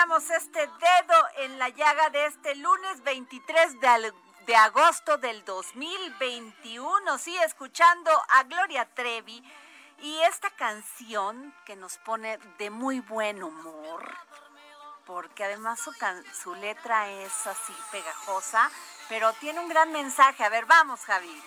este 0.00 0.60
dedo 0.60 1.28
en 1.36 1.58
la 1.58 1.68
llaga 1.68 2.08
de 2.08 2.24
este 2.24 2.54
lunes 2.54 3.02
23 3.04 3.76
de, 4.46 4.56
agosto 4.56 5.18
del 5.18 5.44
2021. 5.44 7.18
Sí, 7.18 7.36
escuchando 7.44 8.10
a 8.30 8.44
Gloria 8.44 8.88
Trevi 8.94 9.44
y 10.00 10.18
esta 10.22 10.48
canción 10.52 11.54
que 11.66 11.76
nos 11.76 11.98
pone 11.98 12.38
de 12.58 12.70
muy 12.70 13.00
buen 13.00 13.42
humor. 13.42 14.16
Porque 15.04 15.44
además 15.44 15.78
su, 15.80 15.92
su 16.42 16.54
letra 16.54 17.10
es 17.10 17.46
así 17.46 17.74
pegajosa, 17.92 18.70
pero 19.10 19.34
tiene 19.34 19.60
un 19.60 19.68
gran 19.68 19.92
mensaje. 19.92 20.42
A 20.44 20.48
ver, 20.48 20.64
vamos, 20.64 21.00
Javi. 21.00 21.42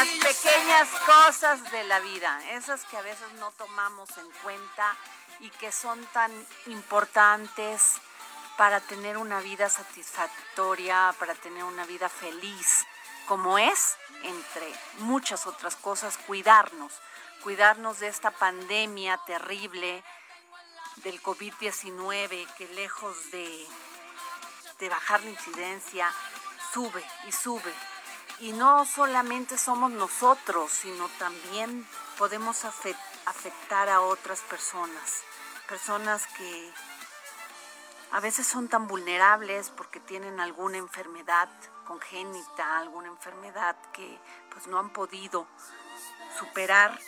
Las 0.00 0.34
pequeñas 0.34 0.88
cosas 1.04 1.70
de 1.72 1.84
la 1.84 2.00
vida, 2.00 2.40
esas 2.52 2.86
que 2.86 2.96
a 2.96 3.02
veces 3.02 3.30
no 3.34 3.50
tomamos 3.50 4.08
en 4.16 4.30
cuenta 4.42 4.96
y 5.40 5.50
que 5.50 5.70
son 5.70 6.02
tan 6.06 6.32
importantes 6.68 8.00
para 8.56 8.80
tener 8.80 9.18
una 9.18 9.40
vida 9.40 9.68
satisfactoria, 9.68 11.14
para 11.18 11.34
tener 11.34 11.64
una 11.64 11.84
vida 11.84 12.08
feliz, 12.08 12.86
como 13.26 13.58
es, 13.58 13.98
entre 14.22 14.72
muchas 15.00 15.46
otras 15.46 15.76
cosas, 15.76 16.16
cuidarnos, 16.26 16.94
cuidarnos 17.42 18.00
de 18.00 18.08
esta 18.08 18.30
pandemia 18.30 19.20
terrible 19.26 20.02
del 21.04 21.22
COVID-19 21.22 22.46
que 22.54 22.68
lejos 22.68 23.30
de, 23.32 23.66
de 24.78 24.88
bajar 24.88 25.22
la 25.24 25.28
incidencia, 25.28 26.10
sube 26.72 27.04
y 27.28 27.32
sube. 27.32 27.74
Y 28.40 28.52
no 28.52 28.86
solamente 28.86 29.58
somos 29.58 29.90
nosotros, 29.90 30.70
sino 30.72 31.08
también 31.18 31.86
podemos 32.16 32.64
afe- 32.64 32.96
afectar 33.26 33.88
a 33.90 34.00
otras 34.00 34.40
personas. 34.40 35.22
Personas 35.68 36.26
que 36.38 36.72
a 38.12 38.20
veces 38.20 38.46
son 38.46 38.68
tan 38.68 38.88
vulnerables 38.88 39.70
porque 39.70 40.00
tienen 40.00 40.40
alguna 40.40 40.78
enfermedad 40.78 41.48
congénita, 41.86 42.78
alguna 42.78 43.08
enfermedad 43.08 43.76
que 43.92 44.18
pues 44.52 44.66
no 44.68 44.78
han 44.78 44.90
podido 44.90 45.46
superar 46.38 46.98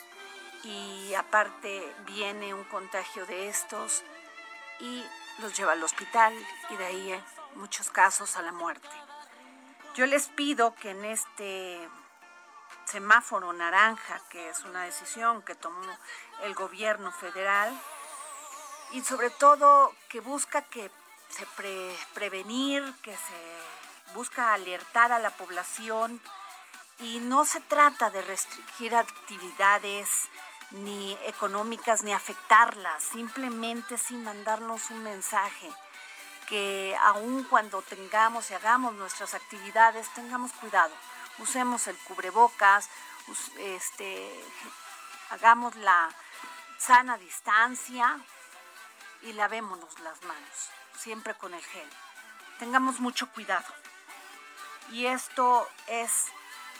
y 0.63 1.13
aparte 1.15 1.93
viene 2.05 2.53
un 2.53 2.63
contagio 2.65 3.25
de 3.25 3.49
estos 3.49 4.03
y 4.79 5.03
los 5.39 5.57
lleva 5.57 5.71
al 5.73 5.83
hospital 5.83 6.33
y 6.69 6.75
de 6.75 6.85
ahí 6.85 7.11
en 7.11 7.23
muchos 7.55 7.89
casos 7.89 8.35
a 8.37 8.41
la 8.41 8.51
muerte. 8.51 9.02
Yo 9.95 10.07
les 10.07 10.27
pido 10.29 10.73
que 10.75 10.89
en 10.89 11.05
este 11.05 11.87
semáforo 12.85 13.53
naranja, 13.53 14.19
que 14.29 14.49
es 14.49 14.63
una 14.63 14.83
decisión 14.83 15.43
que 15.43 15.53
tomó 15.53 15.81
el 16.41 16.55
gobierno 16.55 17.11
federal, 17.11 17.71
y 18.91 19.01
sobre 19.01 19.29
todo 19.29 19.93
que 20.09 20.19
busca 20.19 20.63
que 20.63 20.89
se 21.29 21.45
pre- 21.55 21.95
prevenir, 22.15 22.83
que 23.03 23.15
se 23.15 24.13
busca 24.15 24.53
alertar 24.53 25.11
a 25.11 25.19
la 25.19 25.29
población 25.31 26.19
y 26.99 27.19
no 27.19 27.45
se 27.45 27.59
trata 27.61 28.09
de 28.09 28.21
restringir 28.21 28.95
actividades 28.95 30.09
ni 30.71 31.13
económicas 31.25 32.03
ni 32.03 32.13
afectarlas, 32.13 33.03
simplemente 33.03 33.97
sin 33.97 34.23
mandarnos 34.23 34.89
un 34.89 35.03
mensaje 35.03 35.71
que 36.47 36.95
aun 37.01 37.43
cuando 37.45 37.81
tengamos 37.81 38.51
y 38.51 38.53
hagamos 38.53 38.93
nuestras 38.95 39.33
actividades 39.33 40.07
tengamos 40.13 40.51
cuidado, 40.53 40.93
usemos 41.39 41.87
el 41.87 41.97
cubrebocas, 41.99 42.89
este, 43.57 44.43
hagamos 45.29 45.75
la 45.75 46.09
sana 46.77 47.17
distancia 47.17 48.19
y 49.21 49.33
lavémonos 49.33 49.99
las 49.99 50.21
manos, 50.23 50.69
siempre 50.97 51.33
con 51.35 51.53
el 51.53 51.63
gel. 51.63 51.89
Tengamos 52.59 52.99
mucho 52.99 53.29
cuidado. 53.31 53.65
Y 54.91 55.05
esto 55.05 55.67
es 55.87 56.27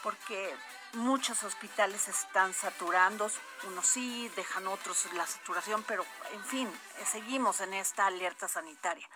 porque 0.02 0.54
muchos 0.92 1.42
hospitales 1.42 2.08
están 2.08 2.52
saturando, 2.54 3.30
unos 3.64 3.86
sí, 3.86 4.30
dejan 4.36 4.66
otros 4.66 5.06
la 5.14 5.26
saturación, 5.26 5.82
pero 5.84 6.04
en 6.32 6.44
fin, 6.44 6.80
seguimos 7.10 7.60
en 7.60 7.74
esta 7.74 8.06
alerta 8.06 8.46
sanitaria. 8.46 9.08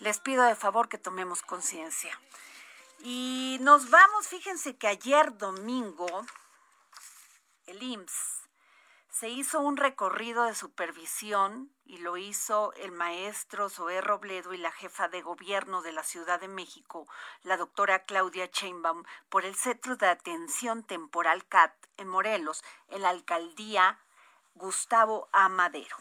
Les 0.00 0.18
pido 0.18 0.42
de 0.44 0.56
favor 0.56 0.88
que 0.88 0.98
tomemos 0.98 1.42
conciencia. 1.42 2.18
Y 3.00 3.58
nos 3.60 3.90
vamos, 3.90 4.28
fíjense 4.28 4.76
que 4.76 4.88
ayer 4.88 5.36
domingo 5.36 6.26
el 7.66 7.82
IMSS 7.82 8.44
se 9.14 9.28
hizo 9.28 9.60
un 9.60 9.76
recorrido 9.76 10.42
de 10.42 10.56
supervisión 10.56 11.70
y 11.84 11.98
lo 11.98 12.16
hizo 12.16 12.72
el 12.72 12.90
maestro 12.90 13.70
Zoé 13.70 14.00
Robledo 14.00 14.52
y 14.52 14.58
la 14.58 14.72
jefa 14.72 15.06
de 15.06 15.22
gobierno 15.22 15.82
de 15.82 15.92
la 15.92 16.02
Ciudad 16.02 16.40
de 16.40 16.48
México, 16.48 17.06
la 17.44 17.56
doctora 17.56 18.00
Claudia 18.00 18.50
Chainbaum, 18.50 19.04
por 19.28 19.44
el 19.44 19.54
Centro 19.54 19.94
de 19.94 20.08
Atención 20.08 20.82
Temporal 20.82 21.46
CAT 21.46 21.72
en 21.96 22.08
Morelos, 22.08 22.64
en 22.88 23.02
la 23.02 23.10
alcaldía 23.10 24.00
Gustavo 24.54 25.28
Amadero. 25.30 25.96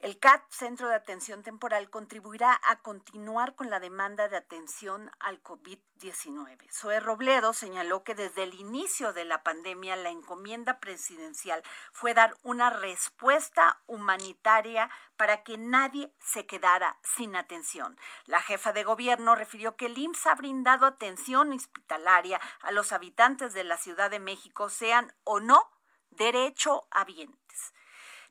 El 0.00 0.18
CAT, 0.18 0.42
Centro 0.48 0.88
de 0.88 0.94
Atención 0.94 1.42
Temporal, 1.42 1.90
contribuirá 1.90 2.58
a 2.64 2.80
continuar 2.80 3.54
con 3.54 3.68
la 3.68 3.80
demanda 3.80 4.28
de 4.28 4.38
atención 4.38 5.10
al 5.20 5.42
COVID-19. 5.42 6.72
Zoe 6.72 7.00
Robledo 7.00 7.52
señaló 7.52 8.02
que 8.02 8.14
desde 8.14 8.44
el 8.44 8.54
inicio 8.54 9.12
de 9.12 9.26
la 9.26 9.42
pandemia 9.42 9.96
la 9.96 10.08
encomienda 10.08 10.80
presidencial 10.80 11.62
fue 11.92 12.14
dar 12.14 12.34
una 12.42 12.70
respuesta 12.70 13.82
humanitaria 13.86 14.88
para 15.18 15.42
que 15.42 15.58
nadie 15.58 16.14
se 16.18 16.46
quedara 16.46 16.98
sin 17.02 17.36
atención. 17.36 17.98
La 18.24 18.40
jefa 18.40 18.72
de 18.72 18.84
gobierno 18.84 19.34
refirió 19.34 19.76
que 19.76 19.84
el 19.84 19.98
IMSS 19.98 20.28
ha 20.28 20.34
brindado 20.34 20.86
atención 20.86 21.52
hospitalaria 21.52 22.40
a 22.62 22.72
los 22.72 22.92
habitantes 22.92 23.52
de 23.52 23.64
la 23.64 23.76
Ciudad 23.76 24.10
de 24.10 24.18
México, 24.18 24.70
sean 24.70 25.12
o 25.24 25.40
no 25.40 25.70
derecho 26.08 26.88
habientes. 26.90 27.74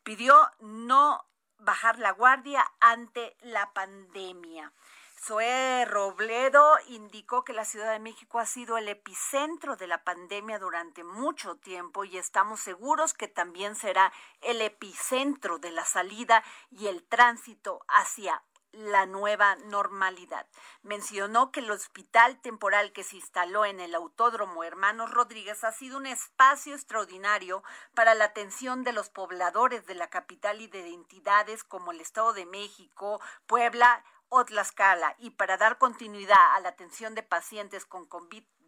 Pidió 0.03 0.49
no 0.59 1.28
bajar 1.59 1.99
la 1.99 2.11
guardia 2.11 2.65
ante 2.79 3.37
la 3.41 3.71
pandemia. 3.73 4.73
Zoé 5.21 5.83
Robledo 5.85 6.77
indicó 6.87 7.43
que 7.43 7.51
la 7.51 7.65
Ciudad 7.65 7.91
de 7.91 7.99
México 7.99 8.39
ha 8.39 8.45
sido 8.45 8.77
el 8.77 8.87
epicentro 8.87 9.75
de 9.75 9.85
la 9.85 10.03
pandemia 10.03 10.59
durante 10.59 11.03
mucho 11.03 11.57
tiempo 11.57 12.05
y 12.05 12.17
estamos 12.17 12.61
seguros 12.61 13.13
que 13.13 13.27
también 13.27 13.75
será 13.75 14.13
el 14.41 14.61
epicentro 14.61 15.59
de 15.59 15.71
la 15.71 15.83
salida 15.83 16.41
y 16.71 16.87
el 16.87 17.03
tránsito 17.03 17.81
hacia 17.89 18.41
la 18.71 19.05
nueva 19.05 19.55
normalidad. 19.55 20.47
Mencionó 20.83 21.51
que 21.51 21.59
el 21.59 21.71
hospital 21.71 22.39
temporal 22.41 22.91
que 22.91 23.03
se 23.03 23.15
instaló 23.15 23.65
en 23.65 23.79
el 23.79 23.95
Autódromo 23.95 24.63
Hermanos 24.63 25.11
Rodríguez 25.11 25.63
ha 25.63 25.71
sido 25.71 25.97
un 25.97 26.05
espacio 26.05 26.75
extraordinario 26.75 27.63
para 27.93 28.15
la 28.15 28.25
atención 28.25 28.83
de 28.83 28.93
los 28.93 29.09
pobladores 29.09 29.85
de 29.85 29.95
la 29.95 30.09
capital 30.09 30.61
y 30.61 30.67
de 30.67 30.87
entidades 30.87 31.63
como 31.63 31.91
el 31.91 32.01
Estado 32.01 32.33
de 32.33 32.45
México, 32.45 33.21
Puebla 33.47 34.03
o 34.29 34.45
Tlaxcala 34.45 35.15
y 35.17 35.31
para 35.31 35.57
dar 35.57 35.77
continuidad 35.77 36.55
a 36.55 36.59
la 36.59 36.69
atención 36.69 37.15
de 37.15 37.23
pacientes 37.23 37.85
con 37.85 38.05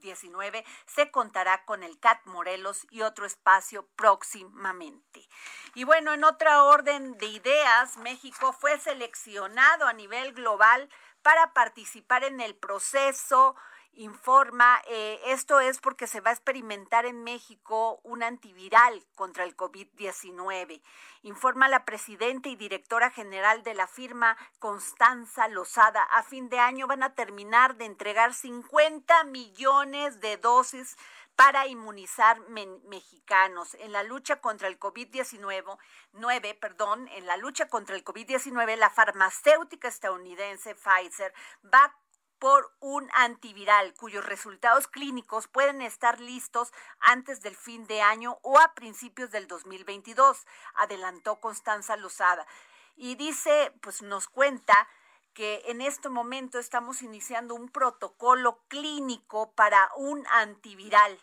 COVID-19 0.01 0.63
se 0.85 1.11
contará 1.11 1.63
con 1.65 1.83
el 1.83 1.99
CAT 1.99 2.25
Morelos 2.25 2.87
y 2.89 3.01
otro 3.01 3.25
espacio 3.25 3.87
próximamente. 3.95 5.27
Y 5.75 5.83
bueno, 5.83 6.13
en 6.13 6.23
otra 6.23 6.63
orden 6.63 7.17
de 7.17 7.27
ideas, 7.27 7.97
México 7.97 8.53
fue 8.53 8.77
seleccionado 8.79 9.87
a 9.87 9.93
nivel 9.93 10.33
global 10.33 10.89
para 11.21 11.53
participar 11.53 12.23
en 12.23 12.41
el 12.41 12.55
proceso 12.55 13.55
informa, 13.93 14.81
eh, 14.87 15.19
esto 15.27 15.59
es 15.59 15.79
porque 15.79 16.07
se 16.07 16.21
va 16.21 16.29
a 16.29 16.33
experimentar 16.33 17.05
en 17.05 17.23
México 17.23 17.99
un 18.03 18.23
antiviral 18.23 19.05
contra 19.15 19.43
el 19.43 19.55
COVID-19. 19.55 20.81
Informa 21.23 21.67
la 21.67 21.85
presidenta 21.85 22.49
y 22.49 22.55
directora 22.55 23.11
general 23.11 23.63
de 23.63 23.73
la 23.73 23.87
firma 23.87 24.37
Constanza 24.59 25.47
Lozada. 25.47 26.03
A 26.03 26.23
fin 26.23 26.49
de 26.49 26.59
año 26.59 26.87
van 26.87 27.03
a 27.03 27.13
terminar 27.13 27.75
de 27.75 27.85
entregar 27.85 28.33
50 28.33 29.23
millones 29.25 30.19
de 30.21 30.37
dosis 30.37 30.97
para 31.35 31.67
inmunizar 31.67 32.39
mexicanos. 32.49 33.75
En 33.79 33.91
la 33.91 34.03
lucha 34.03 34.41
contra 34.41 34.67
el 34.67 34.79
COVID-19, 34.79 35.77
9, 36.13 36.57
perdón, 36.61 37.07
en 37.09 37.25
la 37.25 37.37
lucha 37.37 37.67
contra 37.67 37.95
el 37.95 38.03
COVID-19, 38.03 38.75
la 38.75 38.89
farmacéutica 38.89 39.87
estadounidense 39.87 40.75
Pfizer 40.75 41.33
va 41.65 41.95
por 42.41 42.75
un 42.79 43.07
antiviral 43.13 43.93
cuyos 43.93 44.25
resultados 44.25 44.87
clínicos 44.87 45.47
pueden 45.47 45.83
estar 45.83 46.19
listos 46.19 46.73
antes 46.99 47.41
del 47.41 47.55
fin 47.55 47.85
de 47.85 48.01
año 48.01 48.39
o 48.41 48.57
a 48.57 48.73
principios 48.73 49.29
del 49.29 49.47
2022, 49.47 50.47
adelantó 50.73 51.39
Constanza 51.39 51.97
Lozada. 51.97 52.47
Y 52.95 53.13
dice, 53.13 53.71
pues 53.83 54.01
nos 54.01 54.27
cuenta 54.27 54.89
que 55.35 55.61
en 55.67 55.81
este 55.81 56.09
momento 56.09 56.57
estamos 56.57 57.03
iniciando 57.03 57.53
un 57.53 57.69
protocolo 57.69 58.63
clínico 58.67 59.51
para 59.53 59.91
un 59.95 60.25
antiviral, 60.31 61.21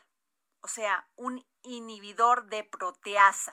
o 0.61 0.69
sea, 0.69 1.09
un 1.17 1.44
inhibidor 1.65 2.47
de 2.47 2.62
proteasa 2.62 3.53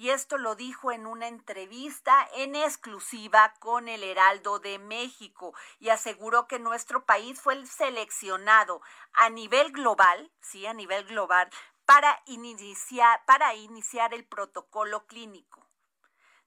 y 0.00 0.08
esto 0.08 0.38
lo 0.38 0.54
dijo 0.54 0.92
en 0.92 1.06
una 1.06 1.28
entrevista 1.28 2.26
en 2.34 2.56
exclusiva 2.56 3.52
con 3.58 3.86
el 3.86 4.02
Heraldo 4.02 4.58
de 4.58 4.78
México 4.78 5.52
y 5.78 5.90
aseguró 5.90 6.48
que 6.48 6.58
nuestro 6.58 7.04
país 7.04 7.38
fue 7.38 7.52
el 7.52 7.68
seleccionado 7.68 8.80
a 9.12 9.28
nivel 9.28 9.72
global, 9.72 10.32
sí, 10.40 10.64
a 10.64 10.72
nivel 10.72 11.04
global, 11.04 11.50
para 11.84 12.22
iniciar, 12.24 13.22
para 13.26 13.54
iniciar 13.54 14.14
el 14.14 14.24
protocolo 14.24 15.04
clínico 15.04 15.69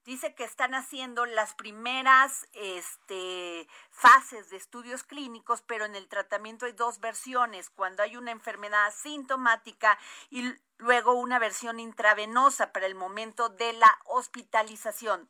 dice 0.04 0.34
que 0.34 0.44
están 0.44 0.74
haciendo 0.74 1.26
las 1.26 1.54
primeras 1.54 2.46
este, 2.52 3.66
fases 3.90 4.50
de 4.50 4.56
estudios 4.56 5.02
clínicos, 5.02 5.62
pero 5.62 5.84
en 5.84 5.94
el 5.94 6.08
tratamiento 6.08 6.66
hay 6.66 6.72
dos 6.72 7.00
versiones, 7.00 7.70
cuando 7.70 8.02
hay 8.02 8.16
una 8.16 8.30
enfermedad 8.30 8.92
sintomática 8.94 9.98
y 10.30 10.54
luego 10.78 11.14
una 11.14 11.38
versión 11.38 11.80
intravenosa 11.80 12.72
para 12.72 12.86
el 12.86 12.94
momento 12.94 13.48
de 13.48 13.72
la 13.72 13.98
hospitalización. 14.04 15.28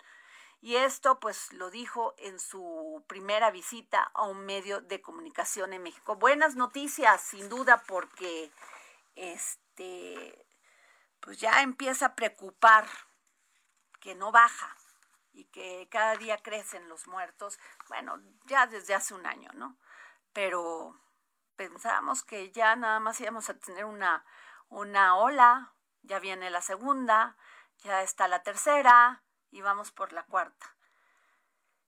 Y 0.61 0.77
esto 0.77 1.20
pues 1.20 1.53
lo 1.53 1.70
dijo 1.70 2.15
en 2.17 2.38
su 2.38 3.05
primera 3.06 3.50
visita 3.50 4.11
a 4.15 4.23
un 4.23 4.47
medio 4.47 4.81
de 4.81 5.03
comunicación 5.03 5.75
en 5.75 5.82
México. 5.82 6.17
Buenas 6.17 6.56
noticias, 6.56 7.20
sin 7.20 7.50
duda, 7.50 7.82
porque 7.87 8.50
este 9.15 10.47
pues 11.20 11.38
ya 11.38 11.62
empieza 11.62 12.06
a 12.06 12.15
preocupar 12.15 12.87
que 14.05 14.15
no 14.15 14.31
baja 14.31 14.77
y 15.32 15.46
que 15.46 15.89
cada 15.91 16.15
día 16.17 16.37
crecen 16.37 16.91
los 16.91 17.08
muertos, 17.08 17.58
bueno, 17.89 18.20
ya 18.44 18.67
desde 18.67 18.94
hace 18.94 19.15
un 19.15 19.25
año, 19.27 19.51
¿no? 19.55 19.79
Pero 20.34 21.01
pensamos 21.56 22.23
que 22.23 22.53
ya 22.53 22.77
nada 22.77 23.01
más 23.01 23.19
íbamos 23.23 23.49
a 23.49 23.58
tener 23.58 23.87
una, 23.87 24.23
una 24.69 25.17
ola, 25.17 25.73
ya 26.03 26.19
viene 26.19 26.51
la 26.51 26.61
segunda, 26.61 27.39
ya 27.79 28.03
está 28.03 28.29
la 28.29 28.43
tercera 28.43 29.23
y 29.51 29.63
vamos 29.63 29.91
por 29.91 30.13
la 30.13 30.25
cuarta. 30.25 30.77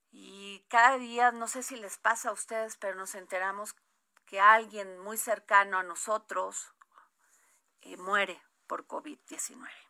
Y 0.09 0.65
cada 0.69 0.97
día, 0.97 1.31
no 1.31 1.47
sé 1.47 1.61
si 1.61 1.75
les 1.75 1.99
pasa 1.99 2.29
a 2.29 2.33
ustedes, 2.33 2.77
pero 2.77 2.95
nos 2.95 3.13
enteramos 3.13 3.75
que 4.25 4.41
alguien 4.41 4.97
muy 4.97 5.17
cercano 5.17 5.77
a 5.77 5.83
nosotros 5.83 6.73
eh, 7.81 7.95
muere 7.95 8.41
por 8.65 8.87
COVID-19. 8.87 9.86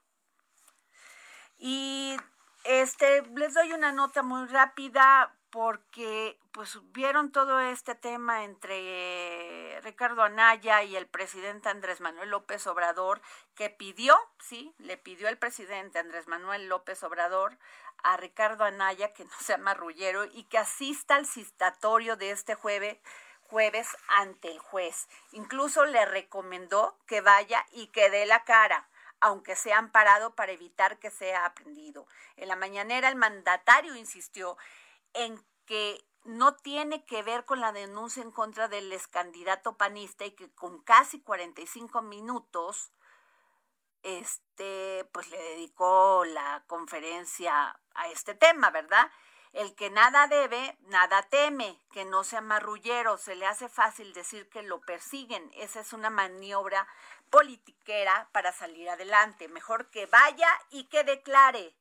Y 1.58 2.18
este, 2.64 3.24
les 3.36 3.54
doy 3.54 3.74
una 3.74 3.92
nota 3.92 4.24
muy 4.24 4.46
rápida 4.48 5.34
porque 5.50 6.38
pues 6.52 6.80
vieron 6.92 7.32
todo 7.32 7.60
este 7.60 7.96
tema 7.96 8.44
entre 8.44 9.80
Ricardo 9.82 10.22
Anaya 10.24 10.84
y 10.84 10.96
el 10.96 11.08
presidente 11.08 11.70
Andrés 11.70 12.02
Manuel 12.02 12.30
López 12.30 12.68
Obrador 12.68 13.22
que 13.56 13.70
pidió, 13.70 14.18
sí, 14.40 14.74
le 14.78 14.98
pidió 14.98 15.30
el 15.30 15.38
presidente 15.38 16.00
Andrés 16.00 16.28
Manuel 16.28 16.68
López 16.68 17.02
Obrador 17.04 17.58
a 18.04 18.18
Ricardo 18.18 18.66
Anaya 18.66 19.14
que 19.14 19.26
no 19.26 19.32
sea 19.40 19.58
marrullero 19.58 20.26
y 20.26 20.44
que 20.44 20.58
asista 20.58 21.16
al 21.16 21.26
citatorio 21.26 22.18
de 22.18 22.32
este 22.32 22.56
jueves 22.56 22.98
jueves 23.50 23.88
ante 24.10 24.52
el 24.52 24.60
juez. 24.60 25.08
Incluso 25.32 25.86
le 25.86 26.06
recomendó 26.06 26.98
que 27.08 27.22
vaya 27.22 27.66
y 27.72 27.88
que 27.88 28.10
dé 28.10 28.26
la 28.26 28.44
cara 28.44 28.90
aunque 29.20 29.56
sea 29.56 29.78
amparado 29.78 30.36
para 30.36 30.52
evitar 30.52 31.00
que 31.00 31.12
sea 31.12 31.46
aprendido. 31.46 32.08
En 32.36 32.48
la 32.48 32.56
mañanera 32.56 33.10
el 33.10 33.16
mandatario 33.16 33.96
insistió 33.96 34.58
en 35.14 35.44
que 35.66 36.04
no 36.24 36.56
tiene 36.56 37.06
que 37.06 37.24
ver 37.24 37.46
con 37.46 37.62
la 37.62 37.72
denuncia 37.72 38.22
en 38.22 38.32
contra 38.32 38.68
del 38.68 38.92
ex 38.92 39.08
candidato 39.08 39.78
panista 39.78 40.26
y 40.26 40.32
que 40.32 40.50
con 40.52 40.82
casi 40.84 41.22
45 41.22 42.02
minutos 42.02 42.92
este 44.04 45.08
pues 45.12 45.30
le 45.30 45.38
dedicó 45.38 46.26
la 46.26 46.64
conferencia 46.68 47.80
a 47.96 48.08
este 48.10 48.36
tema, 48.36 48.70
¿verdad? 48.72 49.10
El 49.54 49.76
que 49.76 49.90
nada 49.90 50.28
debe, 50.28 50.78
nada 50.82 51.24
teme, 51.24 51.80
que 51.92 52.06
no 52.06 52.24
sea 52.24 52.42
marrullero, 52.42 53.18
se 53.18 53.36
le 53.36 53.46
hace 53.46 53.70
fácil 53.70 54.14
decir 54.14 54.50
que 54.50 54.62
lo 54.62 54.82
persiguen. 54.82 55.52
Esa 55.56 55.80
es 55.80 55.94
una 55.94 56.10
maniobra 56.10 56.88
politiquera 57.30 58.30
para 58.32 58.52
salir 58.52 58.90
adelante. 58.90 59.48
Mejor 59.48 59.90
que 59.90 60.06
vaya 60.06 60.50
y 60.70 60.86
que 60.86 61.04
declare, 61.04 61.76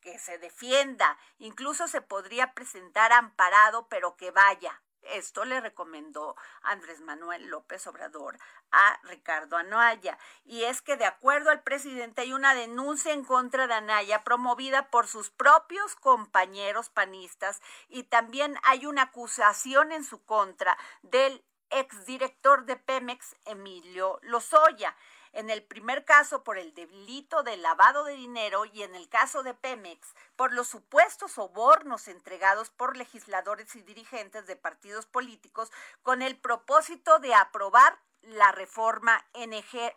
que 0.00 0.18
se 0.18 0.38
defienda. 0.38 1.18
Incluso 1.38 1.88
se 1.88 2.00
podría 2.00 2.54
presentar 2.54 3.12
amparado, 3.12 3.88
pero 3.88 4.16
que 4.16 4.30
vaya. 4.30 4.82
Esto 5.02 5.44
le 5.44 5.60
recomendó 5.60 6.36
Andrés 6.62 7.00
Manuel 7.00 7.46
López 7.46 7.86
Obrador 7.86 8.38
a 8.70 9.00
Ricardo 9.04 9.56
Anaya. 9.56 10.18
Y 10.44 10.64
es 10.64 10.82
que 10.82 10.96
de 10.96 11.04
acuerdo 11.04 11.50
al 11.50 11.62
presidente 11.62 12.22
hay 12.22 12.32
una 12.32 12.54
denuncia 12.54 13.12
en 13.12 13.24
contra 13.24 13.66
de 13.66 13.74
Anaya 13.74 14.24
promovida 14.24 14.90
por 14.90 15.08
sus 15.08 15.30
propios 15.30 15.96
compañeros 15.96 16.90
panistas 16.90 17.60
y 17.88 18.04
también 18.04 18.56
hay 18.64 18.86
una 18.86 19.02
acusación 19.02 19.92
en 19.92 20.04
su 20.04 20.24
contra 20.24 20.76
del 21.02 21.44
exdirector 21.70 22.64
de 22.64 22.76
Pemex, 22.76 23.36
Emilio 23.44 24.18
Lozoya 24.22 24.96
en 25.32 25.50
el 25.50 25.62
primer 25.62 26.04
caso 26.04 26.44
por 26.44 26.58
el 26.58 26.74
delito 26.74 27.42
de 27.42 27.56
lavado 27.56 28.04
de 28.04 28.14
dinero 28.14 28.64
y 28.64 28.82
en 28.82 28.94
el 28.94 29.08
caso 29.08 29.42
de 29.42 29.54
Pemex 29.54 30.14
por 30.36 30.52
los 30.52 30.68
supuestos 30.68 31.32
sobornos 31.32 32.08
entregados 32.08 32.70
por 32.70 32.96
legisladores 32.96 33.74
y 33.76 33.82
dirigentes 33.82 34.46
de 34.46 34.56
partidos 34.56 35.06
políticos 35.06 35.70
con 36.02 36.22
el 36.22 36.36
propósito 36.36 37.18
de 37.18 37.34
aprobar 37.34 37.98
la 38.22 38.52
reforma 38.52 39.24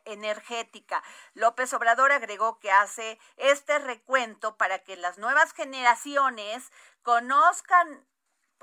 energética. 0.06 1.04
López 1.34 1.74
Obrador 1.74 2.12
agregó 2.12 2.60
que 2.60 2.72
hace 2.72 3.20
este 3.38 3.80
recuento 3.80 4.56
para 4.56 4.80
que 4.80 4.96
las 4.96 5.18
nuevas 5.18 5.54
generaciones 5.54 6.72
conozcan 7.02 8.06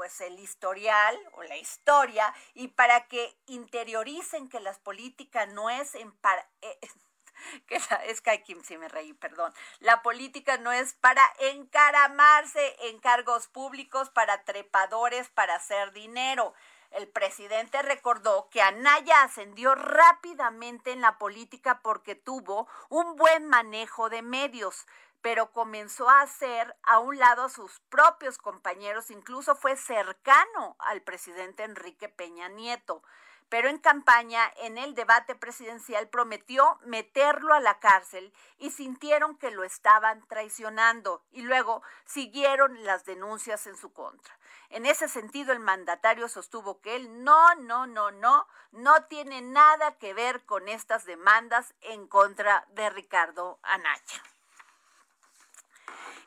pues 0.00 0.22
el 0.22 0.38
historial 0.38 1.14
o 1.32 1.42
la 1.42 1.58
historia 1.58 2.32
y 2.54 2.68
para 2.68 3.06
que 3.06 3.36
interioricen 3.44 4.48
que 4.48 4.58
las 4.58 4.78
políticas 4.78 5.46
no 5.52 5.68
es 5.68 5.94
en 5.94 6.10
para 6.10 6.40
eh, 6.62 6.78
que 7.66 7.78
es 8.06 8.22
que 8.22 8.30
aquí 8.30 8.56
sí 8.64 8.78
me 8.78 8.88
reí, 8.88 9.12
perdón. 9.12 9.52
La 9.80 10.00
política 10.00 10.56
no 10.56 10.72
es 10.72 10.94
para 10.94 11.22
encaramarse 11.38 12.76
en 12.88 12.98
cargos 12.98 13.48
públicos, 13.48 14.08
para 14.08 14.42
trepadores, 14.44 15.28
para 15.28 15.56
hacer 15.56 15.92
dinero. 15.92 16.54
El 16.92 17.06
presidente 17.06 17.82
recordó 17.82 18.48
que 18.50 18.62
Anaya 18.62 19.22
ascendió 19.22 19.74
rápidamente 19.74 20.92
en 20.92 21.02
la 21.02 21.18
política 21.18 21.80
porque 21.82 22.14
tuvo 22.14 22.68
un 22.88 23.16
buen 23.16 23.46
manejo 23.48 24.08
de 24.08 24.22
medios, 24.22 24.86
pero 25.22 25.52
comenzó 25.52 26.08
a 26.08 26.22
hacer 26.22 26.76
a 26.82 26.98
un 26.98 27.18
lado 27.18 27.44
a 27.44 27.48
sus 27.48 27.80
propios 27.88 28.38
compañeros, 28.38 29.10
incluso 29.10 29.54
fue 29.54 29.76
cercano 29.76 30.76
al 30.78 31.02
presidente 31.02 31.64
Enrique 31.64 32.08
Peña 32.08 32.48
Nieto. 32.48 33.02
Pero 33.50 33.68
en 33.68 33.78
campaña, 33.78 34.40
en 34.58 34.78
el 34.78 34.94
debate 34.94 35.34
presidencial, 35.34 36.08
prometió 36.08 36.78
meterlo 36.84 37.52
a 37.52 37.58
la 37.58 37.80
cárcel 37.80 38.32
y 38.58 38.70
sintieron 38.70 39.36
que 39.36 39.50
lo 39.50 39.64
estaban 39.64 40.24
traicionando 40.28 41.24
y 41.32 41.42
luego 41.42 41.82
siguieron 42.04 42.84
las 42.84 43.04
denuncias 43.04 43.66
en 43.66 43.76
su 43.76 43.92
contra. 43.92 44.38
En 44.68 44.86
ese 44.86 45.08
sentido, 45.08 45.52
el 45.52 45.58
mandatario 45.58 46.28
sostuvo 46.28 46.80
que 46.80 46.94
él 46.94 47.24
no, 47.24 47.56
no, 47.56 47.88
no, 47.88 48.12
no, 48.12 48.46
no 48.70 49.04
tiene 49.06 49.42
nada 49.42 49.98
que 49.98 50.14
ver 50.14 50.44
con 50.46 50.68
estas 50.68 51.04
demandas 51.04 51.74
en 51.80 52.06
contra 52.06 52.64
de 52.70 52.88
Ricardo 52.88 53.58
Anaya. 53.62 54.22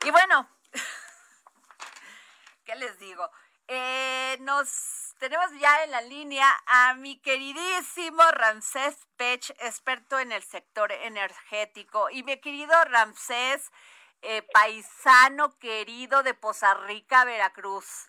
Y 0.04 0.10
bueno, 0.10 0.46
¿qué 2.66 2.74
les 2.76 2.98
digo? 2.98 3.30
Eh, 3.68 4.36
nos 4.40 5.14
tenemos 5.18 5.50
ya 5.58 5.82
en 5.82 5.92
la 5.92 6.02
línea 6.02 6.46
a 6.66 6.92
mi 6.94 7.18
queridísimo 7.22 8.22
Ramsés 8.32 9.06
Pech, 9.16 9.48
experto 9.60 10.18
en 10.18 10.32
el 10.32 10.42
sector 10.42 10.92
energético. 10.92 12.10
Y 12.10 12.22
mi 12.22 12.38
querido 12.38 12.74
Ramsés, 12.84 13.72
eh, 14.20 14.42
paisano 14.52 15.58
querido 15.58 16.22
de 16.22 16.34
Poza 16.34 16.74
Rica, 16.74 17.24
Veracruz. 17.24 18.08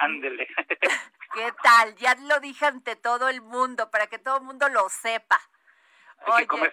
Ándele. 0.00 0.48
¿Qué 1.34 1.52
tal? 1.62 1.94
Ya 1.96 2.16
lo 2.16 2.40
dije 2.40 2.66
ante 2.66 2.96
todo 2.96 3.28
el 3.28 3.42
mundo, 3.42 3.92
para 3.92 4.08
que 4.08 4.18
todo 4.18 4.38
el 4.38 4.42
mundo 4.42 4.68
lo 4.70 4.88
sepa. 4.88 5.40
Hay 6.26 6.42
que 6.42 6.46
comer. 6.48 6.72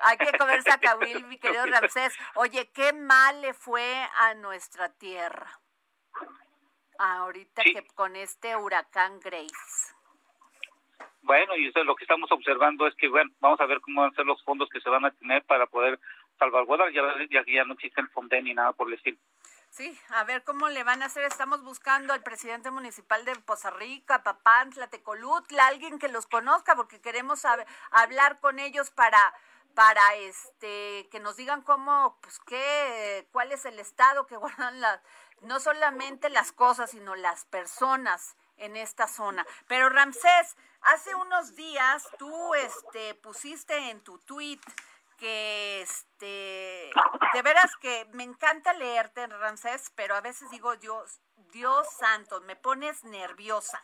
Hay 0.00 0.16
que 0.16 0.36
comer 0.38 0.62
sacahuil, 0.62 1.24
mi 1.28 1.38
querido 1.38 1.66
Ramsés. 1.66 2.16
Oye, 2.34 2.70
qué 2.72 2.92
mal 2.92 3.40
le 3.40 3.54
fue 3.54 4.06
a 4.16 4.34
nuestra 4.34 4.88
tierra. 4.90 5.60
Ahorita 6.98 7.62
que 7.62 7.86
con 7.94 8.16
este 8.16 8.56
huracán 8.56 9.20
Grace. 9.20 9.94
Bueno, 11.22 11.56
y 11.56 11.68
eso 11.68 11.80
es 11.80 11.86
lo 11.86 11.94
que 11.94 12.04
estamos 12.04 12.30
observando 12.32 12.86
es 12.86 12.94
que, 12.96 13.08
bueno, 13.08 13.30
vamos 13.40 13.60
a 13.60 13.66
ver 13.66 13.80
cómo 13.80 14.00
van 14.00 14.12
a 14.12 14.16
ser 14.16 14.24
los 14.24 14.42
fondos 14.44 14.68
que 14.70 14.80
se 14.80 14.88
van 14.88 15.04
a 15.04 15.10
tener 15.10 15.44
para 15.44 15.66
poder 15.66 16.00
salvaguardar. 16.38 16.90
Ya, 16.92 17.02
ya, 17.30 17.44
ya 17.46 17.64
no 17.64 17.74
existe 17.74 18.00
el 18.00 18.08
Fonden 18.08 18.44
ni 18.44 18.54
nada 18.54 18.72
por 18.72 18.88
el 18.88 18.94
estilo. 18.94 19.18
Sí, 19.70 19.96
a 20.10 20.24
ver 20.24 20.42
cómo 20.44 20.68
le 20.70 20.82
van 20.82 21.02
a 21.02 21.06
hacer. 21.06 21.24
Estamos 21.24 21.62
buscando 21.62 22.12
al 22.12 22.22
presidente 22.22 22.70
municipal 22.70 23.24
de 23.24 23.36
Poza 23.36 23.70
Rica, 23.70 24.22
Papantla, 24.22 24.88
Tecolutla, 24.88 25.66
alguien 25.66 25.98
que 25.98 26.08
los 26.08 26.26
conozca, 26.26 26.74
porque 26.74 27.00
queremos 27.00 27.44
hablar 27.90 28.40
con 28.40 28.58
ellos 28.58 28.90
para 28.90 29.18
para 29.74 30.14
este 30.16 31.08
que 31.10 31.20
nos 31.20 31.36
digan 31.36 31.62
cómo 31.62 32.18
pues 32.20 32.38
qué 32.40 33.28
cuál 33.32 33.52
es 33.52 33.64
el 33.64 33.78
estado 33.78 34.26
que 34.26 34.36
guardan 34.36 34.80
las 34.80 35.00
no 35.42 35.60
solamente 35.60 36.30
las 36.30 36.52
cosas 36.52 36.90
sino 36.90 37.14
las 37.14 37.44
personas 37.44 38.36
en 38.58 38.76
esta 38.76 39.06
zona. 39.06 39.46
Pero 39.66 39.88
Ramsés, 39.88 40.56
hace 40.82 41.14
unos 41.14 41.54
días 41.54 42.08
tú 42.18 42.54
este 42.54 43.14
pusiste 43.14 43.90
en 43.90 44.02
tu 44.02 44.18
tweet 44.18 44.60
que 45.16 45.82
este 45.82 46.90
de 47.34 47.42
veras 47.42 47.76
que 47.76 48.06
me 48.12 48.22
encanta 48.22 48.72
leerte 48.72 49.26
Ramsés, 49.26 49.90
pero 49.94 50.14
a 50.14 50.20
veces 50.20 50.50
digo 50.50 50.76
Dios, 50.76 51.20
Dios 51.52 51.86
santo, 51.98 52.40
me 52.42 52.56
pones 52.56 53.04
nerviosa 53.04 53.82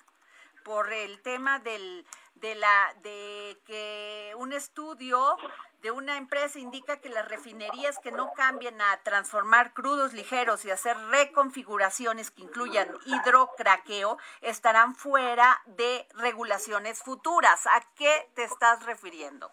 por 0.64 0.92
el 0.92 1.20
tema 1.22 1.58
del 1.58 2.06
de 2.36 2.54
la 2.54 2.94
de 3.02 3.60
que 3.64 4.32
un 4.36 4.52
estudio 4.52 5.36
de 5.84 5.90
una 5.90 6.16
empresa 6.16 6.58
indica 6.58 6.98
que 6.98 7.10
las 7.10 7.28
refinerías 7.28 7.98
que 7.98 8.10
no 8.10 8.32
cambien 8.34 8.80
a 8.80 9.02
transformar 9.02 9.74
crudos 9.74 10.14
ligeros 10.14 10.64
y 10.64 10.70
hacer 10.70 10.96
reconfiguraciones 11.10 12.30
que 12.30 12.40
incluyan 12.40 12.88
hidrocraqueo 13.04 14.16
estarán 14.40 14.94
fuera 14.94 15.60
de 15.66 16.06
regulaciones 16.14 17.02
futuras. 17.02 17.66
¿A 17.66 17.82
qué 17.98 18.10
te 18.34 18.44
estás 18.44 18.86
refiriendo? 18.86 19.50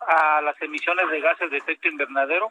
A 0.00 0.40
las 0.40 0.60
emisiones 0.60 1.08
de 1.08 1.20
gases 1.20 1.48
de 1.52 1.58
efecto 1.58 1.86
invernadero 1.86 2.50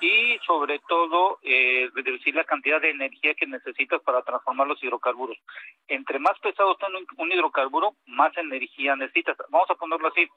y 0.00 0.38
sobre 0.46 0.78
todo 0.88 1.40
eh, 1.42 1.90
reducir 1.92 2.36
la 2.36 2.44
cantidad 2.44 2.80
de 2.80 2.90
energía 2.90 3.34
que 3.34 3.48
necesitas 3.48 4.00
para 4.02 4.22
transformar 4.22 4.68
los 4.68 4.80
hidrocarburos. 4.80 5.36
Entre 5.88 6.20
más 6.20 6.38
pesado 6.38 6.70
está 6.74 6.86
un 7.16 7.32
hidrocarburo, 7.32 7.96
más 8.06 8.36
energía 8.36 8.94
necesitas. 8.94 9.36
Vamos 9.48 9.68
a 9.70 9.74
ponerlo 9.74 10.06
así. 10.06 10.28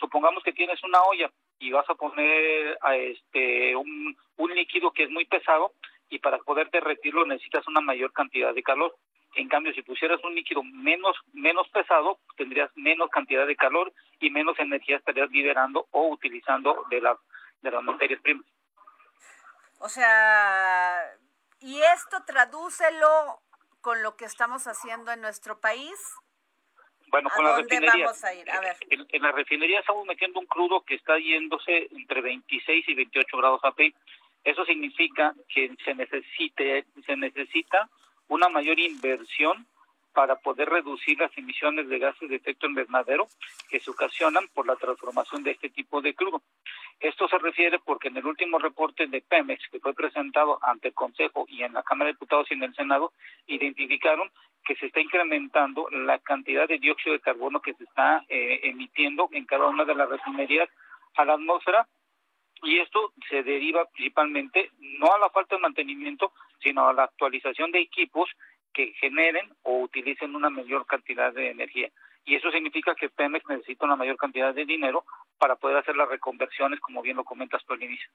Supongamos 0.00 0.42
que 0.42 0.52
tienes 0.52 0.82
una 0.82 1.02
olla 1.02 1.30
y 1.58 1.70
vas 1.70 1.88
a 1.90 1.94
poner 1.94 2.78
a 2.80 2.96
este 2.96 3.76
un, 3.76 4.16
líquido 4.54 4.90
que 4.90 5.04
es 5.04 5.10
muy 5.10 5.26
pesado 5.26 5.74
y 6.08 6.18
para 6.18 6.38
poder 6.38 6.70
derretirlo 6.70 7.24
necesitas 7.24 7.68
una 7.68 7.80
mayor 7.80 8.12
cantidad 8.12 8.52
de 8.54 8.62
calor. 8.62 8.96
En 9.36 9.48
cambio, 9.48 9.72
si 9.74 9.82
pusieras 9.82 10.18
un 10.24 10.34
líquido 10.34 10.62
menos 10.64 11.16
menos 11.32 11.68
pesado, 11.68 12.18
tendrías 12.36 12.70
menos 12.74 13.10
cantidad 13.10 13.46
de 13.46 13.54
calor 13.54 13.92
y 14.18 14.30
menos 14.30 14.58
energía 14.58 14.96
estarías 14.96 15.30
liberando 15.30 15.86
o 15.92 16.08
utilizando 16.08 16.84
de 16.90 17.00
las 17.00 17.18
de 17.60 17.70
las 17.70 17.82
materias 17.82 18.20
primas. 18.22 18.46
O 19.78 19.88
sea, 19.88 20.98
y 21.60 21.80
esto 21.94 22.24
tradúcelo 22.26 23.40
con 23.80 24.02
lo 24.02 24.16
que 24.16 24.24
estamos 24.24 24.66
haciendo 24.66 25.12
en 25.12 25.20
nuestro 25.20 25.60
país. 25.60 25.98
Bueno, 27.10 27.28
con 27.34 27.44
vamos 27.44 28.24
a 28.24 28.34
ir? 28.34 28.50
A 28.50 28.60
ver. 28.60 28.76
En, 28.88 29.06
en, 29.08 29.22
la 29.22 29.32
refinería 29.32 29.80
estamos 29.80 30.06
metiendo 30.06 30.40
un 30.40 30.46
crudo 30.46 30.82
que 30.82 30.94
está 30.94 31.18
yéndose 31.18 31.88
entre 31.90 32.20
26 32.20 32.88
y 32.88 32.94
28 32.94 33.36
grados 33.36 33.60
API. 33.64 33.94
Eso 34.44 34.64
significa 34.64 35.34
que 35.48 35.74
se 35.84 35.94
necesite 35.94 36.84
se 37.04 37.16
necesita 37.16 37.88
una 38.28 38.48
mayor 38.48 38.78
inversión 38.78 39.66
para 40.12 40.36
poder 40.36 40.68
reducir 40.68 41.18
las 41.18 41.36
emisiones 41.36 41.88
de 41.88 41.98
gases 41.98 42.28
de 42.28 42.36
efecto 42.36 42.66
invernadero 42.66 43.28
que 43.68 43.80
se 43.80 43.90
ocasionan 43.90 44.48
por 44.48 44.66
la 44.66 44.76
transformación 44.76 45.42
de 45.42 45.52
este 45.52 45.70
tipo 45.70 46.00
de 46.00 46.14
crudo. 46.14 46.42
Esto 46.98 47.28
se 47.28 47.38
refiere 47.38 47.78
porque 47.78 48.08
en 48.08 48.16
el 48.16 48.26
último 48.26 48.58
reporte 48.58 49.06
de 49.06 49.22
Pemex 49.22 49.68
que 49.70 49.80
fue 49.80 49.94
presentado 49.94 50.58
ante 50.62 50.88
el 50.88 50.94
Consejo 50.94 51.46
y 51.48 51.62
en 51.62 51.72
la 51.72 51.82
Cámara 51.82 52.08
de 52.08 52.14
Diputados 52.14 52.50
y 52.50 52.54
en 52.54 52.64
el 52.64 52.74
Senado, 52.74 53.12
identificaron 53.46 54.30
que 54.64 54.76
se 54.76 54.86
está 54.86 55.00
incrementando 55.00 55.88
la 55.90 56.18
cantidad 56.18 56.68
de 56.68 56.78
dióxido 56.78 57.14
de 57.14 57.20
carbono 57.20 57.60
que 57.60 57.74
se 57.74 57.84
está 57.84 58.24
eh, 58.28 58.60
emitiendo 58.64 59.28
en 59.32 59.46
cada 59.46 59.66
una 59.66 59.84
de 59.84 59.94
las 59.94 60.08
refinerías 60.08 60.68
a 61.16 61.24
la 61.24 61.34
atmósfera 61.34 61.86
y 62.62 62.78
esto 62.78 63.12
se 63.28 63.42
deriva 63.42 63.86
principalmente 63.86 64.70
no 64.78 65.12
a 65.14 65.18
la 65.18 65.30
falta 65.30 65.56
de 65.56 65.62
mantenimiento, 65.62 66.32
sino 66.62 66.88
a 66.88 66.92
la 66.92 67.04
actualización 67.04 67.72
de 67.72 67.80
equipos 67.80 68.28
que 68.72 68.92
generen 69.00 69.50
o 69.62 69.80
utilicen 69.80 70.36
una 70.36 70.50
mayor 70.50 70.86
cantidad 70.86 71.32
de 71.32 71.50
energía. 71.50 71.90
Y 72.24 72.36
eso 72.36 72.50
significa 72.50 72.94
que 72.94 73.08
Pemex 73.08 73.48
necesita 73.48 73.86
una 73.86 73.96
mayor 73.96 74.16
cantidad 74.16 74.54
de 74.54 74.66
dinero 74.66 75.04
para 75.38 75.56
poder 75.56 75.78
hacer 75.78 75.96
las 75.96 76.08
reconversiones, 76.08 76.80
como 76.80 77.02
bien 77.02 77.16
lo 77.16 77.24
comentas 77.24 77.64
tú 77.64 77.72
al 77.72 77.82
inicio. 77.82 78.10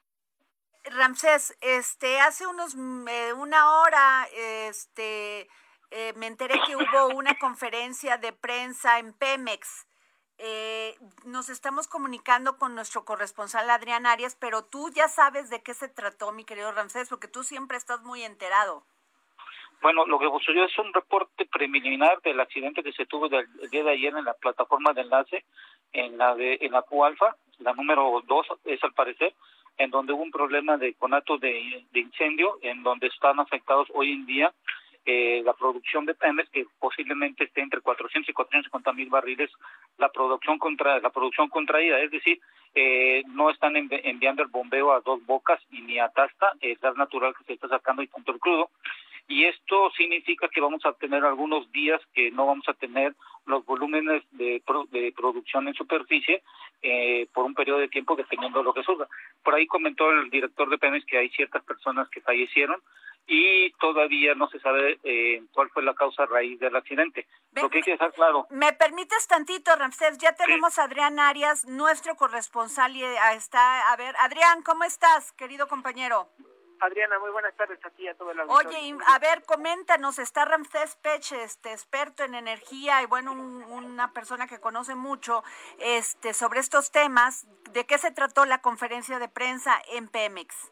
Ramsés, 0.83 1.57
este, 1.61 2.19
hace 2.19 2.45
unos 2.45 2.75
mm, 2.75 3.07
eh, 3.07 3.33
una 3.33 3.81
hora, 3.81 4.27
este, 4.69 5.47
eh, 5.91 6.13
me 6.17 6.27
enteré 6.27 6.59
que 6.67 6.75
hubo 6.75 7.07
una 7.15 7.37
conferencia 7.37 8.17
de 8.17 8.31
prensa 8.33 8.99
en 8.99 9.13
Pemex. 9.13 9.87
Eh, 10.37 10.95
nos 11.23 11.49
estamos 11.49 11.87
comunicando 11.87 12.57
con 12.57 12.75
nuestro 12.75 13.05
corresponsal 13.05 13.69
Adrián 13.69 14.05
Arias, 14.05 14.35
pero 14.39 14.65
tú 14.65 14.89
ya 14.93 15.07
sabes 15.07 15.49
de 15.49 15.61
qué 15.63 15.73
se 15.73 15.87
trató, 15.87 16.31
mi 16.33 16.43
querido 16.43 16.71
Ramsés, 16.73 17.07
porque 17.09 17.27
tú 17.29 17.43
siempre 17.43 17.77
estás 17.77 18.01
muy 18.03 18.23
enterado. 18.23 18.83
Bueno, 19.81 20.05
lo 20.05 20.19
que 20.19 20.27
sucedió 20.29 20.65
es 20.65 20.77
un 20.77 20.93
reporte 20.93 21.45
preliminar 21.45 22.21
del 22.21 22.39
accidente 22.39 22.83
que 22.83 22.91
se 22.93 23.05
tuvo 23.05 23.29
del- 23.29 23.47
el 23.61 23.69
día 23.69 23.83
de 23.83 23.91
ayer 23.91 24.15
en 24.15 24.25
la 24.25 24.33
plataforma 24.33 24.93
de 24.93 25.01
enlace, 25.01 25.45
en 25.93 26.17
la 26.17 26.35
de 26.35 26.57
en 26.61 26.71
la 26.71 26.81
Q-Alfa, 26.81 27.35
la 27.59 27.73
número 27.73 28.21
2 28.25 28.47
es 28.65 28.83
al 28.83 28.93
parecer, 28.93 29.33
en 29.77 29.91
donde 29.91 30.13
hubo 30.13 30.23
un 30.23 30.31
problema 30.31 30.77
de 30.77 30.93
conato 30.95 31.37
de, 31.37 31.85
de 31.91 31.99
incendio, 31.99 32.57
en 32.61 32.83
donde 32.83 33.07
están 33.07 33.39
afectados 33.39 33.87
hoy 33.93 34.11
en 34.13 34.25
día 34.25 34.53
eh, 35.05 35.41
la 35.45 35.53
producción 35.53 36.05
de 36.05 36.15
Pemex, 36.15 36.49
que 36.49 36.65
posiblemente 36.79 37.43
esté 37.43 37.61
entre 37.61 37.81
400 37.81 38.29
y 38.29 38.33
450 38.33 38.93
mil 38.93 39.09
barriles, 39.09 39.51
la 39.97 40.09
producción 40.09 40.57
contra 40.57 40.99
la 40.99 41.09
producción 41.11 41.47
contraída, 41.49 41.99
es 41.99 42.11
decir, 42.11 42.39
eh, 42.73 43.23
no 43.27 43.49
están 43.49 43.73
envi- 43.75 44.01
enviando 44.03 44.41
el 44.43 44.49
bombeo 44.49 44.91
a 44.91 44.99
dos 45.01 45.25
bocas 45.25 45.59
y 45.71 45.81
ni 45.81 45.99
a 45.99 46.09
Tasta, 46.09 46.53
el 46.61 46.75
gas 46.75 46.95
natural 46.97 47.33
que 47.37 47.43
se 47.45 47.53
está 47.53 47.67
sacando 47.69 48.01
y 48.01 48.07
tanto 48.07 48.31
el 48.33 48.39
crudo 48.39 48.69
y 49.27 49.45
esto 49.45 49.89
significa 49.97 50.47
que 50.49 50.61
vamos 50.61 50.85
a 50.85 50.93
tener 50.93 51.23
algunos 51.25 51.71
días 51.71 52.01
que 52.13 52.31
no 52.31 52.45
vamos 52.45 52.67
a 52.69 52.73
tener 52.73 53.15
los 53.45 53.65
volúmenes 53.65 54.23
de, 54.31 54.61
pro- 54.65 54.87
de 54.91 55.11
producción 55.15 55.67
en 55.67 55.73
superficie 55.73 56.43
eh, 56.81 57.27
por 57.33 57.45
un 57.45 57.53
periodo 57.55 57.79
de 57.79 57.87
tiempo 57.87 58.15
dependiendo 58.15 58.59
de 58.59 58.65
lo 58.65 58.73
que 58.73 58.83
surja. 58.83 59.07
Por 59.43 59.55
ahí 59.55 59.65
comentó 59.67 60.09
el 60.11 60.29
director 60.29 60.69
de 60.69 60.77
Pemex 60.77 61.05
que 61.05 61.17
hay 61.17 61.29
ciertas 61.29 61.63
personas 61.63 62.07
que 62.09 62.21
fallecieron 62.21 62.81
y 63.27 63.71
todavía 63.79 64.35
no 64.35 64.47
se 64.49 64.59
sabe 64.59 64.99
eh, 65.03 65.41
cuál 65.51 65.69
fue 65.71 65.81
la 65.81 65.95
causa 65.95 66.27
raíz 66.27 66.59
del 66.59 66.75
accidente. 66.75 67.25
Ven- 67.51 67.63
Lo 67.63 67.69
que 67.71 67.77
hay 67.79 67.83
que 67.83 67.91
dejar 67.91 68.13
claro, 68.13 68.45
¿Me 68.51 68.73
permites 68.73 69.27
tantito, 69.27 69.75
Ramsés? 69.75 70.19
Ya 70.19 70.33
tenemos 70.35 70.77
a 70.77 70.83
Adrián 70.83 71.19
Arias, 71.19 71.65
nuestro 71.65 72.15
corresponsal, 72.15 72.95
y 72.95 73.03
eh, 73.03 73.15
está, 73.35 73.91
a 73.91 73.95
ver, 73.95 74.13
Adrián, 74.19 74.61
¿cómo 74.61 74.83
estás, 74.83 75.31
querido 75.33 75.67
compañero? 75.67 76.27
Adriana, 76.85 77.19
muy 77.19 77.31
buenas 77.31 77.53
tardes 77.55 77.83
a 77.83 77.89
ti 77.89 78.03
y 78.03 78.07
a 78.07 78.13
todo 78.15 78.31
el 78.31 78.39
auditorio. 78.39 78.69
Oye, 78.69 78.97
a 79.07 79.19
ver, 79.19 79.43
coméntanos, 79.43 80.19
está 80.19 80.45
Ramsés 80.45 80.95
Pech, 80.97 81.31
este 81.33 81.71
experto 81.71 82.23
en 82.23 82.35
energía 82.35 83.01
y 83.01 83.05
bueno, 83.05 83.31
un- 83.33 83.63
una 83.63 84.11
persona 84.13 84.47
que 84.47 84.59
conoce 84.59 84.95
mucho 84.95 85.43
este 85.79 86.33
sobre 86.33 86.59
estos 86.59 86.91
temas. 86.91 87.45
¿De 87.71 87.85
qué 87.85 87.97
se 87.97 88.11
trató 88.11 88.45
la 88.45 88.61
conferencia 88.61 89.19
de 89.19 89.27
prensa 89.27 89.81
en 89.91 90.07
Pemex? 90.07 90.71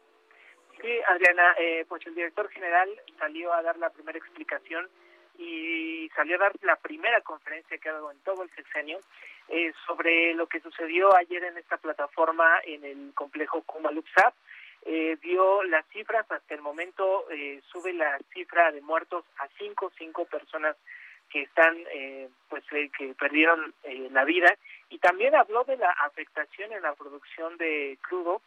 Sí, 0.81 0.99
Adriana, 1.07 1.55
eh, 1.57 1.85
pues 1.87 2.05
el 2.07 2.15
director 2.15 2.49
general 2.49 2.89
salió 3.17 3.53
a 3.53 3.61
dar 3.61 3.77
la 3.77 3.89
primera 3.89 4.17
explicación 4.17 4.89
y 5.37 6.09
salió 6.15 6.35
a 6.35 6.39
dar 6.39 6.53
la 6.61 6.75
primera 6.75 7.21
conferencia 7.21 7.77
que 7.77 7.89
ha 7.89 7.93
dado 7.93 8.11
en 8.11 8.19
todo 8.19 8.43
el 8.43 8.49
sexenio 8.55 8.99
eh, 9.49 9.73
sobre 9.87 10.33
lo 10.35 10.47
que 10.47 10.59
sucedió 10.61 11.15
ayer 11.15 11.43
en 11.43 11.57
esta 11.57 11.77
plataforma 11.77 12.59
en 12.65 12.83
el 12.85 13.13
complejo 13.13 13.61
Kumalupsap. 13.63 14.33
Eh, 14.85 15.17
dio 15.21 15.63
las 15.63 15.85
cifras, 15.87 16.29
hasta 16.29 16.53
el 16.53 16.61
momento 16.61 17.25
eh, 17.31 17.61
sube 17.71 17.93
la 17.93 18.19
cifra 18.33 18.71
de 18.71 18.81
muertos 18.81 19.23
a 19.39 19.47
cinco, 19.57 19.91
cinco 19.97 20.25
personas 20.25 20.75
que 21.29 21.41
están, 21.43 21.75
eh, 21.93 22.29
pues, 22.49 22.63
eh, 22.73 22.91
que 22.97 23.13
perdieron 23.15 23.73
eh, 23.83 24.09
la 24.11 24.25
vida. 24.25 24.55
Y 24.89 24.99
también 24.99 25.35
habló 25.35 25.63
de 25.63 25.77
la 25.77 25.89
afectación 25.89 26.71
en 26.73 26.81
la 26.81 26.93
producción 26.93 27.57
de 27.57 27.97
crudo 28.01 28.41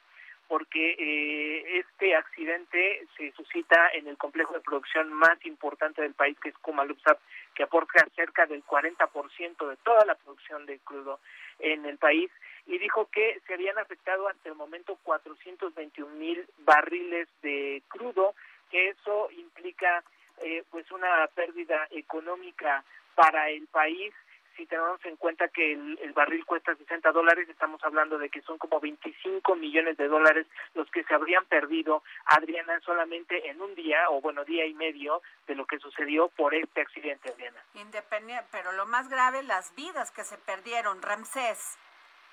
porque 0.49 0.95
eh, 0.99 1.81
este 1.81 2.15
accidente 2.15 3.05
se 3.17 3.33
suscita 3.33 3.89
en 3.95 4.07
el 4.07 4.17
complejo 4.17 4.55
de 4.55 4.61
producción 4.61 5.13
más 5.13 5.45
importante 5.45 6.03
del 6.03 6.15
país, 6.15 6.39
que 6.41 6.51
es 6.51 6.59
Kumalupsap, 6.59 7.19
que 7.55 7.65
aporta 7.65 8.07
cerca 8.15 8.47
del 8.47 8.65
40% 8.65 9.69
de 9.69 9.77
toda 9.79 10.05
la 10.05 10.15
producción 10.15 10.67
de 10.67 10.79
crudo 10.81 11.19
en 11.59 11.85
el 11.87 11.99
país, 11.99 12.31
y 12.67 12.79
dijo 12.79 13.09
que 13.11 13.41
se 13.47 13.55
habían 13.55 13.79
afectado 13.79 14.29
hasta 14.29 14.49
el 14.49 14.55
momento 14.55 14.99
421 15.03 16.15
mil 16.17 16.47
barriles 16.59 17.29
de 17.43 17.83
crudo, 17.89 18.35
que 18.71 18.89
eso 18.89 19.29
implica 19.31 20.03
eh, 20.43 20.65
pues 20.71 20.91
una 20.91 21.27
pérdida 21.29 21.87
económica 21.91 22.85
para 23.15 23.49
el 23.51 23.67
país 23.69 24.13
si 24.57 24.67
tenemos 24.67 25.05
en 25.05 25.17
cuenta 25.17 25.49
que 25.49 25.73
el, 25.73 25.99
el 26.03 26.13
barril 26.13 26.45
cuesta 26.45 26.75
60 26.75 27.13
dólares, 27.13 27.49
estamos 27.49 27.83
hablando 27.85 28.19
de 28.19 28.31
que 28.31 28.41
son 28.43 28.59
como 28.59 28.81
25 28.81 29.55
millones 29.55 29.97
de 29.97 30.09
dólares 30.09 30.47
los 30.75 30.91
que 30.91 31.05
se 31.05 31.15
habrían 31.15 31.45
perdido, 31.45 32.03
Adriana, 32.25 32.81
solamente 32.81 33.51
en 33.51 33.61
un 33.61 33.75
día, 33.75 34.09
o 34.11 34.21
bueno, 34.21 34.45
día 34.45 34.67
y 34.67 34.75
medio 34.75 35.23
de 35.47 35.55
lo 35.55 35.67
que 35.67 35.79
sucedió 35.79 36.29
por 36.29 36.55
este 36.55 36.81
accidente, 36.81 37.31
Adriana. 37.31 37.63
Independiente, 37.75 38.47
pero 38.51 38.73
lo 38.73 38.87
más 38.87 39.09
grave, 39.09 39.43
las 39.43 39.75
vidas 39.75 40.11
que 40.11 40.25
se 40.25 40.39
perdieron. 40.39 41.03
Ramsés, 41.03 41.79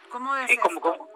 ¿cómo 0.09 0.33
ves 0.33 0.49
Sí, 0.49 0.57
como, 0.57 0.77
esto? 0.77 0.97
como- 0.97 1.09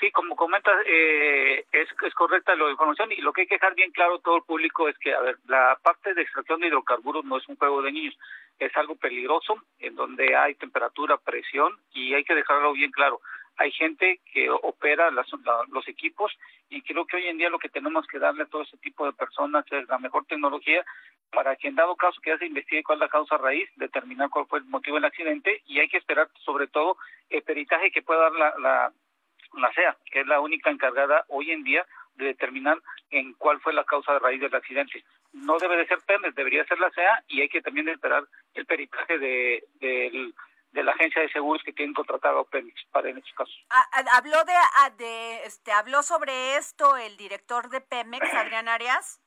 sí, 0.00 0.10
como 0.12 0.36
comentas, 0.36 0.74
eh, 0.86 1.64
es, 1.72 1.88
es 2.02 2.14
correcta 2.14 2.54
la 2.54 2.70
información 2.70 3.12
y 3.12 3.20
lo 3.20 3.32
que 3.32 3.42
hay 3.42 3.46
que 3.46 3.54
dejar 3.56 3.74
bien 3.74 3.90
claro 3.92 4.18
todo 4.20 4.36
el 4.36 4.42
público 4.42 4.88
es 4.88 4.98
que, 4.98 5.14
a 5.14 5.20
ver, 5.20 5.38
la 5.46 5.78
parte 5.82 6.14
de 6.14 6.22
extracción 6.22 6.60
de 6.60 6.68
hidrocarburos 6.68 7.24
no 7.24 7.38
es 7.38 7.48
un 7.48 7.56
juego 7.56 7.82
de 7.82 7.92
niños, 7.92 8.16
es 8.58 8.74
algo 8.76 8.96
peligroso 8.96 9.56
en 9.78 9.94
donde 9.96 10.34
hay 10.36 10.54
temperatura, 10.54 11.16
presión 11.18 11.78
y 11.92 12.14
hay 12.14 12.24
que 12.24 12.34
dejarlo 12.34 12.72
bien 12.72 12.90
claro. 12.90 13.20
Hay 13.58 13.72
gente 13.72 14.20
que 14.32 14.50
opera 14.50 15.10
las- 15.10 15.32
la- 15.44 15.64
los 15.72 15.86
equipos 15.88 16.32
y 16.68 16.82
creo 16.82 17.06
que 17.06 17.16
hoy 17.16 17.26
en 17.26 17.38
día 17.38 17.48
lo 17.50 17.58
que 17.58 17.68
tenemos 17.68 18.06
que 18.06 18.18
darle 18.18 18.42
a 18.42 18.46
todo 18.46 18.62
ese 18.62 18.76
tipo 18.78 19.06
de 19.06 19.12
personas 19.12 19.64
es 19.70 19.88
la 19.88 19.98
mejor 19.98 20.24
tecnología 20.26 20.84
para 21.32 21.56
que 21.56 21.68
en 21.68 21.74
dado 21.76 21.96
caso 21.96 22.20
que 22.20 22.30
ya 22.30 22.38
se 22.38 22.46
investigue 22.46 22.82
cuál 22.84 22.98
es 22.98 23.00
la 23.00 23.08
causa 23.08 23.36
raíz, 23.38 23.68
determinar 23.76 24.28
cuál 24.30 24.46
fue 24.46 24.58
el 24.60 24.64
motivo 24.66 24.96
del 24.96 25.04
accidente 25.06 25.62
y 25.66 25.80
hay 25.80 25.88
que 25.88 25.96
esperar 25.98 26.28
sobre 26.44 26.66
todo 26.68 26.96
el 27.30 27.42
peritaje 27.42 27.90
que 27.90 28.02
pueda 28.02 28.20
dar 28.30 28.32
la, 28.32 28.54
la, 28.58 28.92
la 29.60 29.72
CEA, 29.72 29.96
que 30.10 30.20
es 30.20 30.26
la 30.26 30.40
única 30.40 30.70
encargada 30.70 31.24
hoy 31.28 31.50
en 31.50 31.64
día 31.64 31.84
de 32.14 32.26
determinar 32.26 32.78
en 33.10 33.34
cuál 33.34 33.60
fue 33.60 33.72
la 33.72 33.84
causa 33.84 34.18
raíz 34.18 34.40
del 34.40 34.54
accidente. 34.54 35.04
No 35.32 35.58
debe 35.58 35.76
de 35.76 35.86
ser 35.86 35.98
Pemex, 36.06 36.34
debería 36.34 36.64
ser 36.64 36.78
la 36.78 36.90
CEA 36.90 37.22
y 37.28 37.40
hay 37.42 37.48
que 37.48 37.60
también 37.62 37.88
esperar 37.88 38.24
el 38.54 38.64
peritaje 38.66 39.18
de, 39.18 39.64
del- 39.80 40.32
de 40.32 40.34
la 40.72 40.92
agencia 40.92 41.22
de 41.22 41.30
seguros 41.30 41.62
que 41.62 41.72
tienen 41.72 41.94
contratado 41.94 42.40
a 42.40 42.44
Pemex 42.44 42.84
para 42.92 43.08
en 43.08 43.18
estos 43.18 43.32
casos. 43.32 43.66
Ah, 43.70 43.86
ah, 43.92 44.04
habló 44.14 44.44
de, 44.44 44.52
ah, 44.54 44.90
de 44.90 45.44
este 45.44 45.72
habló 45.72 46.02
sobre 46.02 46.56
esto 46.56 46.96
el 46.96 47.16
director 47.16 47.68
de 47.70 47.80
Pemex, 47.80 48.22
Adrián 48.34 48.68
Arias. 48.68 49.20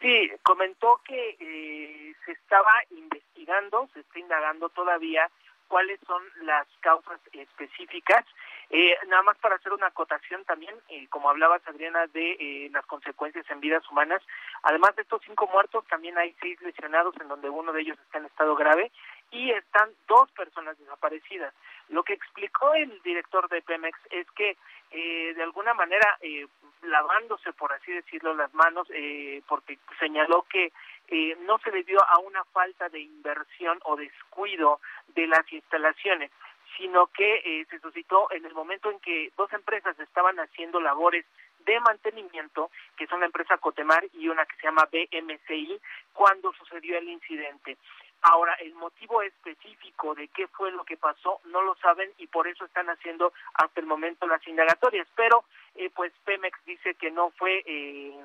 Sí, 0.00 0.30
comentó 0.42 1.00
que 1.06 1.36
eh, 1.38 2.14
se 2.24 2.32
estaba 2.32 2.72
investigando, 2.90 3.88
se 3.94 4.00
está 4.00 4.18
indagando 4.18 4.68
todavía 4.68 5.30
cuáles 5.68 5.98
son 6.06 6.22
las 6.42 6.66
causas 6.80 7.20
específicas. 7.32 8.24
Eh, 8.70 8.96
nada 9.08 9.22
más 9.22 9.36
para 9.38 9.56
hacer 9.56 9.72
una 9.72 9.88
acotación 9.88 10.44
también, 10.44 10.74
eh, 10.88 11.06
como 11.08 11.30
hablabas 11.30 11.66
Adriana, 11.66 12.06
de 12.08 12.32
eh, 12.32 12.70
las 12.72 12.84
consecuencias 12.86 13.44
en 13.50 13.60
vidas 13.60 13.88
humanas. 13.90 14.22
Además 14.62 14.96
de 14.96 15.02
estos 15.02 15.20
cinco 15.24 15.46
muertos, 15.48 15.84
también 15.86 16.16
hay 16.18 16.34
seis 16.40 16.60
lesionados, 16.62 17.14
en 17.20 17.28
donde 17.28 17.50
uno 17.50 17.72
de 17.72 17.82
ellos 17.82 17.98
está 18.00 18.18
en 18.18 18.26
estado 18.26 18.56
grave, 18.56 18.90
y 19.34 19.50
están 19.50 19.90
dos 20.06 20.30
personas 20.30 20.78
desaparecidas. 20.78 21.52
Lo 21.88 22.04
que 22.04 22.14
explicó 22.14 22.72
el 22.74 23.02
director 23.02 23.48
de 23.48 23.62
Pemex 23.62 23.98
es 24.10 24.30
que 24.30 24.56
eh, 24.92 25.34
de 25.34 25.42
alguna 25.42 25.74
manera 25.74 26.16
eh, 26.20 26.46
lavándose, 26.82 27.52
por 27.52 27.72
así 27.72 27.92
decirlo, 27.92 28.32
las 28.34 28.54
manos, 28.54 28.86
eh, 28.90 29.42
porque 29.48 29.78
señaló 29.98 30.46
que 30.48 30.72
eh, 31.08 31.36
no 31.46 31.58
se 31.58 31.72
debió 31.72 31.98
a 32.08 32.20
una 32.20 32.44
falta 32.44 32.88
de 32.88 33.00
inversión 33.00 33.80
o 33.84 33.96
descuido 33.96 34.80
de 35.08 35.26
las 35.26 35.52
instalaciones, 35.52 36.30
sino 36.76 37.08
que 37.08 37.42
eh, 37.44 37.66
se 37.70 37.80
suscitó 37.80 38.30
en 38.30 38.44
el 38.46 38.54
momento 38.54 38.90
en 38.90 39.00
que 39.00 39.32
dos 39.36 39.52
empresas 39.52 39.98
estaban 39.98 40.38
haciendo 40.38 40.80
labores 40.80 41.26
de 41.64 41.80
mantenimiento, 41.80 42.70
que 42.96 43.06
son 43.06 43.20
la 43.20 43.26
empresa 43.26 43.58
Cotemar 43.58 44.04
y 44.12 44.28
una 44.28 44.44
que 44.44 44.56
se 44.56 44.62
llama 44.62 44.88
BMCI, 44.92 45.80
cuando 46.12 46.52
sucedió 46.52 46.98
el 46.98 47.08
incidente. 47.08 47.78
Ahora, 48.26 48.54
el 48.54 48.72
motivo 48.72 49.20
específico 49.20 50.14
de 50.14 50.28
qué 50.28 50.48
fue 50.48 50.72
lo 50.72 50.82
que 50.84 50.96
pasó 50.96 51.42
no 51.44 51.60
lo 51.60 51.74
saben 51.76 52.10
y 52.16 52.26
por 52.26 52.48
eso 52.48 52.64
están 52.64 52.88
haciendo 52.88 53.34
hasta 53.52 53.80
el 53.80 53.86
momento 53.86 54.26
las 54.26 54.46
indagatorias, 54.48 55.06
pero 55.14 55.44
eh, 55.74 55.90
pues 55.94 56.10
Pemex 56.24 56.58
dice 56.64 56.94
que 56.94 57.10
no 57.10 57.32
fue 57.32 57.62
eh, 57.66 58.24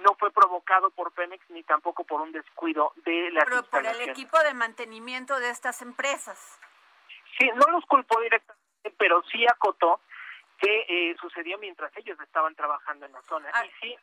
no 0.00 0.14
fue 0.18 0.32
provocado 0.32 0.90
por 0.90 1.12
Pemex 1.12 1.48
ni 1.50 1.62
tampoco 1.62 2.02
por 2.02 2.20
un 2.20 2.32
descuido 2.32 2.92
de 3.04 3.30
las 3.30 3.44
Pero 3.44 3.62
por 3.62 3.86
el 3.86 4.00
equipo 4.08 4.36
de 4.40 4.52
mantenimiento 4.52 5.38
de 5.38 5.50
estas 5.50 5.80
empresas. 5.80 6.58
Sí, 7.38 7.48
no 7.54 7.66
los 7.70 7.84
culpó 7.86 8.20
directamente, 8.20 8.92
pero 8.98 9.22
sí 9.30 9.46
acotó 9.46 10.00
que 10.58 10.86
eh, 10.88 11.16
sucedió 11.20 11.56
mientras 11.58 11.96
ellos 11.96 12.18
estaban 12.20 12.56
trabajando 12.56 13.06
en 13.06 13.12
la 13.12 13.22
zona. 13.22 13.48
Ah, 13.54 13.64
y 13.64 13.70
sí, 13.80 13.96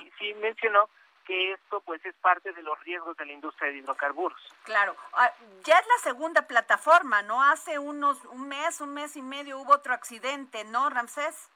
sí, 0.00 0.12
sí 0.18 0.34
mencionó 0.34 0.90
que 1.26 1.52
esto 1.52 1.80
pues 1.80 2.04
es 2.06 2.14
parte 2.16 2.52
de 2.52 2.62
los 2.62 2.78
riesgos 2.84 3.16
de 3.16 3.26
la 3.26 3.32
industria 3.32 3.70
de 3.70 3.78
hidrocarburos. 3.78 4.40
Claro, 4.64 4.94
Ah, 5.14 5.32
ya 5.64 5.78
es 5.78 5.86
la 5.86 5.98
segunda 6.02 6.46
plataforma, 6.46 7.22
¿no? 7.22 7.42
Hace 7.42 7.78
unos 7.78 8.24
un 8.26 8.48
mes, 8.48 8.80
un 8.80 8.94
mes 8.94 9.16
y 9.16 9.22
medio 9.22 9.58
hubo 9.58 9.72
otro 9.72 9.92
accidente, 9.92 10.64
¿no, 10.64 10.88
Ramsés? 10.90 11.50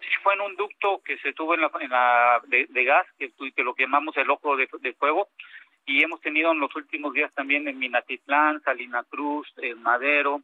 Sí, 0.00 0.08
fue 0.22 0.34
en 0.34 0.40
un 0.42 0.56
ducto 0.56 1.00
que 1.04 1.16
se 1.18 1.32
tuvo 1.32 1.54
en 1.54 1.62
la, 1.62 1.70
en 1.80 1.90
la 1.90 2.40
de, 2.46 2.66
de 2.68 2.84
gas, 2.84 3.06
que, 3.18 3.32
que 3.54 3.62
lo 3.62 3.74
llamamos 3.76 4.16
el 4.16 4.30
ojo 4.30 4.56
de, 4.56 4.68
de 4.80 4.92
fuego, 4.94 5.28
y 5.86 6.02
hemos 6.02 6.20
tenido 6.20 6.50
en 6.52 6.58
los 6.60 6.74
últimos 6.74 7.12
días 7.14 7.32
también 7.34 7.68
en 7.68 7.78
Minatitlán, 7.78 8.62
Salina 8.62 9.04
Cruz, 9.04 9.50
en 9.58 9.80
Madero 9.82 10.42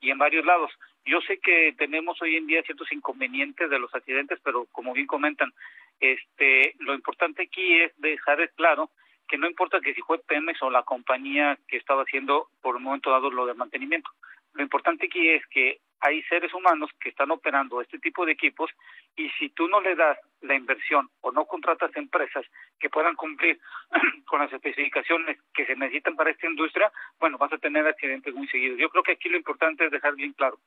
y 0.00 0.10
en 0.10 0.18
varios 0.18 0.44
lados. 0.44 0.70
Yo 1.04 1.20
sé 1.22 1.38
que 1.38 1.74
tenemos 1.76 2.20
hoy 2.22 2.36
en 2.36 2.46
día 2.46 2.62
ciertos 2.62 2.90
inconvenientes 2.92 3.68
de 3.68 3.78
los 3.78 3.94
accidentes, 3.94 4.38
pero 4.42 4.66
como 4.72 4.92
bien 4.94 5.06
comentan, 5.06 5.52
este, 6.00 6.74
lo 6.78 6.94
importante 6.94 7.42
aquí 7.42 7.80
es 7.80 7.92
dejar 7.98 8.50
claro 8.56 8.90
que 9.28 9.38
no 9.38 9.48
importa 9.48 9.80
que 9.80 9.94
si 9.94 10.02
fue 10.02 10.18
Pemex 10.18 10.62
o 10.62 10.70
la 10.70 10.82
compañía 10.82 11.58
que 11.66 11.76
estaba 11.76 12.02
haciendo 12.02 12.48
por 12.60 12.76
un 12.76 12.82
momento 12.82 13.10
dado 13.10 13.30
lo 13.30 13.46
de 13.46 13.54
mantenimiento. 13.54 14.10
Lo 14.52 14.62
importante 14.62 15.06
aquí 15.06 15.28
es 15.30 15.44
que 15.46 15.80
hay 16.00 16.22
seres 16.24 16.52
humanos 16.52 16.90
que 17.00 17.08
están 17.08 17.30
operando 17.30 17.80
este 17.80 17.98
tipo 17.98 18.26
de 18.26 18.32
equipos 18.32 18.70
y 19.16 19.30
si 19.38 19.48
tú 19.48 19.66
no 19.68 19.80
le 19.80 19.94
das 19.96 20.18
la 20.42 20.54
inversión 20.54 21.08
o 21.22 21.32
no 21.32 21.46
contratas 21.46 21.96
empresas 21.96 22.44
que 22.78 22.90
puedan 22.90 23.14
cumplir 23.14 23.58
con 24.26 24.40
las 24.40 24.52
especificaciones 24.52 25.38
que 25.54 25.64
se 25.64 25.74
necesitan 25.74 26.14
para 26.14 26.30
esta 26.30 26.46
industria, 26.46 26.92
bueno, 27.18 27.38
vas 27.38 27.52
a 27.54 27.58
tener 27.58 27.86
accidentes 27.86 28.34
muy 28.34 28.46
seguidos. 28.48 28.78
Yo 28.78 28.90
creo 28.90 29.02
que 29.02 29.12
aquí 29.12 29.28
lo 29.30 29.38
importante 29.38 29.86
es 29.86 29.90
dejar 29.90 30.14
bien 30.14 30.34
claro. 30.34 30.58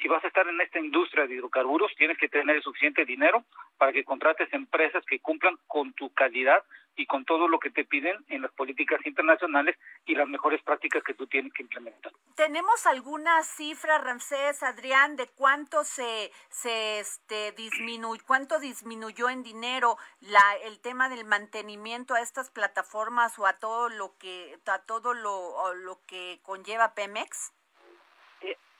Si 0.00 0.08
vas 0.08 0.22
a 0.24 0.28
estar 0.28 0.46
en 0.48 0.60
esta 0.60 0.78
industria 0.78 1.26
de 1.26 1.34
hidrocarburos, 1.34 1.94
tienes 1.96 2.18
que 2.18 2.28
tener 2.28 2.62
suficiente 2.62 3.04
dinero 3.04 3.44
para 3.76 3.92
que 3.92 4.04
contrates 4.04 4.52
empresas 4.52 5.04
que 5.06 5.20
cumplan 5.20 5.56
con 5.66 5.92
tu 5.92 6.12
calidad 6.12 6.62
y 6.98 7.06
con 7.06 7.24
todo 7.24 7.46
lo 7.48 7.60
que 7.60 7.70
te 7.70 7.84
piden 7.84 8.24
en 8.28 8.42
las 8.42 8.52
políticas 8.52 9.00
internacionales 9.06 9.76
y 10.04 10.14
las 10.14 10.28
mejores 10.28 10.60
prácticas 10.62 11.02
que 11.04 11.14
tú 11.14 11.26
tienes 11.28 11.52
que 11.52 11.62
implementar. 11.62 12.12
¿Tenemos 12.34 12.86
alguna 12.86 13.42
cifra, 13.44 13.98
Ramsés, 13.98 14.62
Adrián, 14.64 15.16
de 15.16 15.28
cuánto 15.28 15.84
se, 15.84 16.32
se 16.50 16.98
este, 16.98 17.52
disminuyó, 17.52 18.22
cuánto 18.26 18.58
disminuyó 18.58 19.30
en 19.30 19.44
dinero 19.44 19.96
la, 20.20 20.42
el 20.64 20.80
tema 20.80 21.08
del 21.08 21.24
mantenimiento 21.24 22.14
a 22.14 22.20
estas 22.20 22.50
plataformas 22.50 23.38
o 23.38 23.46
a 23.46 23.58
todo 23.58 23.88
lo 23.88 24.18
que, 24.18 24.58
a 24.66 24.80
todo 24.80 25.14
lo, 25.14 25.74
lo 25.74 26.00
que 26.06 26.40
conlleva 26.42 26.94
Pemex? 26.94 27.52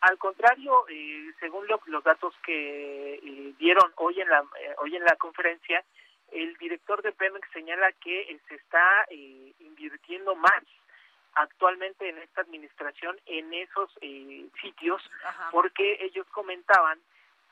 Al 0.01 0.17
contrario, 0.19 0.85
eh, 0.89 1.33
según 1.41 1.67
lo- 1.67 1.81
los 1.87 2.05
datos 2.05 2.35
que 2.45 3.15
eh, 3.15 3.53
dieron 3.59 3.93
hoy 3.97 4.21
en 4.21 4.29
la 4.29 4.41
eh, 4.61 4.75
hoy 4.79 4.95
en 4.97 5.05
la 5.05 5.17
conferencia, 5.17 5.85
el 6.31 6.57
director 6.59 7.03
de 7.03 7.13
Pemex 7.13 7.49
señala 7.53 7.91
que 7.93 8.21
eh, 8.23 8.39
se 8.49 8.55
está 8.57 9.07
eh, 9.11 9.53
invirtiendo 9.61 10.35
más 10.37 10.63
actualmente 11.35 12.09
en 12.09 12.19
esta 12.19 12.41
administración 12.43 13.17
en 13.27 13.53
esos 13.55 13.91
eh, 14.01 14.47
sitios 14.61 15.01
Ajá. 15.25 15.49
porque 15.53 15.99
ellos 16.01 16.27
comentaban 16.29 16.99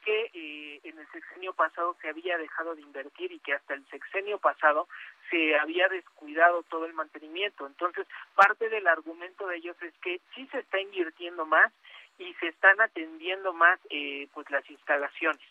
que 0.05 0.31
eh, 0.35 0.81
en 0.85 0.99
el 0.99 1.07
sexenio 1.11 1.53
pasado 1.53 1.97
se 2.01 2.09
había 2.09 2.39
dejado 2.39 2.75
de 2.77 2.83
invertir 2.83 3.33
y 3.33 3.41
que 3.41 3.55
hasta 3.55 3.75
el 3.75 3.85
sexenio 3.89 4.39
pasado 4.39 4.89
se 5.31 5.57
había 5.59 5.89
descuidado 5.89 6.63
todo 6.65 6.87
el 6.87 6.93
mantenimiento. 6.95 7.67
Entonces, 7.67 8.07
parte 8.37 8.69
del 8.69 8.87
argumento 8.87 9.49
de 9.49 9.57
ellos 9.57 9.77
es 9.83 9.93
que 10.03 10.21
sí 10.35 10.47
se 10.53 10.61
está 10.61 10.79
invirtiendo 10.81 11.45
más 11.45 11.73
y 12.19 12.35
se 12.35 12.49
están 12.49 12.81
atendiendo 12.81 13.53
más 13.53 13.79
eh, 13.91 14.29
pues 14.35 14.51
las 14.51 14.69
instalaciones. 14.71 15.43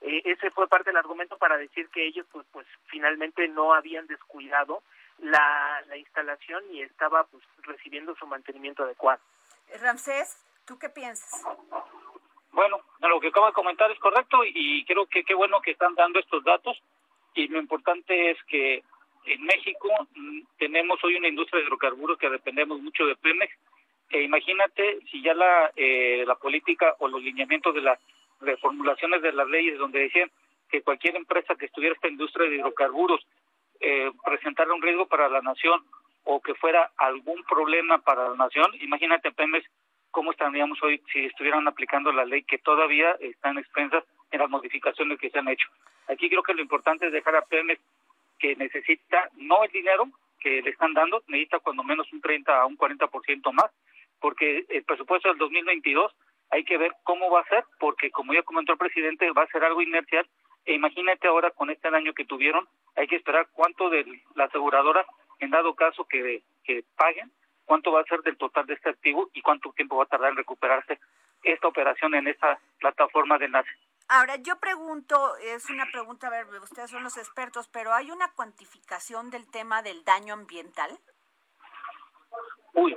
Eh, 0.00 0.22
ese 0.24 0.50
fue 0.50 0.68
parte 0.68 0.90
del 0.90 0.96
argumento 0.96 1.36
para 1.38 1.56
decir 1.56 1.88
que 1.90 2.06
ellos 2.06 2.26
pues 2.32 2.46
pues 2.52 2.66
finalmente 2.86 3.46
no 3.48 3.74
habían 3.74 4.06
descuidado 4.06 4.82
la, 5.18 5.82
la 5.88 5.96
instalación 5.96 6.62
y 6.72 6.82
estaba 6.82 7.24
pues 7.24 7.44
recibiendo 7.62 8.14
su 8.16 8.26
mantenimiento 8.26 8.82
adecuado. 8.82 9.20
Ramsés, 9.80 10.44
¿tú 10.66 10.78
qué 10.78 10.88
piensas? 10.88 11.44
Bueno, 12.50 12.80
lo 13.00 13.20
que 13.20 13.28
acabo 13.28 13.46
de 13.46 13.52
comentar 13.52 13.90
es 13.90 13.98
correcto 13.98 14.40
y 14.44 14.84
creo 14.84 15.06
que 15.06 15.24
qué 15.24 15.34
bueno 15.34 15.60
que 15.62 15.70
están 15.70 15.94
dando 15.94 16.18
estos 16.18 16.44
datos 16.44 16.82
y 17.34 17.48
lo 17.48 17.58
importante 17.58 18.30
es 18.30 18.38
que 18.44 18.82
en 19.24 19.42
México 19.44 19.88
mm, 20.14 20.40
tenemos 20.58 21.02
hoy 21.04 21.16
una 21.16 21.28
industria 21.28 21.60
de 21.60 21.66
hidrocarburos 21.66 22.18
que 22.18 22.28
dependemos 22.28 22.80
mucho 22.80 23.06
de 23.06 23.16
Pemex 23.16 23.52
e 24.12 24.22
imagínate 24.22 25.00
si 25.10 25.22
ya 25.22 25.34
la 25.34 25.72
eh, 25.74 26.24
la 26.26 26.34
política 26.34 26.94
o 26.98 27.08
los 27.08 27.22
lineamientos 27.22 27.74
de 27.74 27.80
las 27.80 27.98
reformulaciones 28.40 29.22
de 29.22 29.32
las 29.32 29.48
leyes 29.48 29.78
donde 29.78 30.00
decían 30.00 30.30
que 30.70 30.82
cualquier 30.82 31.16
empresa 31.16 31.54
que 31.54 31.66
estuviera 31.66 31.94
esta 31.94 32.08
industria 32.08 32.48
de 32.48 32.56
hidrocarburos 32.56 33.26
eh, 33.80 34.10
presentara 34.24 34.74
un 34.74 34.82
riesgo 34.82 35.06
para 35.06 35.28
la 35.28 35.40
nación 35.40 35.82
o 36.24 36.40
que 36.40 36.54
fuera 36.54 36.92
algún 36.98 37.42
problema 37.44 37.98
para 37.98 38.28
la 38.28 38.36
nación, 38.36 38.66
imagínate 38.80 39.32
Pemex 39.32 39.66
cómo 40.10 40.30
estaríamos 40.30 40.80
hoy 40.82 41.02
si 41.12 41.24
estuvieran 41.24 41.66
aplicando 41.66 42.12
la 42.12 42.24
ley 42.24 42.42
que 42.42 42.58
todavía 42.58 43.16
están 43.20 43.58
expensas 43.58 44.04
en 44.30 44.40
las 44.40 44.50
modificaciones 44.50 45.18
que 45.18 45.30
se 45.30 45.38
han 45.38 45.48
hecho. 45.48 45.68
Aquí 46.08 46.28
creo 46.28 46.42
que 46.42 46.54
lo 46.54 46.62
importante 46.62 47.06
es 47.06 47.12
dejar 47.12 47.34
a 47.36 47.42
Pemex 47.42 47.80
que 48.38 48.56
necesita 48.56 49.30
no 49.36 49.64
el 49.64 49.70
dinero 49.72 50.08
que 50.38 50.60
le 50.60 50.70
están 50.70 50.92
dando, 50.92 51.22
necesita 51.28 51.60
cuando 51.60 51.82
menos 51.82 52.12
un 52.12 52.20
30 52.20 52.60
a 52.60 52.66
un 52.66 52.76
40% 52.76 53.52
más, 53.52 53.70
porque 54.22 54.64
el 54.68 54.84
presupuesto 54.84 55.28
del 55.28 55.38
2022 55.38 56.12
hay 56.50 56.64
que 56.64 56.78
ver 56.78 56.92
cómo 57.02 57.28
va 57.30 57.40
a 57.40 57.48
ser, 57.48 57.64
porque 57.80 58.10
como 58.10 58.32
ya 58.32 58.42
comentó 58.44 58.72
el 58.72 58.78
presidente, 58.78 59.30
va 59.32 59.42
a 59.42 59.48
ser 59.48 59.64
algo 59.64 59.82
inercial. 59.82 60.26
E 60.64 60.74
imagínate 60.74 61.26
ahora 61.26 61.50
con 61.50 61.70
este 61.70 61.88
año 61.88 62.14
que 62.14 62.24
tuvieron, 62.24 62.68
hay 62.94 63.08
que 63.08 63.16
esperar 63.16 63.48
cuánto 63.52 63.90
de 63.90 64.06
la 64.36 64.44
aseguradora, 64.44 65.04
en 65.40 65.50
dado 65.50 65.74
caso 65.74 66.04
que, 66.04 66.44
que 66.62 66.84
paguen, 66.96 67.32
cuánto 67.64 67.90
va 67.90 68.02
a 68.02 68.04
ser 68.04 68.20
del 68.22 68.36
total 68.36 68.64
de 68.66 68.74
este 68.74 68.90
activo 68.90 69.28
y 69.34 69.42
cuánto 69.42 69.72
tiempo 69.72 69.96
va 69.96 70.04
a 70.04 70.06
tardar 70.06 70.30
en 70.30 70.36
recuperarse 70.36 71.00
esta 71.42 71.66
operación 71.66 72.14
en 72.14 72.28
esta 72.28 72.60
plataforma 72.78 73.38
de 73.38 73.48
NACE. 73.48 73.70
Ahora, 74.08 74.36
yo 74.36 74.60
pregunto, 74.60 75.36
es 75.38 75.68
una 75.68 75.86
pregunta, 75.90 76.28
a 76.28 76.30
ver, 76.30 76.46
ustedes 76.62 76.90
son 76.90 77.02
los 77.02 77.16
expertos, 77.16 77.68
pero 77.68 77.92
¿hay 77.92 78.10
una 78.10 78.30
cuantificación 78.34 79.30
del 79.30 79.50
tema 79.50 79.82
del 79.82 80.04
daño 80.04 80.34
ambiental? 80.34 80.96
Uy, 82.74 82.96